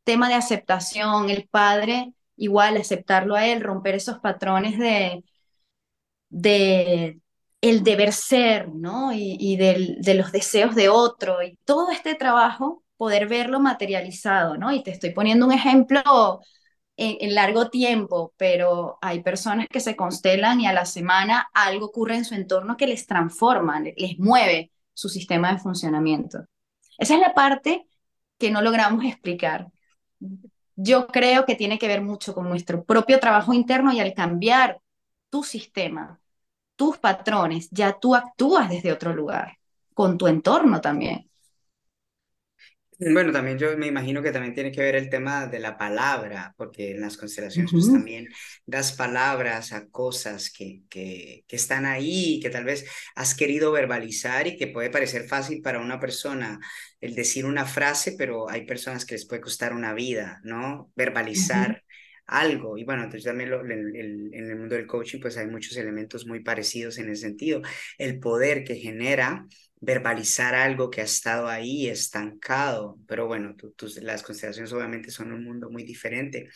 tema 0.05 0.28
de 0.28 0.34
aceptación, 0.34 1.30
el 1.30 1.49
padre 1.49 2.14
igual 2.36 2.76
aceptarlo 2.76 3.34
a 3.34 3.46
él, 3.46 3.62
romper 3.62 3.96
esos 3.96 4.20
patrones 4.20 4.78
de, 4.78 5.24
de 6.30 7.20
el 7.61 7.82
deber 7.82 8.12
ser, 8.12 8.68
¿no? 8.68 9.12
Y, 9.12 9.57
de 9.57 10.14
los 10.14 10.32
deseos 10.32 10.74
de 10.74 10.88
otro 10.88 11.42
y 11.42 11.57
todo 11.64 11.90
este 11.90 12.14
trabajo, 12.14 12.84
poder 12.96 13.28
verlo 13.28 13.61
materializado, 13.61 14.57
¿no? 14.57 14.72
Y 14.72 14.82
te 14.82 14.90
estoy 14.92 15.11
poniendo 15.11 15.46
un 15.46 15.53
ejemplo 15.53 16.40
en, 16.99 17.34
largo 17.34 17.70
tiempo, 17.70 18.34
pero 18.36 18.99
hay 19.01 19.22
personas 19.22 19.68
que 19.68 19.80
se 19.80 19.96
constelan 19.96 20.61
y 20.61 20.66
a 20.66 20.72
la 20.72 20.84
semana 20.84 21.49
algo 21.55 21.86
ocurre 21.86 22.16
en 22.16 22.24
su 22.24 22.34
entorno 22.34 22.76
que 22.76 22.88
les 22.88 23.07
transforma, 23.07 23.80
les 23.80 24.18
mueve 24.18 24.72
su 24.92 25.09
sistema 25.09 25.53
de 25.53 25.61
funcionamiento. 25.61 26.44
Esa 26.99 27.14
es 27.14 27.20
la 27.20 27.34
parte 27.34 27.86
que 28.36 28.51
no 28.51 28.62
logramos 28.62 29.05
explicar. 29.05 29.68
yo 30.76 31.09
creo 31.09 31.44
que 31.44 31.57
tiene 31.57 31.78
que 31.78 31.88
ver 31.88 32.03
mucho 32.03 32.34
con 32.34 32.49
nuestro 32.49 32.84
propio 32.84 33.18
trabajo 33.20 33.53
interno 33.53 33.92
y 33.92 34.01
al 34.01 34.14
cambiar 34.14 34.80
tu 35.30 35.42
sistema, 35.44 36.20
tus 36.76 36.99
patrones, 36.99 37.68
ya 37.70 37.99
tú 37.99 38.14
actúas 38.14 38.68
desde 38.70 38.92
otro 38.92 39.14
lugar, 39.14 39.59
con 39.94 40.18
tu 40.18 40.26
entorno 40.28 40.80
también. 40.80 41.27
Bueno, 43.01 43.30
también 43.32 43.59
yo 43.59 43.76
me 43.78 43.86
imagino 43.86 44.22
que 44.22 44.32
también 44.32 44.55
tiene 44.55 44.72
que 44.72 44.80
ver 44.80 44.96
el 44.96 45.09
tema 45.09 45.46
de 45.46 45.61
la 45.61 45.78
palabra, 45.78 46.53
porque 46.57 46.90
en 46.92 47.01
las 47.01 47.16
constelaciones 47.16 47.72
pues 47.72 47.92
también 47.92 48.28
das 48.66 48.92
palabras 48.92 49.72
a 49.72 49.86
cosas 49.88 50.51
que, 50.51 50.82
que, 50.90 51.44
que 51.46 51.57
están 51.57 51.86
ahí, 51.86 52.40
que 52.42 52.51
tal 52.51 52.64
vez 52.64 52.86
has 53.14 53.36
querido 53.36 53.70
verbalizar 53.70 54.49
y 54.49 54.57
que 54.57 54.66
puede 54.66 54.90
parecer 54.90 55.28
fácil 55.28 55.62
para 55.62 55.78
una 55.80 56.01
persona 56.01 56.59
el 57.01 57.14
decir 57.14 57.46
una 57.46 57.66
frase, 57.66 58.16
pero 58.18 58.51
hay 58.51 58.66
personas 58.66 59.05
que 59.07 59.14
les 59.14 59.26
puede 59.28 59.42
costar 59.42 59.72
una 59.74 59.94
vida, 59.94 60.40
¿no? 60.42 60.90
Verbalizar 60.96 61.84
algo. 62.26 62.76
Y 62.78 62.84
bueno, 62.84 63.05
entonces 63.05 63.24
también 63.24 63.53
en 63.55 64.34
el 64.51 64.57
mundo 64.57 64.74
del 64.74 64.86
coaching 64.86 65.20
pues 65.20 65.36
hay 65.36 65.46
muchos 65.46 65.76
elementos 65.76 66.26
muy 66.26 66.40
parecidos 66.40 66.99
en 66.99 67.11
ese 67.11 67.22
sentido. 67.22 67.62
El 67.96 68.18
poder 68.18 68.64
que 68.64 68.76
genera 68.76 69.46
verbalizar 69.80 70.54
algo 70.54 70.90
que 70.90 71.00
ha 71.00 71.04
estado 71.04 71.48
ahí 71.48 71.88
estancado, 71.88 72.98
pero 73.06 73.26
bueno, 73.26 73.54
las 74.02 74.22
constelaciones 74.22 74.72
obviamente 74.72 75.10
son 75.10 75.32
un 75.32 75.44
mundo 75.44 75.70
muy 75.70 75.84
diferente. 75.84 76.48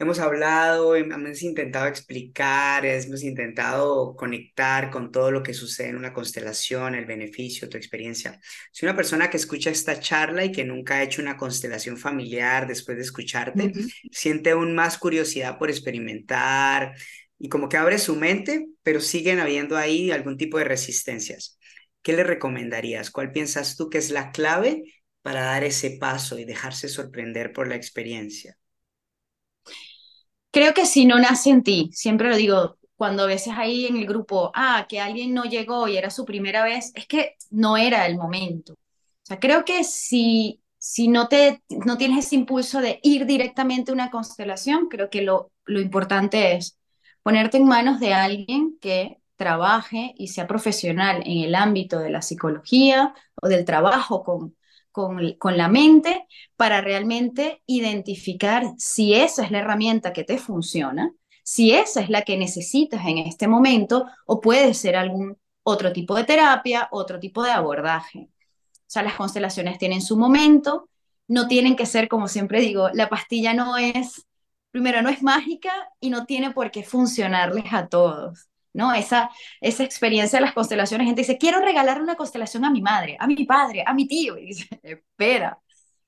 Hemos 0.00 0.20
hablado, 0.20 0.94
hemos 0.94 1.42
intentado 1.42 1.88
explicar, 1.88 2.86
hemos 2.86 3.24
intentado 3.24 4.14
conectar 4.14 4.90
con 4.90 5.10
todo 5.10 5.32
lo 5.32 5.42
que 5.42 5.52
sucede 5.52 5.88
en 5.88 5.96
una 5.96 6.12
constelación, 6.12 6.94
el 6.94 7.04
beneficio, 7.04 7.68
tu 7.68 7.76
experiencia. 7.76 8.38
Si 8.70 8.86
una 8.86 8.94
persona 8.94 9.28
que 9.28 9.38
escucha 9.38 9.70
esta 9.70 9.98
charla 9.98 10.44
y 10.44 10.52
que 10.52 10.64
nunca 10.64 10.94
ha 10.94 11.02
hecho 11.02 11.20
una 11.20 11.36
constelación 11.36 11.96
familiar 11.96 12.68
después 12.68 12.96
de 12.96 13.02
escucharte, 13.02 13.72
siente 14.12 14.50
aún 14.50 14.72
más 14.76 14.98
curiosidad 14.98 15.58
por 15.58 15.68
experimentar 15.68 16.94
y 17.36 17.48
como 17.48 17.68
que 17.68 17.76
abre 17.76 17.98
su 17.98 18.14
mente, 18.14 18.68
pero 18.84 19.00
siguen 19.00 19.40
habiendo 19.40 19.76
ahí 19.76 20.12
algún 20.12 20.36
tipo 20.36 20.58
de 20.58 20.64
resistencias. 20.64 21.57
¿Qué 22.02 22.12
le 22.12 22.24
recomendarías? 22.24 23.10
¿Cuál 23.12 23.30
piensas 23.32 23.76
tú 23.76 23.88
que 23.90 23.98
es 23.98 24.10
la 24.10 24.32
clave 24.32 24.84
para 25.22 25.42
dar 25.44 25.62
ese 25.64 25.92
paso 26.00 26.38
y 26.38 26.44
dejarse 26.44 26.88
sorprender 26.88 27.52
por 27.52 27.68
la 27.68 27.76
experiencia? 27.76 28.58
Creo 30.50 30.74
que 30.74 30.86
si 30.86 31.04
no 31.06 31.18
nace 31.18 31.50
en 31.50 31.62
ti, 31.62 31.90
siempre 31.92 32.28
lo 32.28 32.36
digo, 32.36 32.78
cuando 32.96 33.24
a 33.24 33.26
veces 33.26 33.52
ahí 33.56 33.86
en 33.86 33.96
el 33.96 34.06
grupo, 34.06 34.50
ah, 34.54 34.86
que 34.88 35.00
alguien 35.00 35.34
no 35.34 35.44
llegó 35.44 35.86
y 35.88 35.96
era 35.96 36.10
su 36.10 36.24
primera 36.24 36.64
vez, 36.64 36.90
es 36.94 37.06
que 37.06 37.36
no 37.50 37.76
era 37.76 38.06
el 38.06 38.16
momento. 38.16 38.72
O 38.74 38.76
sea, 39.22 39.38
creo 39.38 39.64
que 39.64 39.84
si, 39.84 40.62
si 40.78 41.08
no, 41.08 41.28
te, 41.28 41.62
no 41.86 41.98
tienes 41.98 42.26
ese 42.26 42.36
impulso 42.36 42.80
de 42.80 42.98
ir 43.02 43.26
directamente 43.26 43.90
a 43.90 43.94
una 43.94 44.10
constelación, 44.10 44.88
creo 44.88 45.10
que 45.10 45.22
lo, 45.22 45.52
lo 45.66 45.80
importante 45.80 46.54
es 46.56 46.78
ponerte 47.22 47.58
en 47.58 47.66
manos 47.66 48.00
de 48.00 48.14
alguien 48.14 48.78
que 48.80 49.18
trabaje 49.38 50.14
y 50.18 50.28
sea 50.28 50.46
profesional 50.46 51.22
en 51.24 51.44
el 51.44 51.54
ámbito 51.54 51.98
de 52.00 52.10
la 52.10 52.20
psicología 52.20 53.14
o 53.40 53.48
del 53.48 53.64
trabajo 53.64 54.22
con, 54.24 54.56
con, 54.92 55.56
la 55.56 55.68
mente 55.68 56.26
para 56.56 56.80
realmente 56.80 57.62
identificar 57.66 58.64
si 58.76 59.14
esa 59.14 59.44
es 59.44 59.50
la 59.50 59.60
herramienta 59.60 60.12
que 60.12 60.24
te 60.24 60.38
funciona, 60.38 61.14
si 61.44 61.72
esa 61.72 62.00
es 62.00 62.10
la 62.10 62.22
que 62.22 62.36
necesitas 62.36 63.06
en 63.06 63.18
este 63.18 63.46
momento 63.46 64.06
o 64.26 64.40
puede 64.40 64.74
ser 64.74 64.96
algún 64.96 65.38
otro 65.62 65.92
tipo 65.92 66.16
de 66.16 66.24
terapia, 66.24 66.88
otro 66.90 67.20
tipo 67.20 67.42
de 67.44 67.52
abordaje. 67.52 68.28
O 68.74 68.90
sea, 68.90 69.02
las 69.02 69.14
constelaciones 69.14 69.78
tienen 69.78 70.02
su 70.02 70.16
momento, 70.16 70.88
no 71.28 71.46
tienen 71.46 71.76
que 71.76 71.86
ser, 71.86 72.08
como 72.08 72.26
siempre 72.26 72.60
digo, 72.60 72.88
la 72.92 73.08
pastilla 73.08 73.54
no 73.54 73.76
es, 73.76 74.26
primero, 74.72 75.00
no 75.02 75.10
es 75.10 75.22
mágica 75.22 75.72
y 76.00 76.10
no 76.10 76.26
tiene 76.26 76.50
por 76.50 76.70
qué 76.72 76.82
funcionarles 76.82 77.72
a 77.72 77.86
todos. 77.86 78.47
¿No? 78.72 78.94
Esa, 78.94 79.30
esa 79.60 79.84
experiencia 79.84 80.38
de 80.38 80.44
las 80.46 80.54
constelaciones, 80.54 81.06
gente 81.06 81.22
dice, 81.22 81.38
quiero 81.38 81.60
regalar 81.60 82.00
una 82.00 82.16
constelación 82.16 82.64
a 82.64 82.70
mi 82.70 82.80
madre, 82.82 83.16
a 83.18 83.26
mi 83.26 83.44
padre, 83.44 83.82
a 83.86 83.94
mi 83.94 84.06
tío. 84.06 84.38
Y 84.38 84.46
dice, 84.46 84.68
espera, 84.82 85.58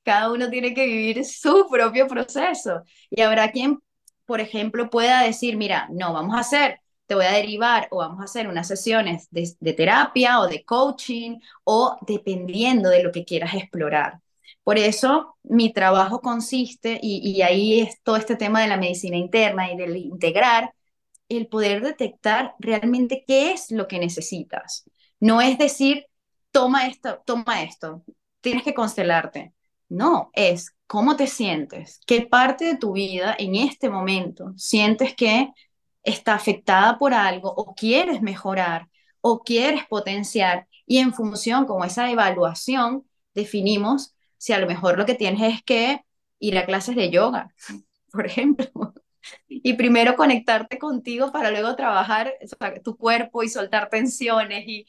cada 0.02 0.30
uno 0.32 0.48
tiene 0.50 0.74
que 0.74 0.86
vivir 0.86 1.24
su 1.24 1.66
propio 1.70 2.06
proceso. 2.06 2.82
Y 3.10 3.22
habrá 3.22 3.50
quien, 3.52 3.80
por 4.26 4.40
ejemplo, 4.40 4.90
pueda 4.90 5.22
decir, 5.22 5.56
mira, 5.56 5.88
no, 5.90 6.12
vamos 6.12 6.36
a 6.36 6.40
hacer, 6.40 6.80
te 7.06 7.14
voy 7.14 7.26
a 7.26 7.32
derivar 7.32 7.88
o 7.90 7.98
vamos 7.98 8.20
a 8.20 8.24
hacer 8.24 8.48
unas 8.48 8.68
sesiones 8.68 9.28
de, 9.30 9.50
de 9.60 9.72
terapia 9.72 10.40
o 10.40 10.46
de 10.48 10.64
coaching 10.64 11.38
o 11.64 11.96
dependiendo 12.06 12.88
de 12.90 13.02
lo 13.02 13.12
que 13.12 13.24
quieras 13.24 13.54
explorar. 13.54 14.20
Por 14.62 14.78
eso 14.78 15.36
mi 15.42 15.72
trabajo 15.72 16.20
consiste, 16.20 16.98
y, 17.02 17.18
y 17.30 17.42
ahí 17.42 17.80
es 17.80 18.00
todo 18.02 18.16
este 18.16 18.36
tema 18.36 18.60
de 18.60 18.68
la 18.68 18.76
medicina 18.76 19.16
interna 19.16 19.72
y 19.72 19.76
del 19.76 19.96
integrar, 19.96 20.72
el 21.30 21.46
poder 21.46 21.82
detectar 21.82 22.54
realmente 22.58 23.24
qué 23.26 23.52
es 23.52 23.70
lo 23.70 23.88
que 23.88 23.98
necesitas. 23.98 24.84
No 25.20 25.40
es 25.40 25.58
decir, 25.58 26.06
toma 26.50 26.86
esto, 26.86 27.22
toma 27.24 27.62
esto, 27.62 28.04
tienes 28.40 28.62
que 28.62 28.74
constelarte. 28.74 29.54
No, 29.88 30.30
es 30.34 30.74
cómo 30.86 31.16
te 31.16 31.26
sientes, 31.26 32.00
qué 32.06 32.22
parte 32.22 32.64
de 32.64 32.76
tu 32.76 32.92
vida 32.92 33.34
en 33.38 33.54
este 33.54 33.90
momento 33.90 34.52
sientes 34.56 35.14
que 35.14 35.50
está 36.02 36.34
afectada 36.34 36.98
por 36.98 37.14
algo 37.14 37.52
o 37.52 37.74
quieres 37.74 38.22
mejorar 38.22 38.88
o 39.20 39.42
quieres 39.42 39.86
potenciar 39.86 40.66
y 40.86 40.98
en 40.98 41.12
función 41.12 41.66
con 41.66 41.84
esa 41.84 42.10
evaluación 42.10 43.04
definimos 43.34 44.14
si 44.38 44.52
a 44.52 44.58
lo 44.58 44.66
mejor 44.66 44.98
lo 44.98 45.06
que 45.06 45.14
tienes 45.14 45.54
es 45.54 45.62
que 45.62 46.04
ir 46.38 46.56
a 46.58 46.66
clases 46.66 46.96
de 46.96 47.10
yoga, 47.10 47.54
por 48.12 48.26
ejemplo, 48.26 48.94
y 49.48 49.74
primero 49.74 50.16
conectarte 50.16 50.78
contigo 50.78 51.32
para 51.32 51.50
luego 51.50 51.76
trabajar 51.76 52.34
tu 52.84 52.96
cuerpo 52.96 53.42
y 53.42 53.48
soltar 53.48 53.88
tensiones 53.90 54.64
y 54.66 54.86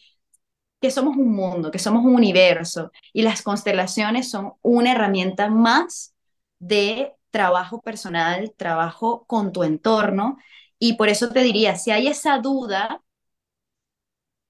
que 0.81 0.91
somos 0.91 1.15
un 1.17 1.31
mundo, 1.33 1.71
que 1.71 1.79
somos 1.79 2.03
un 2.05 2.15
universo 2.15 2.91
y 3.13 3.21
las 3.21 3.41
constelaciones 3.43 4.29
son 4.31 4.53
una 4.61 4.91
herramienta 4.93 5.49
más 5.49 6.15
de 6.59 7.13
trabajo 7.31 7.81
personal, 7.81 8.53
trabajo 8.57 9.25
con 9.27 9.51
tu 9.51 9.63
entorno 9.63 10.37
y 10.79 10.93
por 10.93 11.09
eso 11.09 11.29
te 11.29 11.41
diría, 11.43 11.75
si 11.75 11.91
hay 11.91 12.07
esa 12.07 12.39
duda, 12.39 13.01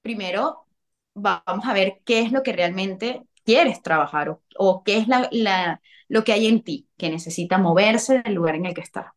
primero 0.02 0.66
vamos 1.14 1.66
a 1.66 1.72
ver 1.74 2.00
qué 2.04 2.20
es 2.20 2.32
lo 2.32 2.42
que 2.42 2.52
realmente 2.52 3.22
quieres 3.44 3.82
trabajar 3.82 4.28
o, 4.30 4.42
o 4.56 4.82
qué 4.84 4.98
es 4.98 5.08
la, 5.08 5.28
la, 5.32 5.80
lo 6.08 6.24
que 6.24 6.32
hay 6.32 6.46
en 6.46 6.62
ti 6.62 6.88
que 6.96 7.10
necesita 7.10 7.58
moverse 7.58 8.22
del 8.22 8.34
lugar 8.34 8.54
en 8.56 8.66
el 8.66 8.74
que 8.74 8.80
está. 8.82 9.14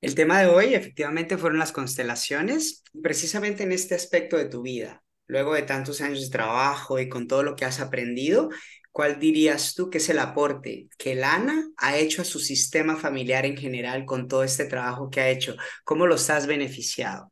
El 0.00 0.14
tema 0.14 0.40
de 0.40 0.46
hoy 0.46 0.74
efectivamente 0.74 1.36
fueron 1.36 1.58
las 1.58 1.72
constelaciones, 1.72 2.82
precisamente 3.02 3.64
en 3.64 3.72
este 3.72 3.94
aspecto 3.94 4.36
de 4.38 4.46
tu 4.46 4.62
vida. 4.62 5.02
Luego 5.26 5.54
de 5.54 5.62
tantos 5.62 6.00
años 6.00 6.22
de 6.22 6.30
trabajo 6.30 6.98
y 6.98 7.08
con 7.08 7.28
todo 7.28 7.42
lo 7.42 7.54
que 7.54 7.66
has 7.66 7.80
aprendido, 7.80 8.48
¿cuál 8.92 9.20
dirías 9.20 9.74
tú 9.74 9.90
que 9.90 9.98
es 9.98 10.08
el 10.08 10.18
aporte 10.18 10.88
que 10.98 11.14
Lana 11.14 11.68
ha 11.76 11.96
hecho 11.98 12.22
a 12.22 12.24
su 12.24 12.40
sistema 12.40 12.96
familiar 12.96 13.44
en 13.44 13.56
general 13.56 14.06
con 14.06 14.26
todo 14.26 14.42
este 14.42 14.64
trabajo 14.64 15.10
que 15.10 15.20
ha 15.20 15.28
hecho? 15.28 15.56
¿Cómo 15.84 16.06
los 16.06 16.30
has 16.30 16.46
beneficiado? 16.46 17.30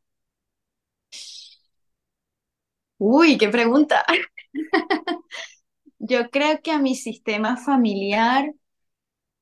Uy, 2.97 3.37
qué 3.37 3.49
pregunta. 3.49 4.05
Yo 5.99 6.29
creo 6.29 6.61
que 6.61 6.71
a 6.71 6.79
mi 6.79 6.95
sistema 6.95 7.57
familiar 7.57 8.53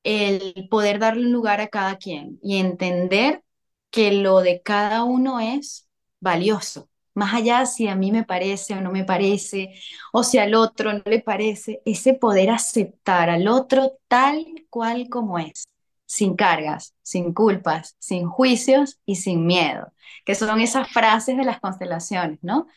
el 0.03 0.67
poder 0.69 0.99
darle 0.99 1.25
un 1.25 1.33
lugar 1.33 1.61
a 1.61 1.67
cada 1.67 1.97
quien 1.97 2.39
y 2.41 2.57
entender 2.57 3.43
que 3.91 4.11
lo 4.11 4.41
de 4.41 4.61
cada 4.61 5.03
uno 5.03 5.39
es 5.39 5.87
valioso, 6.19 6.89
más 7.13 7.33
allá 7.33 7.65
si 7.65 7.87
a 7.87 7.95
mí 7.95 8.11
me 8.11 8.23
parece 8.23 8.75
o 8.75 8.81
no 8.81 8.91
me 8.91 9.03
parece, 9.03 9.73
o 10.13 10.23
si 10.23 10.37
al 10.37 10.55
otro 10.55 10.93
no 10.93 11.01
le 11.05 11.19
parece, 11.21 11.81
ese 11.85 12.13
poder 12.13 12.49
aceptar 12.51 13.29
al 13.29 13.47
otro 13.47 13.97
tal 14.07 14.45
cual 14.69 15.09
como 15.09 15.39
es, 15.39 15.67
sin 16.05 16.35
cargas, 16.35 16.93
sin 17.01 17.33
culpas, 17.33 17.95
sin 17.99 18.27
juicios 18.27 18.99
y 19.05 19.15
sin 19.15 19.45
miedo, 19.45 19.91
que 20.25 20.35
son 20.35 20.61
esas 20.61 20.89
frases 20.91 21.37
de 21.37 21.43
las 21.45 21.59
constelaciones, 21.59 22.39
¿no? 22.41 22.67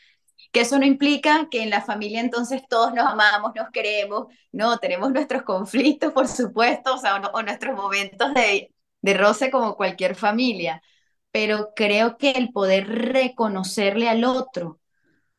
Que 0.52 0.60
eso 0.60 0.78
no 0.78 0.86
implica 0.86 1.48
que 1.50 1.62
en 1.62 1.70
la 1.70 1.82
familia 1.82 2.20
entonces 2.20 2.62
todos 2.68 2.92
nos 2.94 3.06
amamos, 3.06 3.52
nos 3.54 3.70
queremos, 3.70 4.26
no, 4.52 4.78
tenemos 4.78 5.12
nuestros 5.12 5.42
conflictos, 5.42 6.12
por 6.12 6.28
supuesto, 6.28 6.94
o, 6.94 6.98
sea, 6.98 7.16
o, 7.16 7.42
nuestros 7.42 7.76
momentos 7.76 8.34
de, 8.34 8.72
de 9.02 9.14
roce 9.14 9.50
como 9.50 9.76
cualquier 9.76 10.14
familia, 10.16 10.82
pero 11.30 11.72
creo 11.74 12.16
que 12.18 12.32
el 12.32 12.52
poder 12.52 12.88
reconocerle 12.88 14.08
al 14.08 14.24
otro 14.24 14.80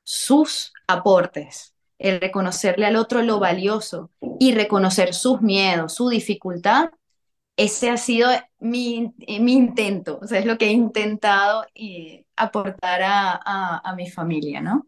sus 0.03 0.73
aportes, 0.87 1.75
el 1.99 2.19
reconocerle 2.19 2.85
al 2.85 2.95
otro 2.95 3.21
lo 3.21 3.39
valioso 3.39 4.11
y 4.39 4.53
reconocer 4.53 5.13
sus 5.13 5.41
miedos, 5.41 5.93
su 5.95 6.09
dificultad, 6.09 6.89
ese 7.57 7.89
ha 7.89 7.97
sido 7.97 8.29
mi, 8.59 9.13
mi 9.27 9.53
intento, 9.53 10.19
o 10.21 10.27
sea, 10.27 10.39
es 10.39 10.45
lo 10.45 10.57
que 10.57 10.67
he 10.67 10.71
intentado 10.71 11.65
eh, 11.75 12.25
aportar 12.35 13.03
a, 13.03 13.31
a, 13.33 13.81
a 13.89 13.95
mi 13.95 14.09
familia, 14.09 14.61
¿no? 14.61 14.87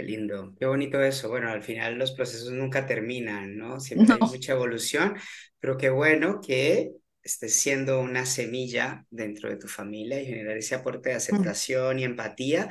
Qué 0.00 0.06
lindo, 0.06 0.54
qué 0.58 0.66
bonito 0.66 1.02
eso. 1.02 1.28
Bueno, 1.28 1.50
al 1.50 1.62
final 1.62 1.98
los 1.98 2.12
procesos 2.12 2.52
nunca 2.52 2.86
terminan, 2.86 3.56
¿no? 3.58 3.80
Siempre 3.80 4.14
hay 4.16 4.20
No. 4.20 4.28
mucha 4.28 4.52
evolución, 4.52 5.14
pero 5.58 5.76
qué 5.76 5.90
bueno 5.90 6.40
que 6.40 6.92
estés 7.22 7.54
siendo 7.56 8.00
una 8.00 8.24
semilla 8.24 9.04
dentro 9.10 9.50
de 9.50 9.56
tu 9.56 9.68
familia 9.68 10.20
y 10.22 10.26
generar 10.26 10.56
ese 10.56 10.76
aporte 10.76 11.10
de 11.10 11.16
Mm. 11.32 11.54
aceptación 11.56 11.98
y 11.98 12.04
empatía 12.04 12.68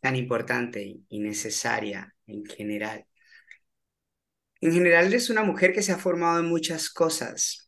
tan 0.00 0.16
importante 0.16 0.96
y 1.08 1.20
necesaria 1.20 2.14
en 2.26 2.44
general. 2.46 3.06
En 4.60 4.72
general 4.72 5.06
eres 5.06 5.30
una 5.30 5.44
mujer 5.44 5.72
que 5.72 5.82
se 5.82 5.92
ha 5.92 5.98
formado 5.98 6.40
en 6.40 6.46
muchas 6.46 6.90
cosas 6.90 7.63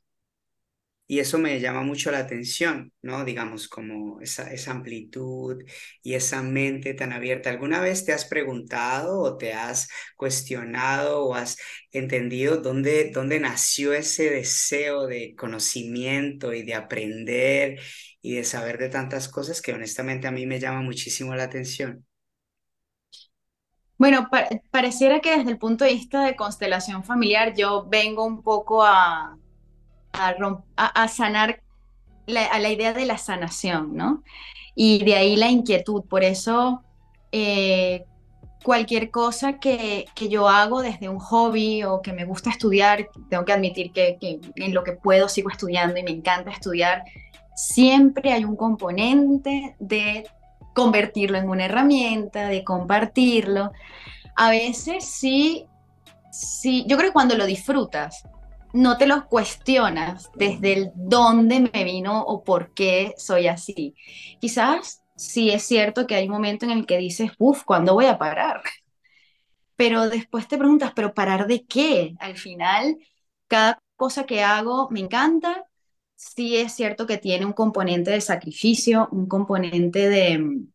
y 1.08 1.20
eso 1.20 1.38
me 1.38 1.60
llama 1.60 1.82
mucho 1.82 2.10
la 2.10 2.18
atención, 2.18 2.92
¿no? 3.02 3.24
Digamos, 3.24 3.68
como 3.68 4.20
esa, 4.20 4.52
esa 4.52 4.72
amplitud 4.72 5.62
y 6.02 6.14
esa 6.14 6.42
mente 6.42 6.94
tan 6.94 7.12
abierta. 7.12 7.50
¿Alguna 7.50 7.80
vez 7.80 8.04
te 8.04 8.12
has 8.12 8.24
preguntado 8.24 9.20
o 9.20 9.36
te 9.36 9.52
has 9.52 9.88
cuestionado 10.16 11.24
o 11.26 11.34
has 11.34 11.56
entendido 11.92 12.58
dónde, 12.58 13.10
dónde 13.12 13.40
nació 13.40 13.92
ese 13.92 14.30
deseo 14.30 15.06
de 15.06 15.34
conocimiento 15.36 16.52
y 16.52 16.62
de 16.64 16.74
aprender 16.74 17.80
y 18.22 18.34
de 18.36 18.44
saber 18.44 18.78
de 18.78 18.88
tantas 18.88 19.28
cosas 19.28 19.62
que 19.62 19.72
honestamente 19.72 20.26
a 20.26 20.32
mí 20.32 20.46
me 20.46 20.60
llama 20.60 20.82
muchísimo 20.82 21.34
la 21.34 21.44
atención? 21.44 22.04
Bueno, 23.98 24.28
pa- 24.30 24.48
pareciera 24.70 25.20
que 25.20 25.36
desde 25.38 25.50
el 25.50 25.58
punto 25.58 25.84
de 25.84 25.92
vista 25.94 26.24
de 26.24 26.36
constelación 26.36 27.02
familiar, 27.04 27.54
yo 27.54 27.86
vengo 27.88 28.24
un 28.24 28.42
poco 28.42 28.82
a, 28.84 29.38
a, 30.16 31.08
sanar 31.08 31.60
la, 32.26 32.44
a 32.46 32.58
la 32.58 32.70
idea 32.70 32.92
de 32.92 33.06
la 33.06 33.18
sanación, 33.18 33.96
¿no? 33.96 34.22
Y 34.74 35.04
de 35.04 35.14
ahí 35.14 35.36
la 35.36 35.48
inquietud. 35.48 36.02
Por 36.04 36.24
eso, 36.24 36.82
eh, 37.32 38.04
cualquier 38.62 39.10
cosa 39.10 39.58
que, 39.58 40.06
que 40.14 40.28
yo 40.28 40.48
hago 40.48 40.82
desde 40.82 41.08
un 41.08 41.18
hobby 41.18 41.84
o 41.84 42.02
que 42.02 42.12
me 42.12 42.24
gusta 42.24 42.50
estudiar, 42.50 43.08
tengo 43.30 43.44
que 43.44 43.52
admitir 43.52 43.92
que, 43.92 44.18
que 44.20 44.40
en 44.56 44.74
lo 44.74 44.82
que 44.82 44.92
puedo 44.92 45.28
sigo 45.28 45.50
estudiando 45.50 45.98
y 45.98 46.02
me 46.02 46.10
encanta 46.10 46.50
estudiar, 46.50 47.04
siempre 47.54 48.32
hay 48.32 48.44
un 48.44 48.56
componente 48.56 49.76
de 49.78 50.26
convertirlo 50.74 51.38
en 51.38 51.48
una 51.48 51.64
herramienta, 51.64 52.48
de 52.48 52.62
compartirlo. 52.64 53.72
A 54.36 54.50
veces 54.50 55.06
sí, 55.06 55.66
sí, 56.30 56.84
yo 56.86 56.98
creo 56.98 57.10
que 57.10 57.14
cuando 57.14 57.34
lo 57.36 57.46
disfrutas, 57.46 58.24
no 58.76 58.98
te 58.98 59.06
lo 59.06 59.26
cuestionas 59.28 60.30
desde 60.34 60.72
el 60.74 60.92
dónde 60.94 61.70
me 61.72 61.84
vino 61.84 62.22
o 62.22 62.44
por 62.44 62.74
qué 62.74 63.14
soy 63.18 63.48
así. 63.48 63.94
Quizás 64.40 65.02
sí 65.16 65.50
es 65.50 65.62
cierto 65.64 66.06
que 66.06 66.14
hay 66.16 66.26
un 66.26 66.32
momento 66.32 66.64
en 66.66 66.72
el 66.72 66.86
que 66.86 66.98
dices, 66.98 67.32
uff, 67.38 67.64
¿cuándo 67.64 67.94
voy 67.94 68.06
a 68.06 68.18
parar? 68.18 68.62
Pero 69.76 70.08
después 70.08 70.48
te 70.48 70.58
preguntas, 70.58 70.92
¿pero 70.94 71.14
parar 71.14 71.46
de 71.46 71.64
qué? 71.66 72.14
Al 72.20 72.36
final, 72.36 72.98
cada 73.48 73.78
cosa 73.96 74.24
que 74.26 74.42
hago 74.42 74.88
me 74.90 75.00
encanta. 75.00 75.64
Sí 76.14 76.56
es 76.56 76.72
cierto 76.74 77.06
que 77.06 77.18
tiene 77.18 77.44
un 77.46 77.52
componente 77.52 78.10
de 78.10 78.20
sacrificio, 78.22 79.08
un 79.12 79.26
componente 79.28 80.08
de, 80.08 80.66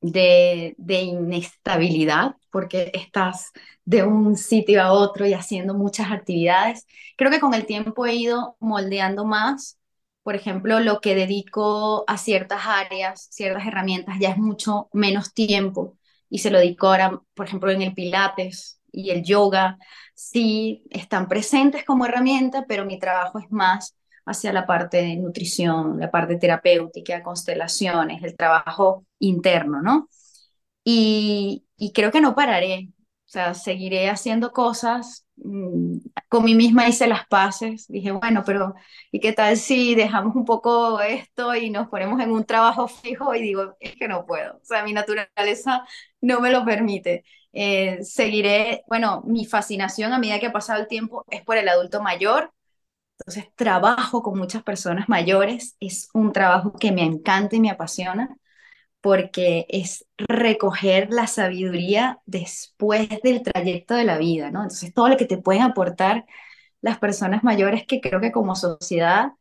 de, 0.00 0.74
de 0.78 1.00
inestabilidad, 1.02 2.36
porque 2.50 2.90
estás 2.94 3.52
de 3.84 4.04
un 4.04 4.36
sitio 4.36 4.82
a 4.82 4.92
otro 4.92 5.26
y 5.26 5.34
haciendo 5.34 5.74
muchas 5.74 6.10
actividades. 6.12 6.86
Creo 7.16 7.30
que 7.30 7.40
con 7.40 7.54
el 7.54 7.66
tiempo 7.66 8.06
he 8.06 8.14
ido 8.14 8.56
moldeando 8.60 9.24
más, 9.24 9.78
por 10.22 10.36
ejemplo, 10.36 10.80
lo 10.80 11.00
que 11.00 11.14
dedico 11.14 12.04
a 12.06 12.18
ciertas 12.18 12.60
áreas, 12.66 13.28
ciertas 13.30 13.66
herramientas, 13.66 14.16
ya 14.20 14.30
es 14.30 14.36
mucho 14.38 14.88
menos 14.92 15.32
tiempo 15.32 15.96
y 16.28 16.38
se 16.38 16.50
lo 16.50 16.58
dedico 16.58 16.88
ahora, 16.88 17.20
por 17.34 17.46
ejemplo, 17.46 17.70
en 17.70 17.82
el 17.82 17.94
pilates 17.94 18.80
y 18.92 19.10
el 19.10 19.24
yoga. 19.24 19.78
Sí, 20.14 20.84
están 20.90 21.28
presentes 21.28 21.84
como 21.84 22.04
herramienta, 22.06 22.64
pero 22.68 22.84
mi 22.84 22.98
trabajo 22.98 23.38
es 23.38 23.50
más 23.50 23.96
hacia 24.26 24.52
la 24.52 24.66
parte 24.66 24.98
de 24.98 25.16
nutrición, 25.16 25.98
la 25.98 26.10
parte 26.10 26.36
terapéutica, 26.36 27.22
constelaciones, 27.22 28.22
el 28.22 28.36
trabajo 28.36 29.06
interno, 29.18 29.80
¿no? 29.80 30.08
Y, 30.90 31.92
creo 31.94 32.10
que 32.10 32.20
no 32.22 32.34
pararé, 32.34 32.88
o 33.26 33.28
sea, 33.30 33.52
seguiré 33.54 34.08
haciendo 34.08 34.52
cosas. 34.52 35.26
mm, 35.36 35.98
Con 36.28 36.44
mí 36.44 36.54
misma 36.54 36.88
hice 36.88 37.06
las 37.06 37.26
paces, 37.26 37.86
dije, 37.88 38.10
bueno, 38.12 38.42
pero 38.44 38.74
¿y 39.12 39.20
qué 39.20 39.32
tal 39.32 39.56
si 39.58 39.94
dejamos 39.94 40.34
un 40.34 40.44
poco 40.46 41.00
esto 41.00 41.54
y 41.54 41.70
nos 41.70 41.88
ponemos 41.88 42.20
en 42.20 42.30
un 42.32 42.44
trabajo 42.44 42.88
fijo? 42.88 43.34
Y 43.34 43.42
digo, 43.42 43.76
es 43.80 43.96
que 43.96 44.08
no 44.08 44.24
puedo, 44.26 44.56
o 44.56 44.64
sea, 44.64 44.82
mi 44.84 44.92
naturaleza 44.94 45.84
no 46.22 46.40
me 46.40 46.50
lo 46.50 46.64
permite. 46.64 47.24
Eh, 47.52 47.98
seguiré, 48.02 48.82
bueno, 48.88 49.22
mi 49.26 49.44
fascinación 49.46 50.12
a 50.12 50.18
medida 50.18 50.38
que 50.40 50.46
ha 50.46 50.52
pasado 50.52 50.80
el 50.80 50.88
tiempo 50.88 51.24
es 51.30 51.42
por 51.42 51.56
el 51.58 51.68
adulto 51.68 52.02
mayor, 52.02 52.52
entonces, 53.20 53.52
trabajo 53.56 54.22
con 54.22 54.38
muchas 54.38 54.62
personas 54.62 55.08
mayores, 55.08 55.76
es 55.80 56.08
un 56.14 56.32
trabajo 56.32 56.72
que 56.72 56.92
me 56.92 57.02
encanta 57.02 57.56
y 57.56 57.60
me 57.60 57.70
apasiona 57.70 58.36
porque 59.00 59.66
es 59.68 60.06
recoger 60.18 61.08
la 61.12 61.26
sabiduría 61.26 62.20
después 62.26 63.08
del 63.22 63.42
trayecto 63.42 63.94
de 63.94 64.04
la 64.04 64.18
vida, 64.18 64.50
¿no? 64.50 64.62
Entonces, 64.62 64.92
todo 64.94 65.08
lo 65.08 65.16
que 65.16 65.26
te 65.26 65.38
pueden 65.38 65.62
aportar 65.62 66.26
las 66.80 66.98
personas 66.98 67.44
mayores 67.44 67.86
que 67.86 68.00
creo 68.00 68.20
que 68.20 68.32
como 68.32 68.56
sociedad, 68.56 69.32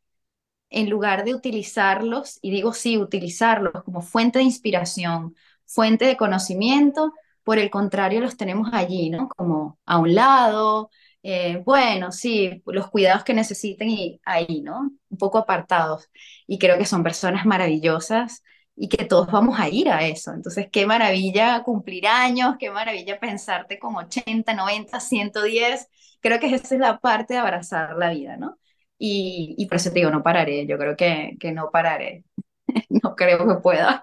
en 0.69 0.89
lugar 0.89 1.23
de 1.25 1.33
utilizarlos, 1.35 2.39
y 2.41 2.51
digo 2.51 2.73
sí, 2.73 2.97
utilizarlos 2.97 3.83
como 3.83 4.01
fuente 4.01 4.39
de 4.39 4.45
inspiración, 4.45 5.35
fuente 5.65 6.05
de 6.05 6.17
conocimiento, 6.17 7.13
por 7.43 7.57
el 7.59 7.69
contrario, 7.69 8.19
los 8.21 8.37
tenemos 8.37 8.69
allí, 8.73 9.09
¿no? 9.09 9.29
Como 9.29 9.79
a 9.85 9.97
un 9.99 10.13
lado, 10.15 10.89
eh, 11.23 11.61
bueno, 11.65 12.11
sí, 12.11 12.61
los 12.65 12.89
cuidados 12.89 13.23
que 13.23 13.33
necesiten 13.33 13.89
y 13.89 14.19
ahí, 14.25 14.61
¿no? 14.61 14.91
Un 15.09 15.17
poco 15.17 15.37
apartados. 15.37 16.09
Y 16.45 16.59
creo 16.59 16.77
que 16.77 16.85
son 16.85 17.03
personas 17.03 17.45
maravillosas 17.45 18.43
y 18.77 18.89
que 18.89 19.05
todos 19.05 19.31
vamos 19.31 19.59
a 19.59 19.69
ir 19.69 19.89
a 19.89 20.07
eso. 20.07 20.33
Entonces, 20.33 20.67
qué 20.71 20.85
maravilla 20.87 21.63
cumplir 21.63 22.07
años, 22.07 22.55
qué 22.59 22.71
maravilla 22.71 23.19
pensarte 23.19 23.79
con 23.79 23.95
80, 23.97 24.53
90, 24.55 24.99
110. 25.01 25.89
Creo 26.21 26.39
que 26.39 26.47
esa 26.55 26.75
es 26.75 26.81
la 26.81 26.99
parte 26.99 27.35
de 27.35 27.39
abrazar 27.41 27.97
la 27.97 28.11
vida, 28.11 28.37
¿no? 28.37 28.59
Y, 28.99 29.55
y 29.57 29.67
por 29.67 29.77
eso 29.77 29.91
te 29.91 29.99
digo, 29.99 30.11
no 30.11 30.23
pararé, 30.23 30.67
yo 30.67 30.77
creo 30.77 30.95
que, 30.97 31.37
que 31.39 31.51
no 31.53 31.69
pararé, 31.71 32.25
no 32.89 33.15
creo 33.15 33.47
que 33.47 33.55
pueda. 33.61 34.01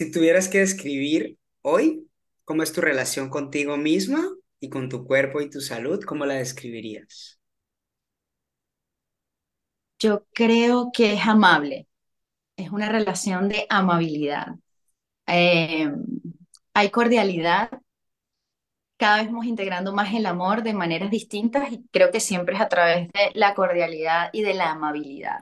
Si 0.00 0.10
tuvieras 0.10 0.48
que 0.48 0.58
describir 0.58 1.38
hoy 1.62 2.08
cómo 2.44 2.64
es 2.64 2.72
tu 2.72 2.80
relación 2.80 3.30
contigo 3.30 3.76
misma 3.76 4.28
y 4.58 4.68
con 4.68 4.88
tu 4.88 5.04
cuerpo 5.06 5.40
y 5.40 5.48
tu 5.50 5.60
salud, 5.60 6.02
¿cómo 6.04 6.26
la 6.26 6.34
describirías? 6.34 7.40
Yo 9.98 10.26
creo 10.34 10.90
que 10.92 11.14
es 11.14 11.26
amable, 11.26 11.86
es 12.64 12.70
una 12.70 12.88
relación 12.88 13.48
de 13.48 13.66
amabilidad. 13.68 14.48
Eh, 15.26 15.90
hay 16.74 16.90
cordialidad, 16.90 17.70
cada 18.96 19.18
vez 19.18 19.26
vamos 19.26 19.46
integrando 19.46 19.92
más 19.94 20.12
el 20.14 20.26
amor 20.26 20.62
de 20.62 20.74
maneras 20.74 21.10
distintas 21.10 21.72
y 21.72 21.86
creo 21.90 22.10
que 22.10 22.20
siempre 22.20 22.54
es 22.56 22.60
a 22.60 22.68
través 22.68 23.08
de 23.12 23.30
la 23.34 23.54
cordialidad 23.54 24.28
y 24.32 24.42
de 24.42 24.54
la 24.54 24.70
amabilidad, 24.72 25.40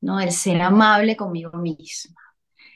¿no? 0.00 0.20
El 0.20 0.32
ser 0.32 0.62
amable 0.62 1.16
conmigo 1.16 1.52
misma. 1.58 2.16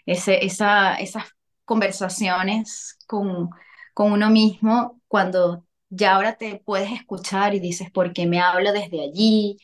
Ese, 0.07 0.45
esa, 0.47 0.97
esas 0.97 1.25
conversaciones 1.67 2.99
con, 3.09 3.51
con 3.95 4.13
uno 4.13 4.31
mismo 4.31 5.01
cuando 5.09 5.67
ya 5.91 6.17
ahora 6.17 6.37
te 6.37 6.57
puedes 6.65 6.93
escuchar 6.93 7.55
y 7.55 7.61
dices, 7.61 7.91
¿por 7.93 8.13
qué 8.15 8.27
me 8.27 8.41
hablo 8.41 8.73
desde 8.73 9.03
allí? 9.03 9.59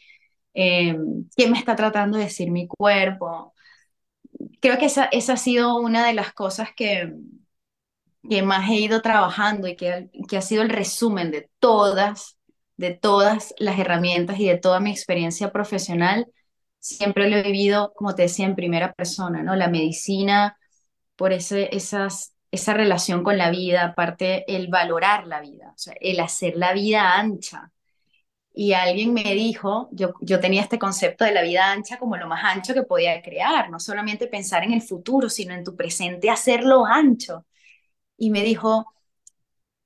Eh, 0.55 0.97
¿Qué 1.36 1.49
me 1.51 1.59
está 1.59 1.76
tratando 1.76 2.18
de 2.18 2.24
decir 2.26 2.51
mi 2.53 2.68
cuerpo? 2.68 3.55
Creo 4.66 4.78
que 4.80 4.86
esa, 4.86 5.04
esa 5.04 5.34
ha 5.34 5.36
sido 5.36 5.76
una 5.76 6.04
de 6.08 6.12
las 6.12 6.32
cosas 6.32 6.70
que, 6.74 7.14
que 8.28 8.42
más 8.42 8.68
he 8.68 8.74
ido 8.74 9.00
trabajando 9.00 9.68
y 9.68 9.76
que, 9.76 10.10
que 10.28 10.36
ha 10.36 10.42
sido 10.42 10.62
el 10.62 10.70
resumen 10.70 11.30
de 11.30 11.48
todas, 11.60 12.36
de 12.76 12.92
todas 12.92 13.54
las 13.58 13.78
herramientas 13.78 14.40
y 14.40 14.48
de 14.48 14.58
toda 14.58 14.80
mi 14.80 14.90
experiencia 14.90 15.52
profesional. 15.52 16.26
Siempre 16.80 17.30
lo 17.30 17.36
he 17.36 17.42
vivido, 17.42 17.92
como 17.94 18.16
te 18.16 18.22
decía, 18.22 18.46
en 18.46 18.56
primera 18.56 18.92
persona, 18.92 19.44
¿no? 19.44 19.54
La 19.54 19.68
medicina, 19.68 20.58
por 21.14 21.32
ese, 21.32 21.68
esas, 21.76 22.34
esa 22.50 22.74
relación 22.74 23.22
con 23.22 23.38
la 23.38 23.50
vida, 23.50 23.84
aparte 23.84 24.44
el 24.52 24.66
valorar 24.66 25.28
la 25.28 25.40
vida, 25.40 25.76
el 26.00 26.18
hacer 26.18 26.56
la 26.56 26.72
vida 26.72 27.18
ancha. 27.18 27.70
Y 28.57 28.72
alguien 28.74 29.14
me 29.14 29.34
dijo, 29.34 29.90
yo, 29.92 30.14
yo 30.22 30.40
tenía 30.40 30.62
este 30.62 30.78
concepto 30.80 31.24
de 31.26 31.32
la 31.32 31.42
vida 31.42 31.70
ancha 31.72 31.98
como 31.98 32.16
lo 32.16 32.28
más 32.28 32.42
ancho 32.44 32.74
que 32.74 32.84
podía 32.84 33.22
crear, 33.22 33.70
no 33.70 33.80
solamente 33.80 34.28
pensar 34.28 34.64
en 34.64 34.72
el 34.72 34.82
futuro, 34.82 35.28
sino 35.30 35.54
en 35.54 35.64
tu 35.64 35.76
presente, 35.76 36.30
hacerlo 36.30 36.86
ancho. 36.86 37.46
Y 38.18 38.30
me 38.30 38.42
dijo, 38.42 38.86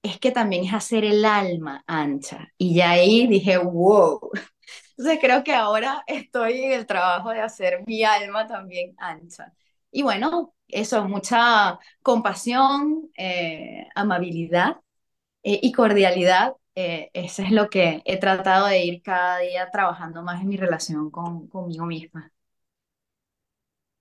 es 0.02 0.18
que 0.18 0.30
también 0.32 0.64
es 0.64 0.72
hacer 0.74 1.04
el 1.04 1.24
alma 1.24 1.84
ancha. 1.86 2.48
Y 2.58 2.74
ya 2.76 2.90
ahí 2.92 3.26
dije, 3.26 3.58
wow. 3.58 4.20
Entonces 4.96 5.18
creo 5.20 5.44
que 5.44 5.54
ahora 5.54 6.04
estoy 6.06 6.62
en 6.64 6.72
el 6.72 6.86
trabajo 6.86 7.30
de 7.30 7.40
hacer 7.40 7.82
mi 7.86 8.04
alma 8.04 8.46
también 8.46 8.94
ancha. 8.98 9.52
Y 9.90 10.02
bueno, 10.02 10.54
eso, 10.68 11.04
mucha 11.08 11.78
compasión, 12.02 13.10
eh, 13.16 13.86
amabilidad 13.94 14.76
eh, 15.42 15.60
y 15.62 15.72
cordialidad. 15.72 16.54
Eh, 16.82 17.10
eso 17.14 17.42
es 17.42 17.50
lo 17.52 17.68
que 17.70 18.02
he 18.04 18.18
tratado 18.18 18.66
de 18.66 18.84
ir 18.84 19.02
cada 19.02 19.38
día 19.38 19.70
trabajando 19.70 20.22
más 20.22 20.40
en 20.42 20.48
mi 20.48 20.56
relación 20.56 21.10
con, 21.10 21.48
conmigo 21.48 21.86
misma. 21.86 22.32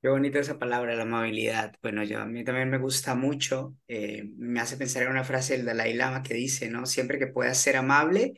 Qué 0.02 0.08
bonita 0.08 0.40
esa 0.40 0.58
palabra, 0.58 0.96
la 0.96 1.04
amabilidad. 1.04 1.74
Bueno, 1.82 2.04
yo 2.06 2.22
a 2.22 2.26
mí 2.26 2.44
también 2.46 2.70
me 2.70 2.78
gusta 2.78 3.16
mucho. 3.16 3.76
eh, 3.88 4.24
me 4.38 4.62
hace 4.62 4.78
pensar 4.78 5.04
en 5.04 5.10
una 5.10 5.26
frase 5.26 5.58
del 5.58 5.66
Dalai 5.66 5.94
Lama 5.94 6.24
que 6.24 6.34
dice, 6.36 6.70
¿no? 6.70 6.86
Siempre 6.86 7.20
que 7.20 7.28
puedas 7.28 7.58
ser 7.62 7.76
amable, 7.76 8.34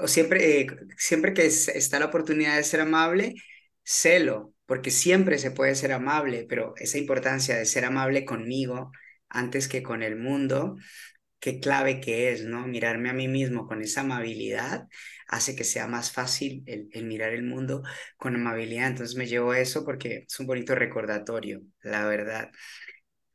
o 0.00 0.06
siempre, 0.06 0.60
eh, 0.60 0.66
siempre 0.96 1.34
que 1.34 1.46
es- 1.46 1.66
está 1.68 1.98
la 1.98 2.06
oportunidad 2.06 2.56
de 2.56 2.62
ser 2.64 2.80
amable, 2.82 3.34
sélo, 3.82 4.54
porque 4.66 4.90
siempre 4.92 5.38
se 5.38 5.50
puede 5.50 5.74
ser 5.74 5.90
amable, 5.92 6.46
pero 6.48 6.74
esa 6.76 6.98
importancia 6.98 7.56
de 7.56 7.66
ser 7.66 7.84
amable 7.84 8.24
conmigo 8.24 8.92
antes 9.28 9.66
que 9.68 9.82
con 9.82 10.02
el 10.04 10.16
mundo 10.16 10.76
qué 11.42 11.58
clave 11.58 12.00
que 12.00 12.30
es, 12.32 12.44
¿no? 12.44 12.68
Mirarme 12.68 13.10
a 13.10 13.12
mí 13.12 13.26
mismo 13.26 13.66
con 13.66 13.82
esa 13.82 14.02
amabilidad 14.02 14.86
hace 15.26 15.56
que 15.56 15.64
sea 15.64 15.88
más 15.88 16.12
fácil 16.12 16.62
el, 16.66 17.04
mirar 17.04 17.32
el 17.32 17.42
mundo 17.42 17.82
con 18.16 18.36
amabilidad. 18.36 18.86
Entonces 18.86 19.16
me 19.16 19.26
llevo 19.26 19.52
eso 19.52 19.84
porque 19.84 20.24
es 20.28 20.40
un 20.40 20.46
bonito 20.46 20.76
recordatorio, 20.76 21.62
la 21.82 22.06
verdad. 22.06 22.50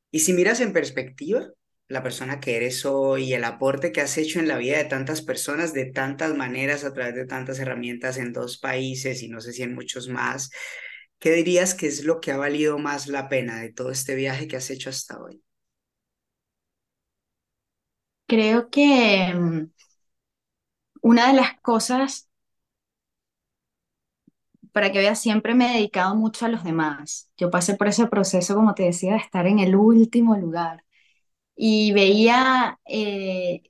Y 0.09 0.19
si 0.19 0.31
miras 0.33 0.61
en 0.61 0.71
perspectiva, 0.71 1.49
la 1.89 2.01
persona 2.01 2.39
que 2.39 2.55
eres 2.55 2.85
hoy 2.85 3.25
y 3.25 3.33
el 3.33 3.43
aporte 3.43 3.91
que 3.91 4.01
has 4.01 4.17
hecho 4.17 4.39
en 4.39 4.47
la 4.47 4.57
vida 4.57 4.77
de 4.77 4.85
tantas 4.85 5.21
personas, 5.21 5.73
de 5.73 5.91
tantas 5.91 6.33
maneras, 6.35 6.85
a 6.85 6.93
través 6.93 7.15
de 7.15 7.25
tantas 7.25 7.59
herramientas 7.59 8.17
en 8.17 8.31
dos 8.31 8.57
países 8.57 9.21
y 9.21 9.27
no 9.27 9.41
sé 9.41 9.51
si 9.51 9.63
en 9.63 9.75
muchos 9.75 10.07
más, 10.07 10.49
¿qué 11.19 11.31
dirías 11.33 11.75
que 11.75 11.87
es 11.87 12.05
lo 12.05 12.21
que 12.21 12.31
ha 12.31 12.37
valido 12.37 12.77
más 12.79 13.07
la 13.07 13.27
pena 13.27 13.59
de 13.61 13.73
todo 13.73 13.91
este 13.91 14.15
viaje 14.15 14.47
que 14.47 14.55
has 14.55 14.69
hecho 14.69 14.89
hasta 14.91 15.19
hoy? 15.21 15.43
Creo 18.27 18.69
que 18.69 19.33
mm, 19.33 19.69
una 21.01 21.27
de 21.27 21.33
las 21.33 21.59
cosas, 21.61 22.29
para 24.71 24.91
que 24.91 24.99
veas, 24.99 25.19
siempre 25.19 25.55
me 25.55 25.71
he 25.71 25.77
dedicado 25.77 26.15
mucho 26.15 26.45
a 26.45 26.49
los 26.49 26.63
demás. 26.63 27.31
Yo 27.37 27.49
pasé 27.49 27.75
por 27.75 27.87
ese 27.87 28.07
proceso, 28.07 28.55
como 28.55 28.75
te 28.75 28.83
decía, 28.83 29.13
de 29.13 29.17
estar 29.19 29.47
en 29.47 29.59
el 29.59 29.75
último 29.75 30.35
lugar 30.37 30.83
y 31.55 31.93
veía 31.93 32.79
eh, 32.85 33.63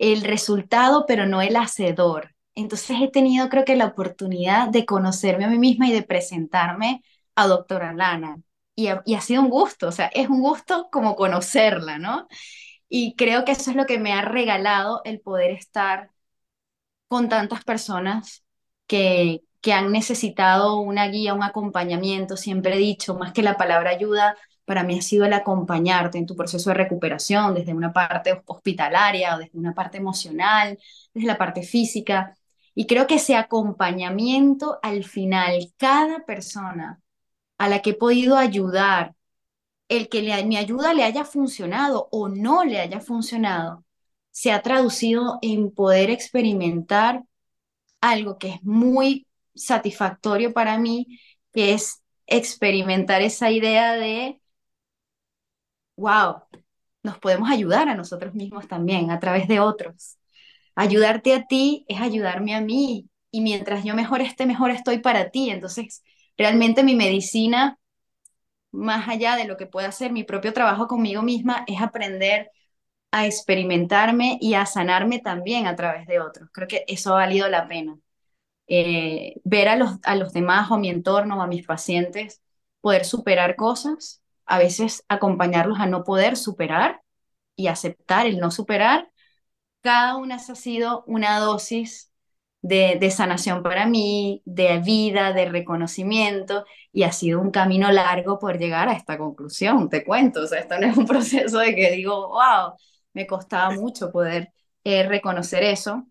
el 0.00 0.22
resultado, 0.22 1.06
pero 1.08 1.26
no 1.26 1.42
el 1.42 1.56
hacedor. 1.56 2.34
Entonces 2.56 2.98
he 3.02 3.08
tenido, 3.10 3.48
creo 3.50 3.64
que, 3.66 3.76
la 3.76 3.86
oportunidad 3.86 4.68
de 4.70 4.86
conocerme 4.86 5.46
a 5.46 5.48
mí 5.50 5.58
misma 5.58 5.88
y 5.88 5.92
de 5.92 6.02
presentarme 6.02 7.02
a 7.36 7.46
doctora 7.48 7.92
Lana. 7.94 8.38
Y 8.76 8.88
ha, 8.88 9.02
y 9.06 9.14
ha 9.16 9.20
sido 9.22 9.42
un 9.42 9.50
gusto, 9.50 9.88
o 9.88 9.92
sea, 9.92 10.06
es 10.08 10.28
un 10.30 10.40
gusto 10.42 10.88
como 10.92 11.16
conocerla, 11.16 11.98
¿no? 11.98 12.28
Y 12.88 13.14
creo 13.16 13.44
que 13.44 13.52
eso 13.52 13.70
es 13.70 13.76
lo 13.76 13.86
que 13.86 13.98
me 13.98 14.12
ha 14.12 14.22
regalado 14.22 15.02
el 15.04 15.20
poder 15.20 15.50
estar 15.52 16.10
con 17.08 17.28
tantas 17.28 17.64
personas 17.64 18.44
que, 18.86 19.42
que 19.60 19.72
han 19.72 19.92
necesitado 19.92 20.80
una 20.80 21.08
guía, 21.08 21.34
un 21.34 21.42
acompañamiento. 21.42 22.36
Siempre 22.36 22.74
he 22.74 22.78
dicho, 22.78 23.14
más 23.14 23.32
que 23.32 23.42
la 23.42 23.56
palabra 23.56 23.90
ayuda, 23.90 24.36
para 24.64 24.84
mí 24.84 24.98
ha 24.98 25.02
sido 25.02 25.24
el 25.24 25.32
acompañarte 25.32 26.18
en 26.18 26.26
tu 26.26 26.36
proceso 26.36 26.70
de 26.70 26.74
recuperación, 26.74 27.54
desde 27.54 27.74
una 27.74 27.92
parte 27.92 28.42
hospitalaria 28.46 29.36
o 29.36 29.38
desde 29.38 29.58
una 29.58 29.74
parte 29.74 29.98
emocional, 29.98 30.78
desde 31.14 31.26
la 31.26 31.38
parte 31.38 31.62
física. 31.62 32.36
Y 32.74 32.86
creo 32.86 33.06
que 33.06 33.16
ese 33.16 33.34
acompañamiento 33.36 34.78
al 34.82 35.04
final, 35.04 35.72
cada 35.78 36.24
persona 36.24 37.00
a 37.58 37.68
la 37.68 37.82
que 37.82 37.90
he 37.90 37.94
podido 37.94 38.36
ayudar, 38.36 39.14
el 39.88 40.08
que 40.08 40.22
le, 40.22 40.44
mi 40.44 40.56
ayuda 40.56 40.94
le 40.94 41.04
haya 41.04 41.24
funcionado 41.24 42.08
o 42.12 42.28
no 42.28 42.64
le 42.64 42.80
haya 42.80 43.00
funcionado, 43.00 43.84
se 44.30 44.52
ha 44.52 44.62
traducido 44.62 45.38
en 45.42 45.70
poder 45.70 46.10
experimentar 46.10 47.24
algo 48.00 48.38
que 48.38 48.50
es 48.50 48.62
muy 48.64 49.26
satisfactorio 49.54 50.52
para 50.52 50.78
mí, 50.78 51.20
que 51.52 51.74
es 51.74 52.02
experimentar 52.26 53.22
esa 53.22 53.50
idea 53.50 53.94
de, 53.94 54.40
wow, 55.96 56.42
nos 57.02 57.18
podemos 57.18 57.50
ayudar 57.50 57.88
a 57.88 57.94
nosotros 57.94 58.34
mismos 58.34 58.68
también 58.68 59.10
a 59.10 59.20
través 59.20 59.48
de 59.48 59.60
otros. 59.60 60.18
Ayudarte 60.74 61.34
a 61.34 61.46
ti 61.46 61.84
es 61.88 62.00
ayudarme 62.00 62.54
a 62.54 62.60
mí 62.60 63.08
y 63.30 63.40
mientras 63.42 63.84
yo 63.84 63.94
mejor 63.94 64.20
esté, 64.22 64.46
mejor 64.46 64.70
estoy 64.70 64.98
para 65.00 65.30
ti. 65.30 65.50
Entonces, 65.50 66.04
realmente 66.36 66.84
mi 66.84 66.96
medicina, 66.96 67.77
más 68.72 69.08
allá 69.08 69.36
de 69.36 69.44
lo 69.46 69.56
que 69.56 69.66
pueda 69.66 69.88
hacer 69.88 70.12
mi 70.12 70.24
propio 70.24 70.52
trabajo 70.52 70.86
conmigo 70.88 71.22
misma, 71.22 71.64
es 71.66 71.80
aprender 71.82 72.50
a 73.12 73.26
experimentarme 73.26 74.38
y 74.40 74.54
a 74.54 74.66
sanarme 74.66 75.20
también 75.20 75.66
a 75.66 75.76
través 75.76 76.06
de 76.06 76.20
otros. 76.20 76.50
Creo 76.52 76.68
que 76.68 76.84
eso 76.88 77.12
ha 77.12 77.16
valido 77.16 77.48
la 77.48 77.68
pena. 77.68 77.98
eh, 78.68 79.34
ver 79.44 79.68
a 79.68 79.76
los, 79.76 79.92
a 80.04 80.14
los 80.16 80.32
demás 80.32 80.70
o 80.70 80.74
a 80.74 80.78
mi 80.78 80.88
entorno 80.90 81.38
o 81.38 81.42
a 81.42 81.46
mis 81.46 81.66
pacientes 81.66 82.42
poder 82.80 83.04
superar 83.04 83.56
cosas, 83.56 84.22
a 84.46 84.58
veces 84.58 85.04
acompañarlos 85.08 85.80
a 85.80 85.86
no 85.86 86.04
poder 86.04 86.36
superar 86.36 87.02
y 87.56 87.68
aceptar 87.68 88.26
el 88.26 88.38
no 88.40 88.50
superar, 88.50 89.10
cada 89.82 90.16
una 90.16 90.36
ha 90.36 90.38
sido 90.40 91.04
una 91.06 91.38
dosis 91.40 92.07
de, 92.68 92.98
de 93.00 93.10
sanación 93.10 93.62
para 93.62 93.86
mí, 93.86 94.42
de 94.44 94.78
vida, 94.80 95.32
de 95.32 95.46
reconocimiento, 95.48 96.64
y 96.92 97.04
ha 97.04 97.12
sido 97.12 97.40
un 97.40 97.50
camino 97.50 97.90
largo 97.92 98.38
por 98.38 98.58
llegar 98.58 98.88
a 98.88 98.92
esta 98.94 99.18
conclusión, 99.18 99.88
te 99.88 100.04
cuento, 100.04 100.42
o 100.42 100.46
sea, 100.46 100.60
esto 100.60 100.78
no 100.78 100.86
es 100.86 100.96
un 100.96 101.06
proceso 101.08 101.58
de 101.58 101.74
que 101.74 101.90
digo, 101.92 102.28
wow, 102.28 102.74
me 103.14 103.26
costaba 103.26 103.70
mucho 103.70 104.10
poder 104.12 104.52
eh, 104.84 105.02
reconocer 105.08 105.62
eso 105.64 106.06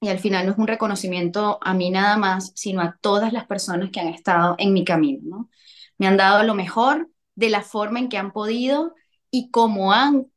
y 0.00 0.08
al 0.08 0.18
final 0.20 0.46
no 0.46 0.52
es 0.52 0.58
un 0.58 0.66
reconocimiento 0.68 1.58
a 1.62 1.74
mí 1.74 1.90
nada 1.90 2.16
más, 2.16 2.52
sino 2.54 2.80
a 2.82 2.96
todas 3.00 3.32
las 3.32 3.46
personas 3.46 3.90
que 3.90 4.00
han 4.00 4.08
estado 4.08 4.54
en 4.58 4.72
mi 4.72 4.84
camino, 4.84 5.20
¿no? 5.24 5.50
Me 5.98 6.06
han 6.06 6.16
dado 6.16 6.44
lo 6.44 6.54
mejor 6.54 7.10
de 7.34 7.50
la 7.50 7.62
forma 7.62 7.98
en 7.98 8.08
que 8.08 8.18
han 8.18 8.32
podido 8.32 8.94
y 9.30 9.50
cómo 9.50 9.92
han 9.92 10.28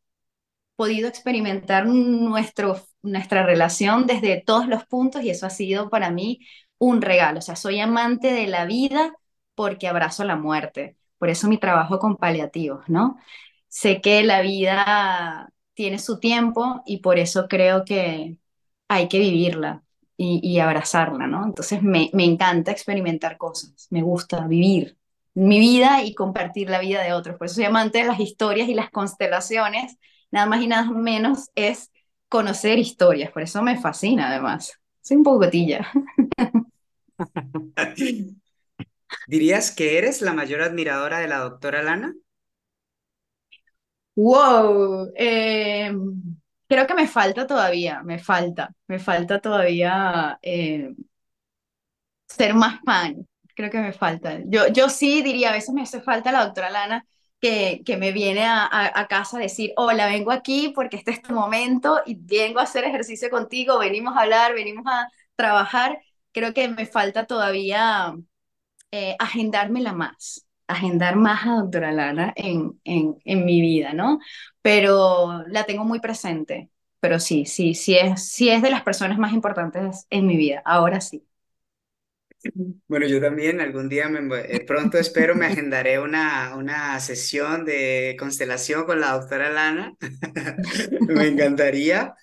podido 0.75 1.07
experimentar 1.07 1.85
nuestro, 1.87 2.77
nuestra 3.03 3.43
relación 3.45 4.05
desde 4.07 4.41
todos 4.41 4.67
los 4.67 4.85
puntos 4.85 5.23
y 5.23 5.29
eso 5.29 5.45
ha 5.45 5.49
sido 5.49 5.89
para 5.89 6.11
mí 6.11 6.39
un 6.77 7.01
regalo. 7.01 7.39
O 7.39 7.41
sea, 7.41 7.55
soy 7.55 7.79
amante 7.79 8.31
de 8.31 8.47
la 8.47 8.65
vida 8.65 9.13
porque 9.55 9.87
abrazo 9.87 10.23
la 10.23 10.35
muerte. 10.35 10.97
Por 11.17 11.29
eso 11.29 11.47
mi 11.47 11.57
trabajo 11.57 11.99
con 11.99 12.17
paliativos, 12.17 12.87
¿no? 12.89 13.17
Sé 13.67 14.01
que 14.01 14.23
la 14.23 14.41
vida 14.41 15.51
tiene 15.73 15.99
su 15.99 16.19
tiempo 16.19 16.83
y 16.85 16.97
por 16.97 17.19
eso 17.19 17.47
creo 17.47 17.85
que 17.85 18.37
hay 18.87 19.07
que 19.07 19.19
vivirla 19.19 19.83
y, 20.17 20.59
abrazarla, 20.59 21.25
¿no? 21.25 21.45
Entonces 21.45 21.81
me, 21.81 22.11
me 22.13 22.25
encanta 22.25 22.71
experimentar 22.71 23.37
cosas, 23.37 23.87
me 23.89 24.03
gusta 24.03 24.45
vivir 24.47 24.97
mi 25.33 25.59
vida 25.59 26.03
y 26.03 26.13
compartir 26.13 26.69
la 26.69 26.79
vida 26.79 27.01
de 27.03 27.13
otros. 27.13 27.37
Por 27.37 27.45
eso 27.47 27.55
soy 27.55 27.65
amante 27.65 27.99
de 27.99 28.05
las 28.05 28.19
historias 28.19 28.69
y 28.69 28.75
las 28.75 28.91
constelaciones 28.91 29.97
nada 30.31 30.45
más 30.45 30.61
y 30.61 30.67
nada 30.67 30.89
menos 30.91 31.49
es 31.55 31.90
conocer 32.31 32.79
historias, 32.79 33.29
por 33.29 33.43
eso 33.43 33.61
me 33.61 33.77
fascina 33.77 34.29
además. 34.29 34.79
Soy 35.01 35.17
un 35.17 35.23
poco 35.23 35.49
tilla. 35.49 35.91
¿Dirías 39.27 39.71
que 39.71 39.97
eres 39.97 40.21
la 40.21 40.33
mayor 40.33 40.61
admiradora 40.61 41.19
de 41.19 41.27
la 41.27 41.39
doctora 41.39 41.83
Lana? 41.83 42.13
Wow, 44.15 45.11
eh, 45.15 45.91
creo 46.67 46.85
que 46.87 46.93
me 46.93 47.07
falta 47.07 47.47
todavía, 47.47 48.03
me 48.03 48.19
falta, 48.19 48.69
me 48.87 48.99
falta 48.99 49.39
todavía 49.39 50.37
eh, 50.41 50.93
ser 52.27 52.53
más 52.53 52.79
fan, 52.85 53.27
creo 53.55 53.69
que 53.69 53.79
me 53.79 53.93
falta. 53.93 54.39
Yo, 54.45 54.67
yo 54.69 54.89
sí 54.89 55.21
diría, 55.21 55.49
a 55.49 55.53
veces 55.53 55.73
me 55.73 55.81
hace 55.83 56.01
falta 56.01 56.31
la 56.31 56.45
doctora 56.45 56.69
Lana 56.69 57.05
que, 57.41 57.81
que 57.85 57.97
me 57.97 58.11
viene 58.11 58.43
a, 58.45 58.67
a, 58.71 59.07
casa 59.07 59.37
a 59.37 59.41
decir, 59.41 59.73
hola, 59.77 60.07
vengo 60.07 60.31
aquí 60.31 60.71
porque 60.75 60.97
este 60.97 61.11
es 61.11 61.21
tu 61.21 61.33
momento 61.33 62.01
y 62.05 62.15
vengo 62.15 62.59
a 62.59 62.63
hacer 62.63 62.83
ejercicio 62.85 63.29
contigo, 63.29 63.79
venimos 63.79 64.15
a 64.17 64.21
hablar, 64.21 64.53
venimos 64.53 64.85
a 64.87 65.07
trabajar. 65.35 66.01
Creo 66.33 66.53
que 66.53 66.67
me 66.69 66.85
falta 66.85 67.25
todavía 67.25 68.15
eh, 68.91 69.15
agendármela 69.19 69.93
más, 69.93 70.45
agendar 70.67 71.15
más 71.15 71.45
a 71.45 71.55
doctora 71.61 71.91
Lana 71.91 72.33
en, 72.35 72.79
en, 72.83 73.17
en 73.25 73.45
mi 73.45 73.61
vida, 73.61 73.93
¿no? 73.93 74.19
Pero 74.61 75.43
la 75.47 75.65
tengo 75.65 75.83
muy 75.85 75.99
presente, 75.99 76.69
pero 76.99 77.19
sí, 77.19 77.45
sí, 77.45 77.73
sí 77.75 77.95
es, 77.97 78.27
sí 78.29 78.49
es 78.49 78.61
de 78.61 78.71
las 78.71 78.83
personas 78.83 79.17
más 79.19 79.33
importantes 79.33 80.05
en 80.09 80.27
mi 80.27 80.37
vida, 80.37 80.61
ahora 80.65 81.01
sí. 81.01 81.25
Bueno, 82.87 83.07
yo 83.07 83.21
también 83.21 83.61
algún 83.61 83.87
día, 83.89 84.09
me, 84.09 84.39
eh, 84.41 84.63
pronto 84.65 84.97
espero, 84.97 85.35
me 85.35 85.45
agendaré 85.45 85.99
una, 85.99 86.55
una 86.55 86.99
sesión 86.99 87.65
de 87.65 88.15
constelación 88.19 88.85
con 88.85 88.99
la 88.99 89.13
doctora 89.13 89.49
Lana. 89.49 89.93
Me 91.07 91.27
encantaría. 91.27 92.15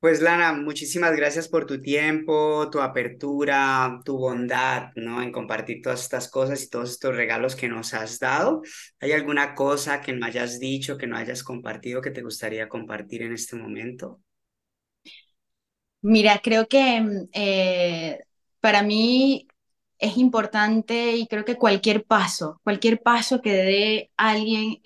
Pues 0.00 0.20
Lana, 0.20 0.52
muchísimas 0.52 1.16
gracias 1.16 1.48
por 1.48 1.64
tu 1.66 1.80
tiempo, 1.80 2.68
tu 2.70 2.80
apertura, 2.80 4.00
tu 4.04 4.18
bondad, 4.18 4.90
¿no? 4.96 5.22
En 5.22 5.30
compartir 5.32 5.80
todas 5.80 6.02
estas 6.02 6.28
cosas 6.28 6.62
y 6.64 6.68
todos 6.70 6.90
estos 6.90 7.14
regalos 7.16 7.54
que 7.56 7.68
nos 7.68 7.94
has 7.94 8.18
dado. 8.18 8.62
¿Hay 9.00 9.12
alguna 9.12 9.54
cosa 9.54 10.00
que 10.00 10.12
no 10.12 10.26
hayas 10.26 10.58
dicho, 10.58 10.98
que 10.98 11.06
no 11.06 11.16
hayas 11.16 11.44
compartido, 11.44 12.02
que 12.02 12.10
te 12.10 12.22
gustaría 12.22 12.68
compartir 12.68 13.22
en 13.22 13.32
este 13.32 13.56
momento? 13.56 14.20
Mira, 16.02 16.40
creo 16.42 16.66
que 16.66 17.28
eh, 17.32 18.18
para 18.62 18.82
mí 18.84 19.48
es 19.98 20.18
importante 20.18 21.16
y 21.16 21.28
creo 21.28 21.44
que 21.46 21.58
cualquier 21.58 22.06
paso, 22.06 22.60
cualquier 22.64 23.02
paso 23.02 23.42
que 23.42 23.52
dé 23.54 24.12
alguien 24.18 24.80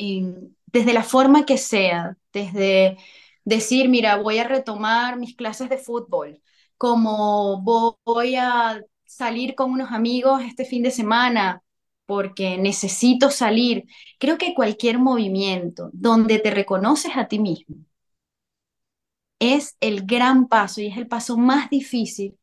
desde 0.66 0.92
la 0.94 1.04
forma 1.04 1.46
que 1.46 1.58
sea, 1.58 2.18
desde 2.32 2.98
decir, 3.44 3.88
mira, 3.88 4.16
voy 4.18 4.38
a 4.38 4.48
retomar 4.48 5.18
mis 5.18 5.36
clases 5.36 5.68
de 5.70 5.78
fútbol, 5.78 6.42
como 6.78 7.62
voy 7.62 8.36
a 8.36 8.82
salir 9.06 9.54
con 9.54 9.72
unos 9.72 9.92
amigos 9.92 10.42
este 10.44 10.64
fin 10.64 10.82
de 10.82 10.90
semana 10.92 11.62
porque 12.06 12.58
necesito 12.58 13.30
salir. 13.30 13.84
Creo 14.18 14.38
que 14.38 14.54
cualquier 14.54 14.98
movimiento 14.98 15.90
donde 15.92 16.38
te 16.40 16.50
reconoces 16.52 17.16
a 17.16 17.28
ti 17.28 17.38
mismo 17.40 17.76
es 19.38 19.76
el 19.80 20.04
gran 20.06 20.46
paso 20.48 20.80
y 20.82 20.86
es 20.88 20.96
el 20.98 21.08
paso 21.08 21.36
más 21.38 21.70
difícil 21.70 22.36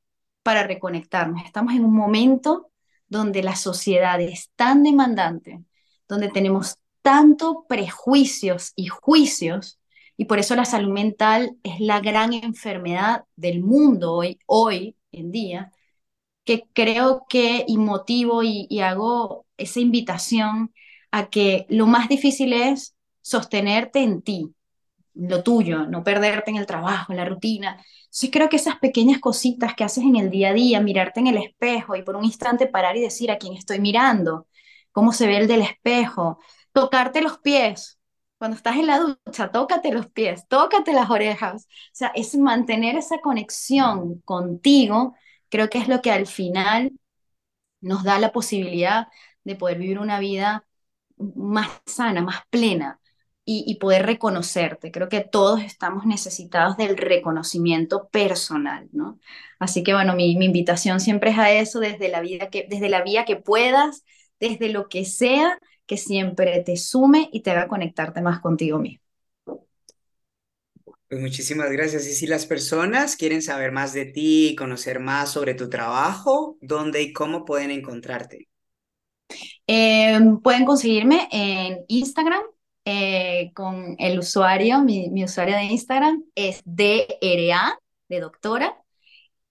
para 0.44 0.64
reconectarnos. 0.68 1.44
Estamos 1.46 1.74
en 1.74 1.86
un 1.86 1.94
momento 1.96 2.72
donde 3.08 3.44
la 3.44 3.56
sociedad 3.56 4.22
es 4.22 4.52
tan 4.56 4.84
demandante, 4.84 5.64
donde 6.08 6.30
tenemos 6.30 6.78
tanto 7.02 7.66
prejuicios 7.68 8.74
y 8.76 8.88
juicios 8.88 9.80
y 10.18 10.26
por 10.26 10.40
eso 10.40 10.56
la 10.56 10.66
salud 10.66 10.92
mental 10.94 11.58
es 11.64 11.80
la 11.80 12.00
gran 12.00 12.34
enfermedad 12.34 13.26
del 13.36 13.62
mundo 13.62 14.14
hoy, 14.14 14.40
hoy 14.46 14.96
en 15.12 15.32
día, 15.32 15.72
que 16.46 16.66
creo 16.74 17.26
que 17.30 17.66
y 17.68 17.78
motivo 17.78 18.44
y, 18.44 18.68
y 18.70 18.82
hago 18.82 19.46
esa 19.58 19.80
invitación 19.80 20.74
a 21.12 21.30
que 21.30 21.66
lo 21.70 21.88
más 21.88 22.10
difícil 22.10 22.54
es 22.54 22.96
sostenerte 23.22 24.00
en 24.00 24.22
ti, 24.22 24.54
lo 25.16 25.44
tuyo, 25.44 25.86
no 25.88 26.04
perderte 26.04 26.52
en 26.52 26.58
el 26.58 26.66
trabajo, 26.66 27.12
en 27.14 27.18
la 27.18 27.26
rutina. 27.26 27.78
Entonces 28.06 28.30
creo 28.32 28.50
que 28.50 28.56
esas 28.58 28.78
pequeñas 28.80 29.20
cositas 29.20 29.76
que 29.76 29.84
haces 29.84 30.04
en 30.04 30.16
el 30.16 30.30
día 30.30 30.50
a 30.50 30.54
día, 30.54 30.82
mirarte 30.82 31.20
en 31.20 31.28
el 31.28 31.38
espejo 31.38 31.96
y 31.96 32.04
por 32.04 32.16
un 32.16 32.26
instante 32.26 32.68
parar 32.68 32.98
y 32.98 33.02
decir 33.02 33.32
a 33.32 33.38
quién 33.38 33.54
estoy 33.54 33.80
mirando, 33.80 34.48
cómo 34.92 35.12
se 35.14 35.28
ve 35.28 35.38
el 35.38 35.48
del 35.48 35.62
espejo, 35.62 36.40
tocarte 36.72 37.22
los 37.22 37.38
pies, 37.40 38.00
cuando 38.38 38.58
estás 38.58 38.76
en 38.76 38.88
la 38.88 39.00
ducha, 39.00 39.52
tócate 39.52 39.92
los 39.94 40.08
pies, 40.08 40.48
tócate 40.50 40.92
las 40.94 41.10
orejas. 41.10 41.66
O 41.66 41.70
sea, 41.94 42.12
es 42.16 42.36
mantener 42.36 42.96
esa 42.98 43.20
conexión 43.20 44.20
contigo, 44.26 45.16
creo 45.50 45.70
que 45.70 45.78
es 45.78 45.88
lo 45.88 46.02
que 46.02 46.12
al 46.12 46.28
final 46.28 46.92
nos 47.82 48.04
da 48.04 48.20
la 48.20 48.32
posibilidad 48.32 49.08
de 49.44 49.56
poder 49.56 49.78
vivir 49.80 50.00
una 50.00 50.20
vida 50.20 50.66
más 51.18 51.70
sana, 51.86 52.22
más 52.22 52.42
plena 52.50 53.00
y, 53.46 53.76
poder 53.76 54.06
reconocerte. 54.06 54.92
Creo 54.92 55.10
que 55.10 55.22
todos 55.22 55.62
estamos 55.62 56.06
necesitados 56.06 56.78
del 56.78 56.98
reconocimiento 56.98 58.08
personal, 58.10 58.88
¿no? 58.94 59.20
Así 59.60 59.84
que 59.84 59.94
bueno, 59.94 60.16
mi, 60.16 60.36
mi 60.38 60.46
invitación 60.46 61.00
siempre 61.00 61.32
es 61.32 61.38
a 61.38 61.52
eso, 61.52 61.80
desde 61.80 62.10
la, 62.10 62.22
vida 62.22 62.50
que, 62.50 62.66
desde 62.70 62.90
la 62.90 63.04
vía 63.04 63.26
que 63.26 63.36
puedas, 63.36 64.06
desde 64.40 64.70
lo 64.70 64.88
que 64.88 65.06
sea, 65.06 65.58
que 65.86 65.98
siempre 65.98 66.62
te 66.62 66.78
sume 66.78 67.30
y 67.34 67.42
te 67.42 67.52
haga 67.52 67.68
conectarte 67.68 68.22
más 68.22 68.40
contigo 68.40 68.80
mismo. 68.80 69.04
Pues 71.10 71.22
muchísimas 71.22 71.70
gracias. 71.70 72.08
Y 72.08 72.14
si 72.14 72.26
las 72.26 72.46
personas 72.46 73.16
quieren 73.16 73.42
saber 73.42 73.72
más 73.72 73.94
de 73.94 74.06
ti 74.06 74.50
y 74.50 74.56
conocer 74.56 75.00
más 75.00 75.32
sobre 75.32 75.54
tu 75.54 75.70
trabajo, 75.70 76.58
¿dónde 76.62 77.02
y 77.02 77.14
cómo 77.14 77.46
pueden 77.46 77.72
encontrarte? 77.72 78.48
Eh, 79.68 80.20
pueden 80.42 80.66
conseguirme 80.66 81.28
en 81.32 81.86
Instagram 81.88 82.42
eh, 82.86 83.52
con 83.56 83.96
el 84.00 84.20
usuario, 84.20 84.80
mi, 84.80 85.24
usuario 85.24 85.56
de 85.56 85.64
Instagram 85.64 86.24
es 86.36 86.62
DRA, 86.66 87.80
de 88.10 88.20
doctora, 88.20 88.78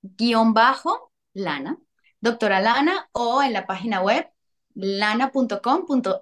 guion 0.03 0.55
bajo, 0.55 1.13
Lana, 1.35 1.79
doctora 2.21 2.61
Lana, 2.61 3.09
o 3.13 3.43
en 3.43 3.53
la 3.53 3.67
página 3.67 4.03
web 4.03 4.29
lana.com.es. 4.75 6.13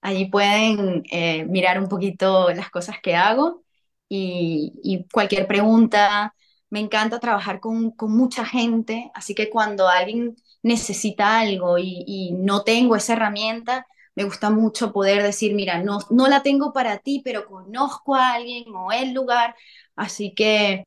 Allí 0.00 0.26
pueden 0.26 1.04
eh, 1.10 1.44
mirar 1.46 1.80
un 1.80 1.88
poquito 1.88 2.50
las 2.52 2.70
cosas 2.70 2.96
que 3.02 3.14
hago 3.16 3.62
y, 4.08 5.06
cualquier 5.12 5.46
pregunta. 5.46 6.34
Me 6.70 6.80
encanta 6.80 7.20
trabajar 7.20 7.60
con, 7.60 7.94
mucha 8.00 8.44
gente, 8.44 9.10
así 9.14 9.34
que 9.34 9.50
cuando 9.50 9.88
alguien 9.88 10.36
necesita 10.62 11.40
algo 11.40 11.78
y, 11.78 12.32
no 12.38 12.62
tengo 12.64 12.96
esa 12.96 13.14
herramienta, 13.14 13.86
me 14.14 14.24
gusta 14.24 14.50
mucho 14.50 14.92
poder 14.92 15.22
decir, 15.22 15.54
mira, 15.54 15.82
no, 15.82 16.00
la 16.28 16.42
tengo 16.42 16.72
para 16.72 16.98
ti, 16.98 17.22
pero 17.24 17.46
conozco 17.46 18.14
a 18.14 18.34
alguien 18.34 18.64
o 18.74 18.92
el 18.92 19.14
lugar, 19.14 19.54
así 19.96 20.34
que 20.34 20.84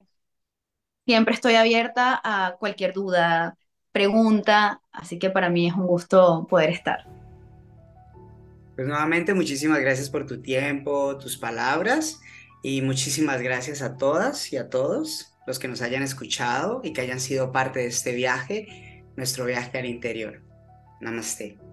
siempre 1.05 1.33
estoy 1.33 1.55
abierta 1.55 2.19
a 2.23 2.57
cualquier 2.57 2.93
duda, 2.93 3.57
pregunta, 3.91 4.81
así 4.91 5.19
que 5.19 5.29
para 5.29 5.49
mí 5.49 5.67
es 5.67 5.73
un 5.73 5.87
gusto 5.87 6.45
poder 6.49 6.69
estar. 6.69 7.05
Pues 8.75 8.87
nuevamente 8.87 9.33
muchísimas 9.33 9.79
gracias 9.79 10.09
por 10.09 10.25
tu 10.25 10.41
tiempo, 10.41 11.17
tus 11.17 11.37
palabras 11.37 12.19
y 12.61 12.81
muchísimas 12.81 13.41
gracias 13.41 13.81
a 13.81 13.95
todas 13.95 14.51
y 14.51 14.57
a 14.57 14.69
todos 14.69 15.33
los 15.47 15.59
que 15.59 15.67
nos 15.67 15.81
hayan 15.81 16.03
escuchado 16.03 16.81
y 16.83 16.91
que 16.91 17.01
hayan 17.01 17.19
sido 17.19 17.51
parte 17.51 17.79
de 17.79 17.87
este 17.87 18.13
viaje, 18.13 19.03
nuestro 19.15 19.45
viaje 19.45 19.77
al 19.77 19.85
interior. 19.85 20.41
Namaste. 20.99 21.64